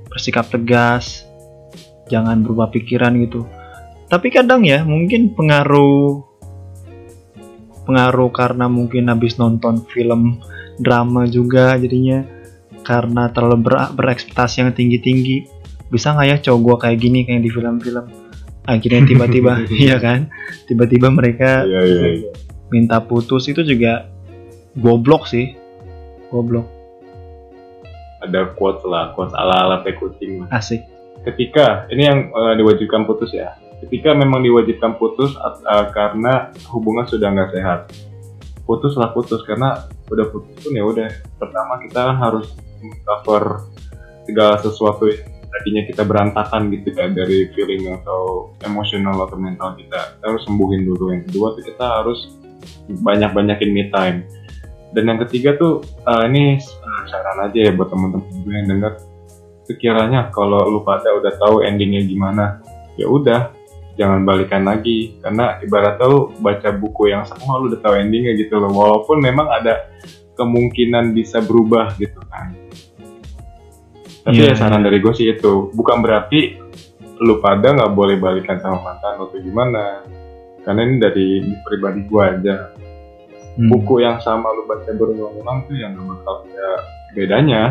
bersikap 0.07 0.47
tegas, 0.47 1.27
jangan 2.07 2.45
berubah 2.45 2.71
pikiran 2.71 3.17
gitu. 3.19 3.43
Tapi 4.07 4.31
kadang 4.31 4.63
ya 4.63 4.85
mungkin 4.85 5.33
pengaruh 5.33 6.28
pengaruh 7.89 8.29
karena 8.29 8.69
mungkin 8.69 9.09
habis 9.09 9.41
nonton 9.41 9.81
film 9.89 10.37
drama 10.77 11.25
juga 11.25 11.73
jadinya. 11.81 12.21
Karena 12.85 13.33
terlalu 13.33 13.65
ber- 13.65 13.97
berekspektasi 13.97 14.61
yang 14.61 14.71
tinggi-tinggi. 14.77 15.49
Bisa 15.89 16.13
nggak 16.13 16.27
ya 16.29 16.37
cowok 16.37 16.59
gua 16.61 16.75
kayak 16.77 17.01
gini 17.01 17.25
kayak 17.25 17.41
di 17.41 17.49
film-film? 17.49 18.05
Akhirnya 18.69 19.01
tiba-tiba 19.09 19.65
iya 19.89 19.97
kan? 19.97 20.29
Tiba-tiba 20.69 21.09
mereka 21.09 21.65
iya 21.65 21.81
iya 21.81 22.05
iya. 22.21 22.31
minta 22.69 23.01
putus. 23.01 23.49
Itu 23.49 23.65
juga 23.65 24.05
goblok 24.77 25.25
sih. 25.25 25.57
Goblok. 26.29 26.69
Ada 28.21 28.53
quotes 28.53 28.85
lah 28.85 29.17
quotes 29.17 29.33
ala 29.33 29.65
ala 29.65 29.81
kucing 29.81 30.45
asik. 30.53 30.85
Ketika 31.25 31.89
ini 31.89 32.05
yang 32.05 32.29
eh, 32.29 32.53
diwajibkan 32.55 33.09
putus 33.09 33.33
ya 33.33 33.57
ketika 33.85 34.11
memang 34.11 34.43
diwajibkan 34.43 34.99
putus 34.99 35.35
eh, 35.39 35.87
karena 35.95 36.51
hubungan 36.71 37.07
sudah 37.07 37.31
nggak 37.31 37.51
sehat. 37.55 37.79
Putuslah 38.67 39.09
putus 39.17 39.41
karena 39.49 39.89
udah 40.13 40.25
putus 40.29 40.53
pun 40.61 40.73
ya 40.77 40.85
udah. 40.85 41.09
Pertama 41.41 41.81
kita 41.81 41.99
kan 42.05 42.17
harus 42.21 42.53
cover 43.07 43.65
segala 44.29 44.61
sesuatu 44.61 45.09
tadinya 45.49 45.83
kita 45.89 46.05
berantakan 46.05 46.69
gitu 46.69 46.93
ya 46.93 47.09
dari 47.09 47.49
feeling 47.57 47.89
atau 47.97 48.53
emosional 48.61 49.25
atau 49.25 49.37
mental 49.41 49.73
kita. 49.73 50.19
Kita 50.19 50.25
harus 50.29 50.43
sembuhin 50.45 50.81
dulu. 50.85 51.05
Yang 51.17 51.23
kedua 51.33 51.47
tuh 51.57 51.63
kita 51.65 51.85
harus 52.03 52.19
banyak 53.01 53.31
banyakin 53.33 53.69
me 53.73 53.89
time. 53.89 54.27
Dan 54.93 55.09
yang 55.09 55.19
ketiga 55.25 55.57
tuh 55.57 55.81
eh, 56.05 56.23
ini 56.29 56.61
saran 57.09 57.49
aja 57.49 57.57
ya 57.57 57.71
buat 57.73 57.89
teman-teman 57.89 58.29
gue 58.45 58.53
yang 58.53 58.69
dengar 58.69 58.93
sekiranya 59.65 60.29
kalau 60.33 60.65
lu 60.65 60.81
pada 60.81 61.13
udah 61.13 61.33
tahu 61.37 61.61
endingnya 61.61 62.05
gimana 62.05 62.61
ya 62.97 63.05
udah 63.05 63.53
jangan 63.99 64.23
balikan 64.23 64.63
lagi. 64.63 65.19
Karena 65.19 65.59
ibaratnya 65.59 66.07
lu 66.07 66.31
baca 66.39 66.71
buku 66.71 67.11
yang 67.11 67.27
sama 67.27 67.59
lu 67.59 67.75
udah 67.75 67.79
tahu 67.83 67.99
endingnya 67.99 68.39
gitu 68.39 68.55
loh. 68.55 68.71
Walaupun 68.71 69.19
memang 69.19 69.51
ada 69.51 69.91
kemungkinan 70.39 71.11
bisa 71.11 71.43
berubah 71.43 71.99
gitu 71.99 72.23
kan. 72.31 72.55
Tapi 74.23 74.39
Iya, 74.39 74.55
ya 74.55 74.55
saran 74.55 74.87
dari 74.87 75.03
gue 75.03 75.11
sih 75.11 75.27
itu 75.27 75.75
bukan 75.75 75.99
berarti 75.99 76.55
lu 77.19 77.43
pada 77.43 77.75
nggak 77.75 77.91
boleh 77.91 78.15
balikan 78.15 78.55
sama 78.63 78.79
mantan 78.79 79.19
atau 79.19 79.35
gimana. 79.35 80.07
Karena 80.63 80.81
ini 80.87 80.95
dari 80.95 81.27
pribadi 81.67 82.07
gue 82.07 82.23
aja. 82.23 82.55
Hmm. 83.59 83.67
buku 83.67 83.99
yang 83.99 84.23
sama 84.23 84.47
lu 84.55 84.63
baca 84.63 84.87
berulang-ulang 84.95 85.67
tuh 85.67 85.75
yang 85.75 85.91
gak 85.91 86.07
bakal 86.07 86.47
ada 86.47 86.67
bedanya. 87.11 87.63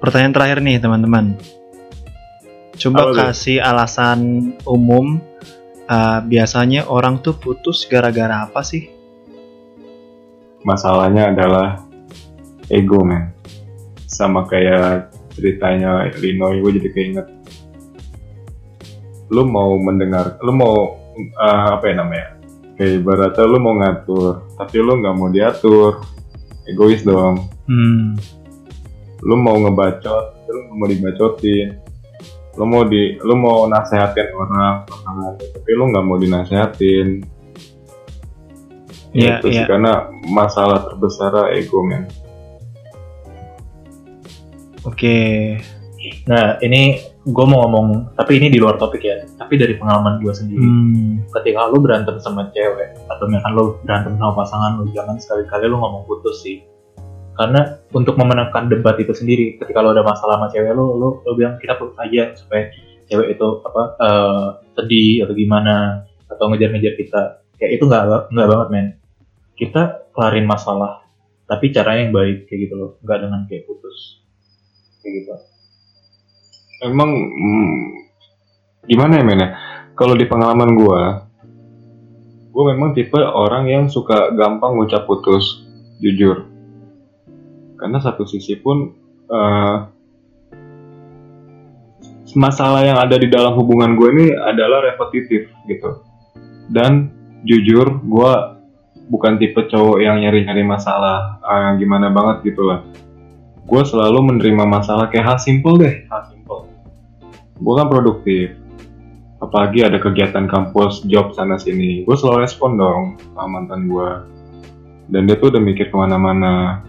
Pertanyaan 0.00 0.32
terakhir 0.32 0.58
nih 0.64 0.80
teman-teman 0.80 1.36
coba 2.76 3.12
Apa 3.12 3.32
kasih 3.32 3.60
alasan 3.60 4.52
umum 4.64 5.20
eh, 5.88 6.20
biasanya 6.24 6.88
orang 6.88 7.20
tuh 7.20 7.36
putus 7.36 7.84
gara-gara 7.88 8.48
apa 8.48 8.64
sih? 8.64 8.88
Masalahnya 10.62 11.34
adalah 11.34 11.82
ego 12.70 13.02
men. 13.02 13.34
Sama 14.06 14.46
kayak 14.46 15.12
ceritanya 15.34 16.12
Linoy 16.20 16.60
gue 16.60 16.78
jadi 16.80 16.90
keinget. 16.92 17.26
Lu 19.32 19.48
mau 19.48 19.76
mendengar 19.80 20.36
lu 20.44 20.52
mau 20.52 21.00
eh, 21.16 21.66
apa 21.72 21.84
ya 21.90 21.94
namanya? 22.00 22.28
Kayak 22.78 23.04
ibaratnya 23.04 23.44
lu 23.44 23.58
mau 23.60 23.74
ngatur 23.76 24.48
tapi 24.56 24.76
lu 24.80 25.00
nggak 25.00 25.16
mau 25.16 25.28
diatur. 25.28 26.00
Egois 26.62 27.02
dong. 27.02 27.50
Hmm. 27.66 28.18
lu 29.22 29.38
mau 29.38 29.54
ngebacot 29.54 30.50
lu 30.50 30.74
mau 30.74 30.90
dibacotin 30.90 31.78
lu 32.60 32.64
mau 32.68 32.82
di 32.84 33.16
lu 33.20 33.34
mau 33.36 33.64
nasehatin 33.64 34.28
orang 34.36 34.84
tapi 35.40 35.70
lu 35.72 35.88
nggak 35.88 36.04
mau 36.04 36.16
dinasehatin. 36.20 37.08
Iya, 39.12 39.44
Itu 39.44 39.52
sih, 39.52 39.60
iya. 39.60 39.68
karena 39.68 40.08
masalah 40.32 40.88
terbesar 40.88 41.52
ego 41.52 41.84
men. 41.84 42.08
Oke. 44.88 45.60
Nah 46.26 46.56
ini 46.64 47.12
gue 47.22 47.46
mau 47.46 47.62
ngomong 47.70 48.18
tapi 48.18 48.42
ini 48.42 48.50
di 48.50 48.58
luar 48.58 48.74
topik 48.74 48.98
ya 48.98 49.22
tapi 49.38 49.54
dari 49.54 49.78
pengalaman 49.78 50.18
gue 50.18 50.34
sendiri. 50.34 50.58
Hmm. 50.58 51.22
ketika 51.38 51.70
lu 51.70 51.78
berantem 51.78 52.18
sama 52.18 52.50
cewek 52.50 52.98
atau 53.06 53.24
misalkan 53.30 53.52
lu 53.54 53.64
berantem 53.86 54.18
sama 54.18 54.32
pasangan 54.34 54.82
lu 54.82 54.90
jangan 54.90 55.14
sekali-kali 55.22 55.70
lu 55.70 55.78
ngomong 55.78 56.02
putus 56.10 56.42
sih 56.42 56.66
karena 57.32 57.80
untuk 57.96 58.20
memenangkan 58.20 58.68
debat 58.68 58.96
itu 59.00 59.16
sendiri 59.16 59.56
ketika 59.56 59.80
lo 59.80 59.96
ada 59.96 60.04
masalah 60.04 60.36
sama 60.36 60.52
cewek 60.52 60.76
lo 60.76 61.00
lo, 61.00 61.08
lo 61.24 61.32
bilang 61.32 61.56
kita 61.56 61.80
putus 61.80 61.96
aja 61.96 62.36
supaya 62.36 62.68
cewek 63.08 63.36
itu 63.36 63.46
apa 63.64 63.82
eh, 63.96 64.48
sedih 64.76 65.24
atau 65.24 65.34
gimana 65.36 65.76
atau 66.28 66.44
ngejar-ngejar 66.52 66.94
kita. 66.96 67.22
Kayak 67.56 67.72
itu 67.80 67.84
nggak 67.88 68.04
nggak 68.32 68.48
banget 68.48 68.68
men. 68.68 68.86
Kita 69.56 70.12
kelarin 70.12 70.44
masalah 70.44 71.04
tapi 71.48 71.68
caranya 71.72 72.08
yang 72.08 72.14
baik 72.16 72.48
kayak 72.48 72.60
gitu 72.68 72.74
loh. 72.76 72.90
Nggak 73.00 73.18
dengan 73.24 73.40
kayak 73.48 73.64
putus. 73.64 73.98
Kayak 75.00 75.12
gitu. 75.24 75.34
Emang 76.84 77.10
hmm, 77.16 77.72
gimana 78.88 79.12
ya 79.20 79.24
men 79.24 79.40
ya? 79.40 79.48
Kalau 79.96 80.16
di 80.16 80.28
pengalaman 80.28 80.76
gua 80.76 81.00
gua 82.52 82.64
memang 82.76 82.92
tipe 82.92 83.16
orang 83.16 83.64
yang 83.72 83.84
suka 83.88 84.36
gampang 84.36 84.76
ngucap 84.76 85.08
putus 85.08 85.64
jujur 86.04 86.51
karena 87.82 87.98
satu 87.98 88.22
sisi 88.22 88.54
pun 88.62 88.94
eh, 89.26 89.76
masalah 92.38 92.86
yang 92.86 92.94
ada 93.02 93.18
di 93.18 93.26
dalam 93.26 93.58
hubungan 93.58 93.98
gue 93.98 94.08
ini 94.14 94.26
adalah 94.30 94.86
repetitif 94.86 95.50
gitu. 95.66 96.06
Dan 96.70 97.10
jujur 97.42 97.98
gua 98.06 98.62
bukan 99.10 99.34
tipe 99.36 99.66
cowok 99.66 99.98
yang 99.98 100.22
nyari-nyari 100.22 100.62
masalah 100.62 101.42
ah, 101.42 101.74
gimana 101.74 102.14
banget 102.14 102.54
gitu 102.54 102.70
lah. 102.70 102.86
Gue 103.66 103.82
selalu 103.82 104.30
menerima 104.30 104.62
masalah 104.62 105.10
kayak 105.10 105.26
hal 105.26 105.38
simple 105.42 105.74
deh 105.74 106.06
hal 106.06 106.22
simple 106.30 106.70
gue 107.62 107.74
kan 107.78 107.88
produktif. 107.90 108.58
Apalagi 109.42 109.82
ada 109.82 109.98
kegiatan 109.98 110.46
kampus 110.46 111.02
job 111.10 111.34
sana 111.34 111.58
sini. 111.58 112.06
Gue 112.06 112.14
selalu 112.14 112.46
respon 112.46 112.78
dong 112.78 113.18
sama 113.34 113.58
mantan 113.58 113.90
gue 113.90 114.10
dan 115.10 115.26
dia 115.26 115.34
tuh 115.36 115.50
udah 115.50 115.62
mikir 115.62 115.90
ke 115.90 115.96
mana-mana 115.98 116.86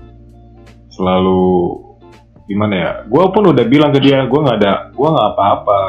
selalu 0.94 1.82
gimana 2.46 2.74
ya 2.76 2.92
gue 3.08 3.24
pun 3.34 3.44
udah 3.50 3.66
bilang 3.66 3.90
ke 3.96 4.00
dia 4.04 4.28
gue 4.30 4.40
nggak 4.40 4.58
ada 4.62 4.74
gue 4.94 5.08
nggak 5.10 5.30
apa-apa. 5.36 5.82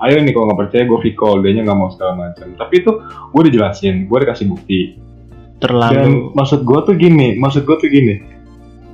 Ayo 0.00 0.16
nih 0.24 0.32
kalau 0.32 0.48
nggak 0.48 0.60
percaya 0.64 0.82
gue 0.88 0.98
recall 1.04 1.44
dia 1.44 1.52
nya 1.52 1.62
nggak 1.64 1.78
mau 1.78 1.92
segala 1.92 2.12
macam. 2.28 2.46
Tapi 2.56 2.74
itu 2.80 2.90
gue 3.04 3.40
udah 3.40 3.52
jelasin 3.52 4.08
gue 4.08 4.16
udah 4.16 4.28
kasih 4.32 4.46
bukti. 4.48 4.80
Dan 4.96 5.60
terlalu 5.60 6.32
maksud 6.32 6.64
gue 6.64 6.78
tuh 6.88 6.94
gini 6.96 7.36
maksud 7.36 7.64
gue 7.64 7.76
tuh 7.76 7.88
gini. 7.88 8.14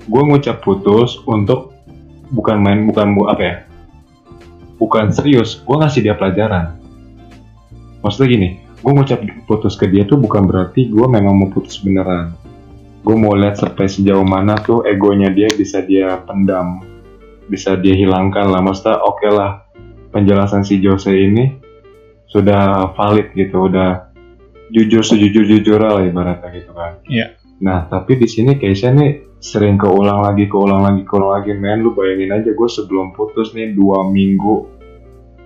Gue 0.06 0.22
ngucap 0.22 0.62
putus 0.62 1.18
untuk 1.26 1.74
bukan 2.30 2.58
main 2.58 2.86
bukan 2.90 3.14
bu 3.14 3.30
apa 3.30 3.42
ya 3.42 3.56
bukan 4.82 5.14
serius 5.14 5.62
gue 5.62 5.76
ngasih 5.78 6.02
dia 6.06 6.14
pelajaran. 6.14 6.78
Maksudnya 8.02 8.28
gini 8.30 8.48
gue 8.86 8.92
ngucap 8.92 9.18
putus 9.50 9.74
ke 9.74 9.90
dia 9.90 10.06
tuh 10.06 10.20
bukan 10.20 10.46
berarti 10.46 10.86
gue 10.86 11.06
memang 11.10 11.34
mau 11.34 11.48
putus 11.50 11.82
beneran 11.82 12.38
gue 13.02 13.16
mau 13.16 13.34
lihat 13.34 13.56
sampai 13.56 13.86
sejauh 13.86 14.24
mana 14.24 14.56
tuh 14.56 14.84
egonya 14.84 15.30
dia 15.30 15.48
bisa 15.50 15.80
dia 15.80 16.20
pendam 16.22 16.82
bisa 17.46 17.78
dia 17.78 17.94
hilangkan 17.94 18.50
lah 18.50 18.60
maksudnya 18.60 18.98
oke 18.98 19.28
lah 19.28 19.62
penjelasan 20.10 20.62
si 20.62 20.80
Jose 20.80 21.12
ini 21.12 21.60
sudah 22.26 22.90
valid 22.92 23.30
gitu 23.32 23.70
udah 23.70 24.10
jujur 24.68 25.00
sejujur 25.00 25.46
jujur 25.46 25.78
lah 25.78 26.02
ibaratnya 26.02 26.50
gitu 26.50 26.72
kan 26.72 26.98
Iya. 27.06 27.38
nah 27.56 27.86
tapi 27.86 28.18
di 28.18 28.26
sini 28.26 28.58
Keisha 28.58 28.90
nih 28.90 29.38
sering 29.38 29.78
keulang 29.78 30.26
lagi 30.26 30.50
keulang 30.50 30.82
lagi 30.82 31.06
keulang 31.06 31.38
lagi 31.38 31.54
men 31.54 31.86
lu 31.86 31.94
bayangin 31.94 32.34
aja 32.34 32.50
gue 32.50 32.68
sebelum 32.68 33.14
putus 33.14 33.54
nih 33.54 33.72
dua 33.72 34.02
minggu 34.04 34.66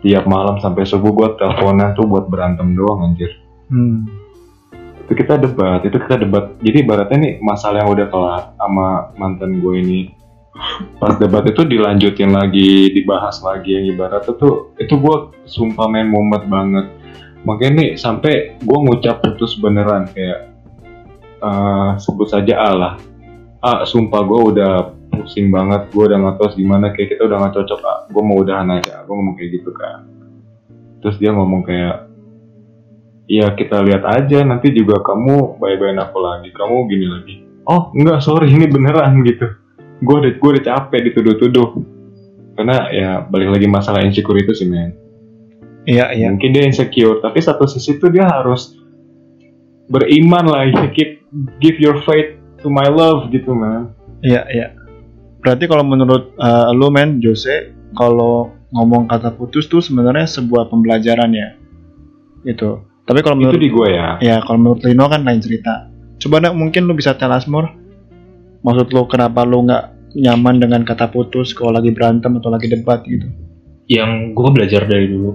tiap 0.01 0.25
malam 0.25 0.57
sampai 0.57 0.89
subuh 0.89 1.13
gue 1.13 1.29
teleponan 1.37 1.93
tuh 1.93 2.09
buat 2.09 2.25
berantem 2.27 2.73
doang 2.73 3.13
anjir 3.13 3.29
Hmm. 3.69 4.03
Itu 5.11 5.27
kita 5.27 5.43
debat 5.43 5.83
itu 5.83 5.99
kita 5.99 6.23
debat. 6.23 6.55
Jadi 6.63 6.87
ibaratnya 6.87 7.19
nih 7.19 7.33
masalah 7.43 7.83
yang 7.83 7.91
udah 7.91 8.07
kelar 8.07 8.43
sama 8.55 9.11
mantan 9.19 9.59
gue 9.59 9.75
ini 9.83 10.01
pas 11.03 11.19
debat 11.19 11.43
itu 11.51 11.67
dilanjutin 11.67 12.31
lagi 12.31 12.95
dibahas 12.95 13.43
lagi 13.43 13.75
yang 13.75 13.91
ibaratnya 13.91 14.39
tuh 14.39 14.71
itu 14.79 14.95
gue 14.95 15.17
sumpah 15.51 15.91
main 15.91 16.07
mumet 16.07 16.47
banget. 16.47 16.87
Makanya 17.43 17.73
nih 17.75 17.91
sampai 17.99 18.55
gue 18.63 18.79
ngucap 18.87 19.19
putus 19.19 19.59
beneran 19.59 20.07
kayak 20.15 20.47
eh, 21.43 21.91
sebut 21.99 22.31
saja 22.31 22.55
Allah 22.63 22.95
ah 23.67 23.83
sumpah 23.83 24.23
gue 24.23 24.41
udah 24.55 24.73
pusing 25.11 25.51
banget 25.51 25.91
gue 25.91 26.07
udah 26.07 26.17
nggak 26.23 26.37
tahu 26.39 26.49
gimana 26.55 26.95
kayak 26.95 27.19
kita 27.19 27.27
udah 27.27 27.37
nggak 27.45 27.55
cocok 27.59 27.81
ah 27.83 27.99
gue 28.09 28.23
mau 28.23 28.39
udahan 28.41 28.79
aja 28.79 29.03
gue 29.03 29.11
ngomong 29.11 29.35
kayak 29.35 29.59
gitu 29.59 29.75
kan. 29.75 30.07
Terus 31.03 31.19
dia 31.19 31.35
ngomong 31.35 31.67
kayak 31.67 32.10
Iya 33.31 33.55
kita 33.55 33.79
lihat 33.87 34.03
aja 34.03 34.43
nanti 34.43 34.75
juga 34.75 34.99
kamu 35.07 35.63
bye-bye 35.63 35.95
aku 36.03 36.19
lagi 36.19 36.51
kamu 36.51 36.77
gini 36.91 37.07
lagi 37.07 37.35
oh 37.71 37.95
enggak 37.95 38.27
sorry 38.27 38.51
ini 38.51 38.67
beneran 38.67 39.23
gitu 39.23 39.47
gue 40.03 40.17
udah 40.19 40.33
gue 40.35 40.51
udah 40.59 40.65
capek 40.67 41.01
dituduh-tuduh 41.11 41.69
karena 42.59 42.91
ya 42.91 43.11
balik 43.31 43.55
lagi 43.55 43.71
masalah 43.71 44.03
insecure 44.03 44.35
itu 44.43 44.51
sih 44.51 44.67
men 44.67 44.99
Iya, 45.87 46.13
iya. 46.13 46.29
mungkin 46.29 46.53
dia 46.53 46.67
insecure 46.67 47.23
tapi 47.23 47.39
satu 47.39 47.71
sisi 47.71 48.03
tuh 48.03 48.11
dia 48.11 48.27
harus 48.27 48.75
beriman 49.87 50.45
lah 50.51 50.67
ya 50.67 50.91
keep 50.91 51.23
give 51.63 51.79
your 51.79 52.03
faith 52.03 52.35
to 52.59 52.67
my 52.67 52.91
love 52.91 53.31
gitu 53.31 53.55
man 53.55 53.95
Iya, 54.21 54.43
iya. 54.53 54.67
Berarti 55.41 55.65
kalau 55.65 55.85
menurut 55.85 56.37
eh, 56.37 56.69
lu 56.77 56.93
men 56.93 57.21
Jose, 57.25 57.73
kalau 57.97 58.53
ngomong 58.71 59.09
kata 59.09 59.33
putus 59.35 59.67
tuh 59.67 59.81
sebenarnya 59.81 60.29
sebuah 60.29 60.69
pembelajaran 60.69 61.33
ya. 61.33 61.57
Itu. 62.45 62.85
Tapi 63.11 63.27
kalau 63.27 63.35
itu 63.37 63.43
menurut 63.43 63.59
di 63.59 63.71
gue 63.75 63.89
ya 63.91 64.09
ya 64.23 64.37
kalau 64.47 64.59
menurut 64.63 64.81
Lino 64.87 65.11
kan 65.11 65.27
lain 65.27 65.43
cerita. 65.43 65.91
Coba 66.23 66.39
nak 66.39 66.55
mungkin 66.55 66.87
lu 66.87 66.95
bisa 66.95 67.19
tell 67.19 67.35
us 67.35 67.51
more. 67.51 67.67
Maksud 68.63 68.95
lu 68.95 69.03
kenapa 69.11 69.43
lu 69.43 69.67
nggak 69.67 70.15
nyaman 70.15 70.63
dengan 70.63 70.87
kata 70.87 71.11
putus 71.11 71.51
kalau 71.51 71.75
lagi 71.75 71.91
berantem 71.91 72.39
atau 72.39 72.51
lagi 72.51 72.71
debat 72.71 73.03
gitu? 73.03 73.27
yang 73.91 74.39
gue 74.39 74.49
belajar 74.55 74.87
dari 74.87 75.11
dulu 75.11 75.35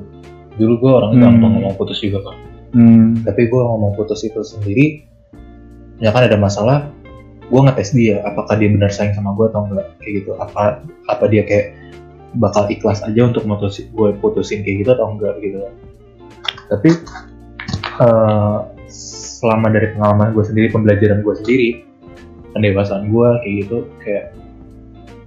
dulu 0.56 0.74
gue 0.80 0.92
orangnya 0.96 1.28
Hmm. 1.28 1.28
gampang 1.36 1.52
ngomong 1.60 1.76
putus 1.76 2.00
juga 2.00 2.24
kan 2.24 2.36
Hmm. 2.72 3.20
tapi 3.28 3.52
gue 3.52 3.62
ngomong 3.62 4.00
putus 4.00 4.24
itu 4.24 4.40
sendiri 4.40 5.04
ya 6.00 6.16
kan 6.16 6.24
ada 6.24 6.40
masalah 6.40 6.88
gue 7.52 7.60
ngetes 7.60 7.92
dia 7.92 8.24
apakah 8.24 8.56
dia 8.56 8.72
benar 8.72 8.88
sayang 8.88 9.12
sama 9.12 9.36
gue 9.36 9.52
atau 9.52 9.68
enggak 9.68 9.92
kayak 10.00 10.24
gitu 10.24 10.32
apa 10.40 10.88
apa 11.12 11.24
dia 11.28 11.44
kayak 11.44 11.76
bakal 12.40 12.64
ikhlas 12.72 13.04
aja 13.04 13.28
untuk 13.28 13.44
mutusin 13.44 13.92
gue 13.92 14.10
putusin 14.24 14.64
kayak 14.64 14.88
gitu 14.88 14.90
atau 14.96 15.12
enggak 15.12 15.36
gitu 15.44 15.60
tapi 16.72 16.90
eh, 18.02 18.60
selama 18.90 19.68
dari 19.72 19.94
pengalaman 19.94 20.32
gue 20.32 20.44
sendiri 20.46 20.68
pembelajaran 20.72 21.22
gue 21.22 21.36
sendiri 21.38 21.70
pendewasaan 22.56 23.12
gue 23.12 23.30
kayak 23.44 23.56
gitu 23.66 23.78
kayak 24.00 24.26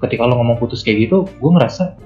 ketika 0.00 0.22
lo 0.24 0.38
ngomong 0.40 0.56
putus 0.56 0.80
kayak 0.80 1.10
gitu 1.10 1.26
gue 1.26 1.50
ngerasa 1.52 1.98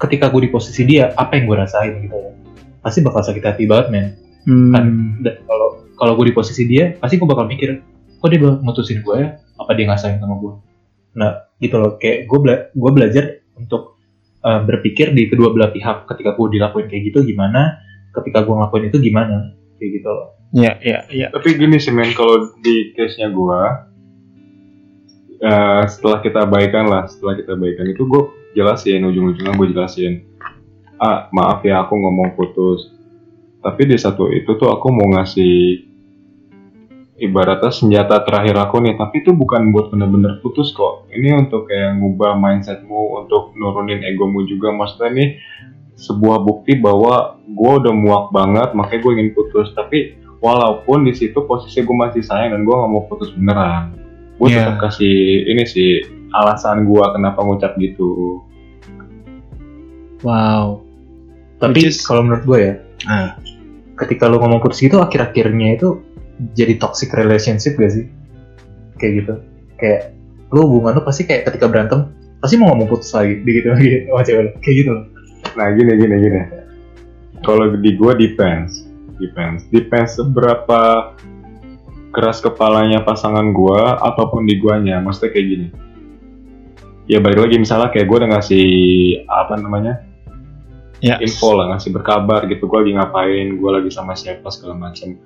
ketika 0.00 0.32
gue 0.32 0.48
di 0.48 0.50
posisi 0.50 0.82
dia 0.88 1.12
apa 1.14 1.36
yang 1.36 1.44
gue 1.46 1.56
rasain 1.60 1.92
gitu 2.00 2.16
ya. 2.16 2.32
Pasti 2.80 3.04
bakal 3.04 3.20
sakit 3.20 3.44
hati 3.44 3.64
banget 3.68 3.88
men. 3.92 4.06
Hmm. 4.48 5.20
dan 5.20 5.44
kalau 5.44 5.84
kalau 6.00 6.12
gue 6.16 6.32
di 6.32 6.34
posisi 6.34 6.64
dia 6.64 6.96
pasti 6.96 7.20
gue 7.20 7.28
bakal 7.28 7.44
mikir 7.44 7.84
kok 8.24 8.28
dia 8.32 8.40
bakal 8.40 8.64
mutusin 8.64 9.04
gue 9.04 9.16
ya? 9.20 9.36
Apa 9.60 9.76
dia 9.76 9.84
nggak 9.84 10.00
sayang 10.00 10.20
sama 10.20 10.40
gue 10.40 10.52
nah 11.10 11.44
gitu 11.60 11.76
loh. 11.76 12.00
Kayak 12.00 12.24
gue 12.26 12.38
bela 12.40 12.56
gue 12.72 12.90
belajar 12.90 13.24
untuk 13.60 14.00
uh, 14.40 14.64
berpikir 14.64 15.12
di 15.12 15.28
kedua 15.28 15.52
belah 15.52 15.70
pihak 15.70 16.08
ketika 16.08 16.32
gue 16.32 16.46
dilakuin 16.56 16.88
kayak 16.88 17.12
gitu 17.12 17.20
gimana 17.28 17.76
ketika 18.14 18.42
gue 18.42 18.54
ngelakuin 18.54 18.88
itu 18.90 18.98
gimana? 18.98 19.54
Kayak 19.78 19.90
gitu 20.00 20.08
loh. 20.10 20.28
Iya, 20.50 20.72
iya, 20.82 21.00
iya. 21.14 21.26
tapi 21.30 21.54
gini 21.54 21.78
sih 21.78 21.94
men 21.94 22.10
kalau 22.10 22.50
di 22.58 22.90
case 22.98 23.22
nya 23.22 23.30
gue 23.30 23.60
eh, 25.46 25.82
setelah 25.86 26.18
kita 26.18 26.42
baikan 26.50 26.90
lah 26.90 27.06
setelah 27.06 27.38
kita 27.38 27.54
baikan 27.54 27.86
itu 27.86 28.02
gue 28.02 28.22
jelasin 28.58 29.06
ujung-ujungnya 29.06 29.54
gue 29.54 29.68
jelasin. 29.70 30.26
Ah 30.98 31.30
maaf 31.30 31.62
ya 31.62 31.86
aku 31.86 31.94
ngomong 31.94 32.34
putus. 32.34 32.90
Tapi 33.60 33.82
di 33.86 33.96
satu 33.96 34.26
itu 34.32 34.56
tuh 34.58 34.68
aku 34.72 34.90
mau 34.90 35.06
ngasih 35.14 35.86
ibaratnya 37.20 37.70
senjata 37.70 38.24
terakhir 38.24 38.56
aku 38.56 38.80
nih. 38.82 38.96
Tapi 38.96 39.22
itu 39.22 39.30
bukan 39.36 39.70
buat 39.70 39.92
bener-bener 39.92 40.40
putus 40.40 40.72
kok. 40.72 41.06
Ini 41.12 41.46
untuk 41.46 41.68
kayak 41.68 42.00
ngubah 42.00 42.34
mindsetmu 42.40 43.22
untuk 43.24 43.54
nurunin 43.54 44.02
egomu 44.02 44.48
juga. 44.48 44.72
Maksudnya 44.72 45.12
nih 45.12 45.28
sebuah 46.00 46.40
bukti 46.40 46.80
bahwa 46.80 47.36
gue 47.44 47.72
udah 47.84 47.92
muak 47.92 48.24
banget 48.32 48.72
makanya 48.72 49.00
gue 49.04 49.12
ingin 49.20 49.30
putus 49.36 49.68
tapi 49.76 50.16
walaupun 50.40 51.04
di 51.04 51.12
situ 51.12 51.36
posisi 51.44 51.84
gue 51.84 51.92
masih 51.92 52.24
sayang 52.24 52.56
dan 52.56 52.64
gue 52.64 52.72
nggak 52.72 52.88
mau 52.90 53.04
putus 53.04 53.28
beneran 53.36 53.92
gue 54.40 54.48
Iya. 54.48 54.72
tetap 54.72 54.88
kasih 54.88 55.16
ini 55.44 55.68
sih 55.68 56.00
alasan 56.32 56.88
gue 56.88 57.04
kenapa 57.12 57.44
ngucap 57.44 57.76
gitu 57.76 58.40
Wow. 60.20 60.84
tapi 61.60 61.84
kalau 62.00 62.24
menurut 62.24 62.44
gue 62.44 62.58
ya 62.60 62.74
Ah. 63.04 63.36
ketika 63.96 64.28
lo 64.28 64.40
ngomong 64.40 64.60
putus 64.60 64.80
gitu 64.80 65.00
akhir-akhirnya 65.00 65.76
itu 65.76 66.00
jadi 66.52 66.76
toxic 66.76 67.12
relationship 67.12 67.76
gak 67.76 67.92
sih 67.92 68.04
kayak 68.96 69.12
gitu 69.24 69.34
kayak 69.76 70.16
lo 70.48 70.64
hubungan 70.68 70.96
lo 70.96 71.02
pasti 71.04 71.24
kayak 71.24 71.48
ketika 71.48 71.68
berantem 71.68 72.08
pasti 72.40 72.56
mau 72.56 72.72
ngomong 72.72 72.88
putus 72.88 73.12
lagi 73.12 73.40
gitu 73.40 73.68
lagi 73.68 74.08
sama 74.08 74.22
cewek 74.24 74.56
kayak 74.60 74.76
gitu 74.84 74.90
loh 74.96 75.04
nah 75.56 75.68
gini 75.74 75.92
gini 75.98 76.16
gini. 76.20 76.42
Kalau 77.40 77.72
di 77.72 77.90
gue 77.96 78.12
depends 78.18 78.84
depends. 79.20 79.68
Depends 79.68 80.16
seberapa 80.16 81.12
keras 82.10 82.42
kepalanya 82.42 83.04
pasangan 83.04 83.52
gue 83.52 83.80
ataupun 84.00 84.48
di 84.48 84.58
guanya. 84.58 84.98
Maksudnya 85.04 85.30
kayak 85.32 85.46
gini. 85.46 85.66
Ya 87.10 87.18
balik 87.18 87.48
lagi 87.48 87.56
misalnya 87.58 87.90
kayak 87.90 88.06
gue 88.06 88.16
udah 88.16 88.30
ngasih 88.38 88.68
apa 89.26 89.56
namanya 89.58 89.94
Ya. 91.00 91.16
info 91.16 91.56
lah 91.56 91.72
ngasih 91.72 91.96
berkabar 91.96 92.44
gitu. 92.44 92.68
Gue 92.68 92.84
lagi 92.84 92.92
ngapain 92.92 93.56
gue 93.56 93.70
lagi 93.72 93.88
sama 93.88 94.12
siapa 94.12 94.52
segala 94.52 94.76
macam 94.76 95.16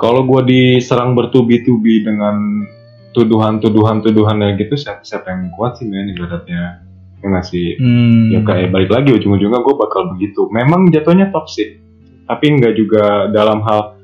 kalau 0.00 0.24
gue 0.24 0.42
diserang 0.48 1.12
bertubi-tubi 1.12 2.00
dengan 2.00 2.64
tuduhan-tuduhan 3.12 4.00
tuduhannya 4.00 4.56
gitu 4.56 4.72
siapa 4.80 5.04
siapa 5.04 5.28
yang 5.28 5.52
kuat 5.52 5.76
sih 5.76 5.84
men 5.84 6.08
ibaratnya 6.08 6.80
ya 7.20 7.28
ngasih 7.28 7.66
Hmm. 7.76 8.26
ya 8.30 8.40
kayak 8.40 8.68
balik 8.70 8.90
lagi 8.90 9.10
ujung-ujungnya 9.12 9.60
gue 9.60 9.74
bakal 9.76 10.12
begitu 10.12 10.48
memang 10.48 10.88
jatuhnya 10.88 11.28
toxic 11.28 11.78
tapi 12.24 12.44
nggak 12.52 12.74
juga 12.74 13.02
dalam 13.28 13.60
hal 13.60 13.96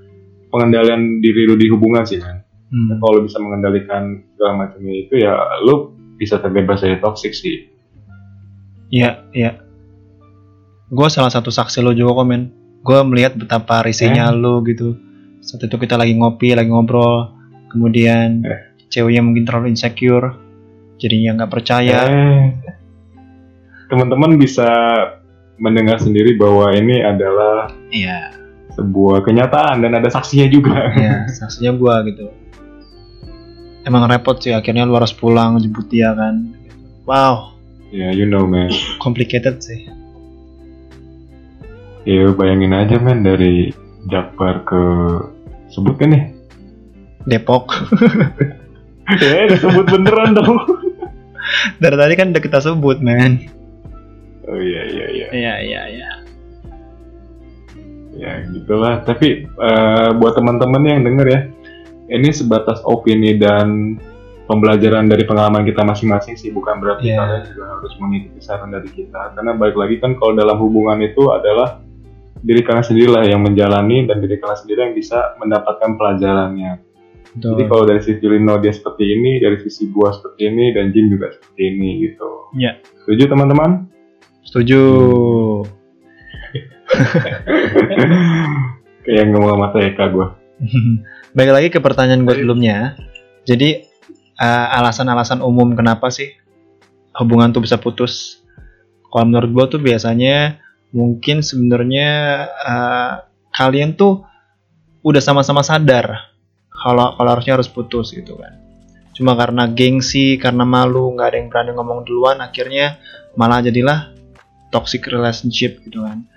pengendalian 0.46 1.18
diri 1.18 1.44
lu 1.44 1.54
di 1.54 1.66
hubungan 1.66 2.02
sih 2.02 2.18
kan 2.18 2.44
Hmm. 2.66 2.98
kalau 2.98 3.18
lu 3.18 3.22
bisa 3.24 3.38
mengendalikan 3.38 4.02
segala 4.30 4.52
macamnya 4.60 4.94
itu 4.96 5.14
ya 5.16 5.32
lu 5.62 5.90
bisa 6.14 6.36
terbebas 6.36 6.80
dari 6.80 6.98
toxic 6.98 7.32
sih 7.32 7.72
Iya, 8.86 9.26
iya. 9.30 9.58
Gue 10.86 11.10
salah 11.10 11.26
satu 11.26 11.50
saksi 11.50 11.82
lo 11.82 11.90
juga 11.90 12.14
kok, 12.14 12.26
men. 12.26 12.42
Gue 12.80 13.02
melihat 13.02 13.34
betapa 13.34 13.82
risihnya 13.82 14.30
lo 14.30 14.62
gitu. 14.62 14.94
Saat 15.42 15.66
itu 15.66 15.74
kita 15.74 15.98
lagi 15.98 16.14
ngopi, 16.14 16.54
lagi 16.54 16.70
ngobrol. 16.70 17.34
Kemudian 17.66 18.46
Eh. 18.46 18.60
ceweknya 18.86 19.26
mungkin 19.26 19.42
terlalu 19.42 19.74
insecure. 19.74 20.38
Jadinya 20.96 21.34
nggak 21.34 21.50
percaya. 21.50 21.98
Eh, 22.06 22.42
teman-teman 23.86 24.34
bisa 24.36 24.66
mendengar 25.56 25.96
sendiri 25.96 26.36
bahwa 26.36 26.68
ini 26.74 27.00
adalah 27.00 27.72
Iya, 27.88 28.34
sebuah 28.76 29.24
kenyataan 29.24 29.80
dan 29.80 29.96
ada 29.96 30.08
saksinya 30.10 30.46
juga. 30.50 30.92
iya, 30.94 31.24
saksinya 31.30 31.72
gue 31.72 31.94
gitu. 32.12 32.26
Emang 33.86 34.04
repot 34.10 34.36
sih, 34.36 34.50
akhirnya 34.50 34.82
lu 34.82 34.98
harus 34.98 35.14
pulang 35.14 35.56
jemput 35.62 35.86
dia 35.86 36.10
kan. 36.12 36.50
Wow, 37.06 37.54
ya, 37.94 38.10
you 38.10 38.26
know 38.26 38.42
man. 38.42 38.66
complicated 38.98 39.62
sih. 39.62 39.86
Ya 42.02 42.30
bayangin 42.30 42.70
aja 42.70 42.98
men 42.98 43.22
dari 43.22 43.70
Jakbar 44.06 44.62
ke 44.62 44.82
sebut 45.70 45.98
kan 45.98 46.14
nih? 46.14 46.24
Depok. 47.26 47.74
Ya 49.18 49.46
disebut 49.50 49.86
beneran 49.86 50.34
dong. 50.34 50.62
Dari 51.78 51.96
tadi 51.98 52.14
kan 52.14 52.30
udah 52.30 52.42
kita 52.42 52.58
sebut, 52.58 52.98
men. 53.02 53.50
Oh 54.46 54.58
iya 54.58 54.82
iya 54.86 55.06
iya. 55.10 55.26
Iya, 55.34 55.54
iya, 55.62 55.82
iya. 55.90 56.10
Ya 58.16 58.32
gitulah. 58.48 59.02
Tapi 59.04 59.44
eh, 59.44 60.08
buat 60.16 60.34
teman-teman 60.38 60.82
yang 60.86 61.02
denger 61.04 61.26
ya, 61.28 61.40
ini 62.14 62.30
sebatas 62.32 62.80
opini 62.86 63.36
dan 63.36 63.98
pembelajaran 64.46 65.10
dari 65.10 65.26
pengalaman 65.26 65.66
kita 65.66 65.82
masing-masing 65.82 66.38
sih, 66.38 66.54
bukan 66.54 66.78
berarti 66.78 67.10
Iya. 67.10 67.18
kalian 67.18 67.42
juga 67.50 67.64
harus 67.76 67.92
mengikuti 67.98 68.40
saran 68.40 68.70
dari 68.70 68.88
kita. 68.94 69.34
Karena 69.34 69.52
balik 69.58 69.76
lagi 69.76 69.98
kan 69.98 70.14
kalau 70.16 70.38
dalam 70.38 70.56
hubungan 70.62 71.02
itu 71.02 71.28
adalah 71.34 71.82
diri 72.46 72.62
kalian 72.62 72.86
sendirilah 72.86 73.26
yang 73.26 73.42
menjalani 73.42 74.06
dan 74.06 74.22
diri 74.22 74.38
kalian 74.38 74.58
sendiri 74.62 74.80
yang 74.86 74.94
bisa 74.94 75.34
mendapatkan 75.42 75.98
pelajarannya. 75.98 76.78
Jadi 77.36 77.62
Betul. 77.66 77.68
kalau 77.68 77.84
dari 77.84 78.00
sisi 78.00 78.24
Lino 78.24 78.56
dia 78.62 78.72
seperti 78.72 79.04
ini, 79.12 79.36
dari 79.42 79.60
sisi 79.60 79.92
gua 79.92 80.08
seperti 80.14 80.48
ini, 80.48 80.72
dan 80.72 80.88
Jim 80.94 81.12
juga 81.12 81.36
seperti 81.36 81.60
ini 81.68 81.88
gitu. 82.08 82.30
Iya. 82.56 82.80
Setuju 83.04 83.28
teman-teman? 83.28 83.92
Setuju. 84.46 84.82
Kayak 89.04 89.24
ngomong 89.30 89.50
sama 89.58 89.66
TK 89.74 89.98
gua. 90.14 90.26
Balik 91.36 91.52
lagi 91.52 91.68
ke 91.74 91.82
pertanyaan 91.82 92.22
gue 92.22 92.38
sebelumnya. 92.38 92.94
Jadi 93.42 93.82
eh, 94.38 94.66
alasan-alasan 94.78 95.42
umum 95.42 95.74
kenapa 95.74 96.08
sih 96.14 96.30
hubungan 97.18 97.50
tuh 97.50 97.66
bisa 97.66 97.76
putus? 97.76 98.40
Kalau 99.10 99.26
menurut 99.26 99.50
gue 99.52 99.66
tuh 99.76 99.80
biasanya 99.82 100.62
mungkin 100.94 101.42
sebenarnya 101.42 102.08
eh, 102.48 103.12
kalian 103.52 103.98
tuh 103.98 104.22
udah 105.06 105.22
sama-sama 105.22 105.62
sadar 105.62 106.34
kalau 106.72 107.14
kalau 107.14 107.30
harusnya 107.34 107.58
harus 107.58 107.70
putus 107.70 108.14
gitu 108.14 108.38
kan. 108.38 108.62
Cuma 109.16 109.32
karena 109.32 109.64
gengsi, 109.64 110.36
karena 110.36 110.68
malu, 110.68 111.16
nggak 111.16 111.28
ada 111.32 111.36
yang 111.40 111.48
berani 111.48 111.72
ngomong 111.72 112.04
duluan, 112.04 112.36
akhirnya 112.44 113.00
malah 113.32 113.64
jadilah 113.64 114.12
toxic 114.76 115.08
relationship 115.08 115.80
gitu 115.80 116.04
kan. 116.04 116.28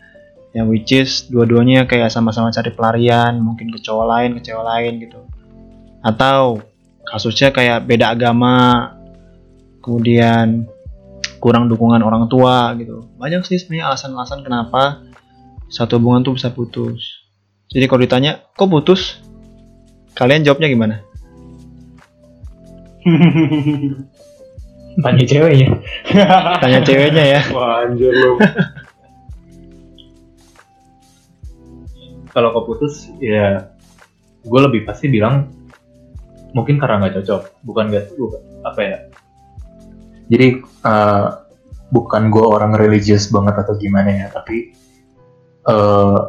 Yang 0.56 0.68
which 0.72 0.92
is 0.96 1.10
dua-duanya 1.28 1.84
kayak 1.84 2.08
sama-sama 2.08 2.56
cari 2.56 2.72
pelarian 2.72 3.36
mungkin 3.44 3.68
ke 3.76 3.84
cowok 3.84 4.06
lain 4.08 4.30
ke 4.40 4.48
cewek 4.48 4.64
lain 4.64 4.94
gitu. 5.04 5.20
Atau 6.00 6.64
kasusnya 7.04 7.52
kayak 7.52 7.84
beda 7.84 8.16
agama 8.16 8.96
kemudian 9.84 10.72
kurang 11.44 11.68
dukungan 11.68 12.00
orang 12.00 12.32
tua 12.32 12.72
gitu. 12.80 13.12
Banyak 13.20 13.44
sih 13.44 13.60
sebenarnya 13.60 13.92
alasan-alasan 13.92 14.40
kenapa 14.48 15.04
satu 15.68 16.00
hubungan 16.00 16.24
tuh 16.24 16.40
bisa 16.40 16.56
putus. 16.56 17.28
Jadi 17.68 17.86
kalau 17.86 18.02
ditanya 18.08 18.40
kok 18.56 18.72
putus? 18.72 19.20
Kalian 20.18 20.44
jawabnya 20.44 20.68
gimana 20.68 20.96
Tanya 24.98 25.24
ceweknya. 25.24 25.70
tanya 26.64 26.80
ceweknya 26.82 27.24
ya 27.38 27.42
Wah 27.54 27.86
anjir 27.86 28.10
lu. 28.10 28.42
Kalau 32.30 32.54
kau 32.54 32.64
putus, 32.66 33.10
ya 33.22 33.70
gue 34.46 34.62
lebih 34.62 34.86
pasti 34.86 35.10
bilang 35.10 35.50
mungkin 36.54 36.82
karena 36.82 37.06
nggak 37.06 37.22
cocok, 37.22 37.42
bukan 37.66 37.94
bukan, 37.94 38.42
apa 38.66 38.82
ya. 38.82 38.98
Jadi 40.30 40.48
eh, 40.62 41.28
bukan 41.90 42.30
gue 42.30 42.46
orang 42.46 42.78
religius 42.78 43.34
banget 43.34 43.58
atau 43.66 43.74
gimana 43.78 44.10
ya, 44.10 44.28
tapi 44.30 44.74
eh 45.70 46.20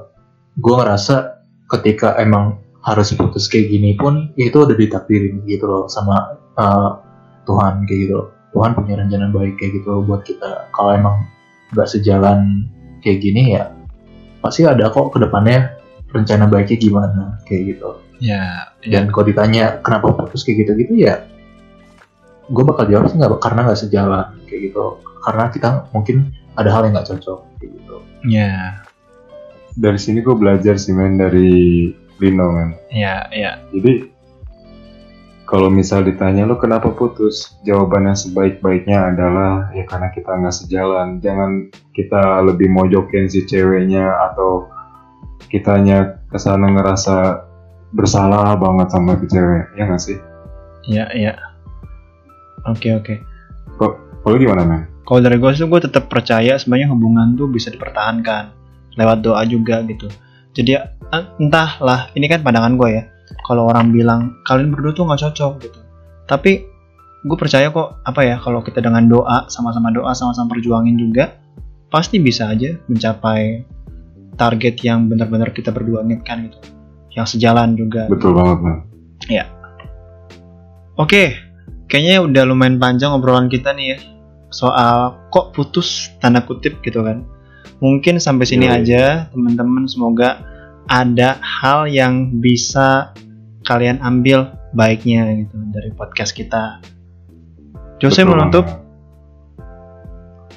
gue 0.60 0.74
ngerasa 0.74 1.40
ketika 1.70 2.18
emang 2.18 2.58
harus 2.80 3.12
putus 3.12 3.46
kayak 3.46 3.70
gini 3.70 3.92
pun 3.94 4.32
ya 4.40 4.48
itu 4.48 4.64
udah 4.64 4.76
ditakdirin 4.76 5.44
gitu 5.44 5.68
loh 5.68 5.84
sama 5.86 6.36
eh, 6.56 6.90
Tuhan 7.44 7.84
kayak 7.84 8.00
gitu 8.08 8.14
loh. 8.24 8.39
Tuhan 8.50 8.74
punya 8.74 8.98
rencana 8.98 9.30
baik 9.30 9.58
kayak 9.58 9.82
gitu 9.82 10.02
buat 10.02 10.26
kita. 10.26 10.70
Kalau 10.74 10.90
emang 10.94 11.16
nggak 11.70 11.88
sejalan 11.88 12.66
kayak 13.00 13.18
gini 13.22 13.54
ya 13.56 13.70
pasti 14.42 14.66
ada 14.66 14.90
kok 14.90 15.14
ke 15.14 15.18
depannya 15.22 15.78
rencana 16.10 16.50
baiknya 16.50 16.76
gimana 16.80 17.24
kayak 17.46 17.76
gitu. 17.76 17.90
ya 18.20 18.74
Dan 18.82 19.08
kalau 19.14 19.30
ditanya 19.30 19.78
kenapa 19.80 20.12
putus 20.12 20.42
kayak 20.42 20.66
gitu-gitu 20.66 20.98
ya 20.98 21.24
gue 22.50 22.64
bakal 22.66 22.90
jawab 22.90 23.06
sih 23.06 23.16
nggak 23.16 23.38
karena 23.38 23.60
nggak 23.70 23.80
sejalan 23.80 24.26
kayak 24.50 24.72
gitu. 24.72 24.98
Karena 25.22 25.44
kita 25.54 25.68
mungkin 25.94 26.34
ada 26.58 26.68
hal 26.74 26.90
yang 26.90 26.98
nggak 26.98 27.08
cocok 27.14 27.38
kayak 27.62 27.70
gitu. 27.78 27.96
ya 28.26 28.82
Dari 29.78 29.98
sini 30.02 30.18
gue 30.18 30.34
belajar 30.34 30.74
sih 30.74 30.90
men 30.90 31.14
dari 31.14 31.94
Lino 32.18 32.46
men. 32.50 32.74
ya 32.90 33.30
ya 33.30 33.62
Jadi 33.70 34.19
kalau 35.50 35.66
misal 35.66 36.06
ditanya 36.06 36.46
lo 36.46 36.54
kenapa 36.62 36.94
putus, 36.94 37.58
jawabannya 37.66 38.14
sebaik-baiknya 38.14 39.10
adalah 39.10 39.74
ya 39.74 39.82
karena 39.82 40.14
kita 40.14 40.30
nggak 40.30 40.54
sejalan. 40.54 41.18
Jangan 41.18 41.74
kita 41.90 42.46
lebih 42.46 42.70
mojokin 42.70 43.26
si 43.26 43.42
ceweknya 43.50 44.14
atau 44.30 44.70
kitanya 45.50 46.22
ke 46.30 46.38
sana 46.38 46.70
ngerasa 46.70 47.50
bersalah 47.90 48.54
banget 48.62 48.94
sama 48.94 49.18
si 49.18 49.26
cewek, 49.26 49.74
ya 49.74 49.82
nggak 49.90 49.98
sih? 49.98 50.18
ya 50.86 51.10
ya. 51.18 51.34
Oke 52.70 52.94
oke. 52.94 53.18
Kalau 54.22 54.36
gimana 54.38 54.62
men? 54.62 54.82
kalau 55.02 55.18
dari 55.18 55.42
gue 55.42 55.50
sih 55.50 55.66
gue 55.66 55.80
tetap 55.82 56.06
percaya 56.06 56.54
sebenarnya 56.62 56.94
hubungan 56.94 57.34
tuh 57.34 57.50
bisa 57.50 57.74
dipertahankan. 57.74 58.54
Lewat 58.94 59.26
doa 59.26 59.42
juga 59.42 59.82
gitu. 59.82 60.06
Jadi 60.54 60.78
eh, 60.78 61.24
entahlah. 61.42 62.14
Ini 62.14 62.30
kan 62.30 62.46
pandangan 62.46 62.78
gue 62.78 62.90
ya 62.94 63.02
kalau 63.46 63.70
orang 63.70 63.90
bilang 63.94 64.40
kalian 64.46 64.72
berdua 64.74 64.92
tuh 64.94 65.04
nggak 65.06 65.20
cocok 65.30 65.52
gitu 65.64 65.80
tapi 66.26 66.64
gue 67.20 67.36
percaya 67.36 67.68
kok 67.68 68.00
apa 68.06 68.20
ya 68.24 68.36
kalau 68.40 68.64
kita 68.64 68.80
dengan 68.80 69.04
doa 69.10 69.50
sama-sama 69.52 69.92
doa 69.92 70.14
sama-sama 70.16 70.56
perjuangin 70.56 70.96
juga 70.96 71.36
pasti 71.92 72.22
bisa 72.22 72.48
aja 72.48 72.78
mencapai 72.88 73.66
target 74.40 74.80
yang 74.86 75.10
benar-benar 75.10 75.52
kita 75.52 75.68
berdua 75.68 76.00
inginkan 76.06 76.48
gitu 76.48 76.58
yang 77.12 77.26
sejalan 77.26 77.74
juga 77.74 78.06
Betul 78.06 78.38
banget 78.38 78.58
men. 78.62 78.78
Oke, 81.00 81.32
kayaknya 81.88 82.20
udah 82.20 82.42
lumayan 82.44 82.76
panjang 82.76 83.16
obrolan 83.16 83.48
kita 83.48 83.72
nih 83.72 83.96
ya 83.96 83.98
soal 84.52 85.16
kok 85.32 85.56
putus 85.56 86.12
tanda 86.20 86.44
kutip 86.44 86.84
gitu 86.84 87.00
kan. 87.00 87.24
Mungkin 87.80 88.20
sampai 88.20 88.44
sini 88.44 88.68
Yoi. 88.68 88.84
aja 88.84 89.32
teman-teman 89.32 89.88
semoga 89.88 90.44
ada 90.88 91.36
hal 91.42 91.84
yang 91.84 92.38
bisa 92.38 93.12
kalian 93.62 94.00
ambil 94.00 94.48
baiknya 94.72 95.26
gitu 95.36 95.56
dari 95.70 95.90
podcast 95.92 96.32
kita. 96.32 96.80
Jose 97.98 98.22
Betul 98.22 98.28
mau 98.30 98.36
nutup? 98.40 98.64
banget. 98.64 98.88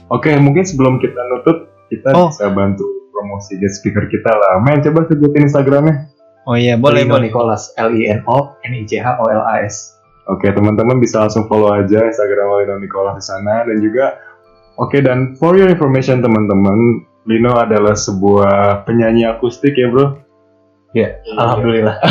Oke, 0.07 0.31
mungkin 0.37 0.63
sebelum 0.63 1.01
kita 1.01 1.17
nutup, 1.29 1.57
kita 1.89 2.13
Oh. 2.13 2.29
bisa 2.29 2.47
bantu 2.47 2.85
promosi 3.09 3.57
guest 3.57 3.81
speaker 3.81 4.05
kita 4.05 4.29
lah. 4.29 4.61
Men, 4.61 4.79
coba 4.79 5.09
sebutin 5.09 5.47
Instagramnya. 5.47 6.11
Oh 6.43 6.53
iya, 6.53 6.75
boleh 6.75 7.07
Lino 7.07 7.17
boleh. 7.17 7.31
Nicholas 7.31 7.71
L 7.79 7.89
I 7.89 8.11
N 8.11 8.19
O 8.27 8.51
N 8.61 8.73
I 8.75 8.83
C 8.83 8.99
H 8.99 9.15
O 9.15 9.25
L 9.25 9.41
A 9.41 9.63
S. 9.63 9.95
Oke 10.23 10.51
teman-teman 10.51 10.99
bisa 10.99 11.19
langsung 11.19 11.47
follow 11.47 11.71
aja 11.71 11.99
Instagram 11.99 12.47
Lino 12.63 12.75
Nicola 12.79 13.11
di 13.11 13.23
sana 13.23 13.63
dan 13.63 13.75
juga 13.79 14.15
oke 14.75 14.95
dan 14.99 15.35
for 15.35 15.55
your 15.55 15.67
information 15.67 16.19
teman-teman 16.19 17.03
Lino 17.23 17.55
adalah 17.55 17.93
sebuah 17.93 18.83
penyanyi 18.83 19.23
akustik 19.25 19.73
ya 19.73 19.87
bro 19.87 20.19
Ya, 20.93 21.17
alhamdulillah. 21.33 21.97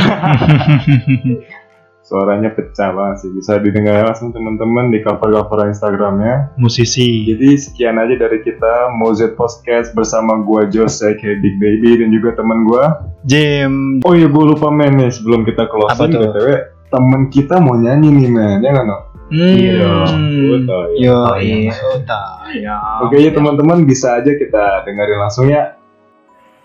suaranya 2.02 2.50
pecah 2.50 2.90
banget 2.90 3.22
sih 3.22 3.30
bisa 3.30 3.56
didengar 3.56 4.02
langsung 4.02 4.34
teman-teman 4.34 4.90
di 4.90 4.98
cover-cover 5.00 5.70
Instagramnya 5.70 6.50
Musisi. 6.56 7.30
jadi 7.30 7.54
sekian 7.54 7.94
aja 7.94 8.18
dari 8.18 8.42
kita 8.42 8.90
Mozet 8.92 9.32
Podcast 9.32 9.94
bersama 9.94 10.42
gua 10.42 10.66
Jose 10.66 11.14
kayak 11.14 11.38
Big 11.38 11.56
Baby 11.56 12.02
dan 12.02 12.10
juga 12.10 12.34
teman 12.34 12.66
gua 12.66 13.06
Jim. 13.22 14.02
oh 14.02 14.12
iya 14.12 14.26
gua 14.26 14.50
lupa 14.50 14.66
men 14.68 14.98
nih 14.98 15.14
sebelum 15.14 15.46
kita 15.46 15.62
Apa 15.62 15.70
closing 15.70 16.10
tuh? 16.10 16.22
btw 16.26 16.46
temen 16.90 17.22
kita 17.30 17.54
mau 17.56 17.78
nyanyi 17.78 18.08
nih 18.10 18.28
men 18.28 18.58
ya 18.60 18.74
nggak 18.74 18.82
no 18.84 18.98
Iya 19.32 19.72
dong. 19.80 20.20
Gua 20.44 20.58
tahu 20.68 20.84
ya. 20.92 21.08
Yo, 21.08 21.16
Oh, 21.24 21.36
iya. 21.40 21.72
iya. 22.52 22.76
Oke 23.00 23.16
ya 23.16 23.32
teman-teman 23.32 23.88
bisa 23.88 24.20
aja 24.20 24.28
kita 24.36 24.84
dengerin 24.84 25.18
langsung 25.18 25.48
ya. 25.48 25.80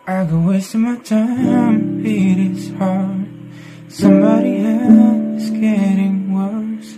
I 0.08 0.24
go 0.24 0.40
wasting 0.40 0.88
my 0.88 0.96
time, 1.04 2.00
it 2.00 2.40
is 2.40 2.72
hard. 2.80 3.28
Somebody 3.92 4.64
else 4.64 5.44
is 5.44 5.52
getting 5.52 6.32
worse. 6.32 6.96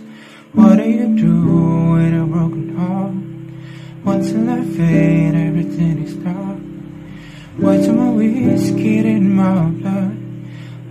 What 0.54 0.78
do 0.78 0.86
you 0.86 1.10
do 1.18 1.34
with 1.98 2.14
a 2.14 2.22
broken 2.22 2.70
heart? 2.78 3.18
Once 4.06 4.30
I 4.30 4.62
fade, 4.78 5.34
everything 5.34 6.06
is 6.06 6.14
dark. 6.22 6.62
Too 7.58 7.92
much 7.94 8.14
whiskey 8.14 9.02
in 9.02 9.34
my 9.34 9.70
blood. 9.82 10.14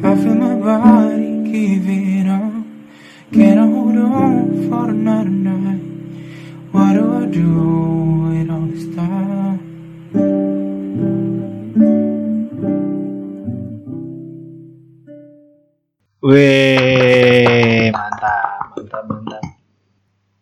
I 0.03 0.11
feel 0.19 0.35
my 0.35 0.55
body 0.59 1.39
giving 1.47 2.27
up. 2.27 2.58
Can 3.29 3.61
I 3.61 3.65
hold 3.69 3.93
on 3.93 4.65
for 4.65 4.89
another 4.89 5.29
night? 5.29 5.85
What 6.73 6.97
do 6.97 7.05
I 7.13 7.25
do 7.29 7.49
with 8.25 8.49
all 8.49 8.65
this 8.65 8.89
time? 8.97 9.61
Wih, 16.25 17.93
mantap, 17.93 18.73
mantap, 18.73 19.03
mantap. 19.05 19.43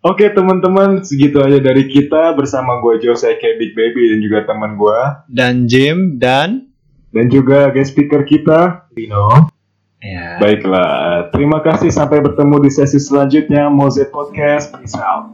Oke 0.08 0.32
teman-teman 0.32 1.04
segitu 1.04 1.44
aja 1.44 1.60
dari 1.60 1.92
kita 1.92 2.32
bersama 2.40 2.80
gue 2.80 3.04
Jose 3.04 3.36
kayak 3.36 3.60
Big 3.60 3.76
Baby 3.76 4.16
dan 4.16 4.20
juga 4.24 4.48
teman 4.48 4.80
gue 4.80 5.00
Dan 5.28 5.68
Jim 5.68 6.16
dan 6.16 6.72
dan 7.12 7.28
juga 7.28 7.68
guest 7.76 7.92
speaker 7.92 8.24
kita. 8.24 8.88
Dino. 8.96 9.57
Ya. 10.02 10.38
Baiklah, 10.42 11.30
terima 11.34 11.62
kasih 11.66 11.90
sampai 11.90 12.22
bertemu 12.22 12.62
di 12.64 12.70
sesi 12.70 13.00
selanjutnya 13.02 13.70
Mozet 13.70 14.14
Podcast. 14.14 14.74
Peace 14.78 14.98
out. 14.98 15.34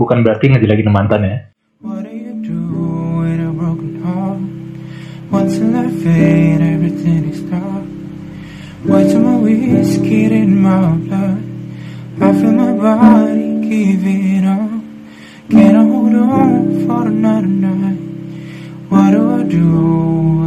Bukan 0.00 0.24
berarti 0.24 0.48
ngejelekin 0.48 0.88
mantan 0.88 1.24
ya. 1.24 1.36
What 1.80 2.04
do 2.04 2.12
you 2.12 2.40
do 2.40 2.60
with 3.20 3.40
a 3.40 3.52
broken 3.52 4.00
heart? 4.04 4.40
Once 5.30 5.56
till 5.60 5.76
I 5.76 5.88
fade, 6.00 6.60
everything 6.60 7.28
is 7.28 7.40
dark. 7.48 7.84
Way 8.84 9.12
too 9.12 9.20
much 9.20 9.44
whiskey 9.44 10.32
in 10.32 10.56
my 10.60 10.96
blood. 10.96 11.40
I 12.20 12.32
feel 12.36 12.52
my 12.52 12.72
body 12.72 13.60
giving 13.64 14.44
up. 14.44 14.80
Can 15.48 15.76
I 15.76 15.84
hold 15.84 16.16
on 16.16 16.86
for 16.86 17.06
another 17.08 17.46
night? 17.46 18.00
What 18.88 19.12
do 19.12 19.20
I 19.36 19.42
do 19.44 20.39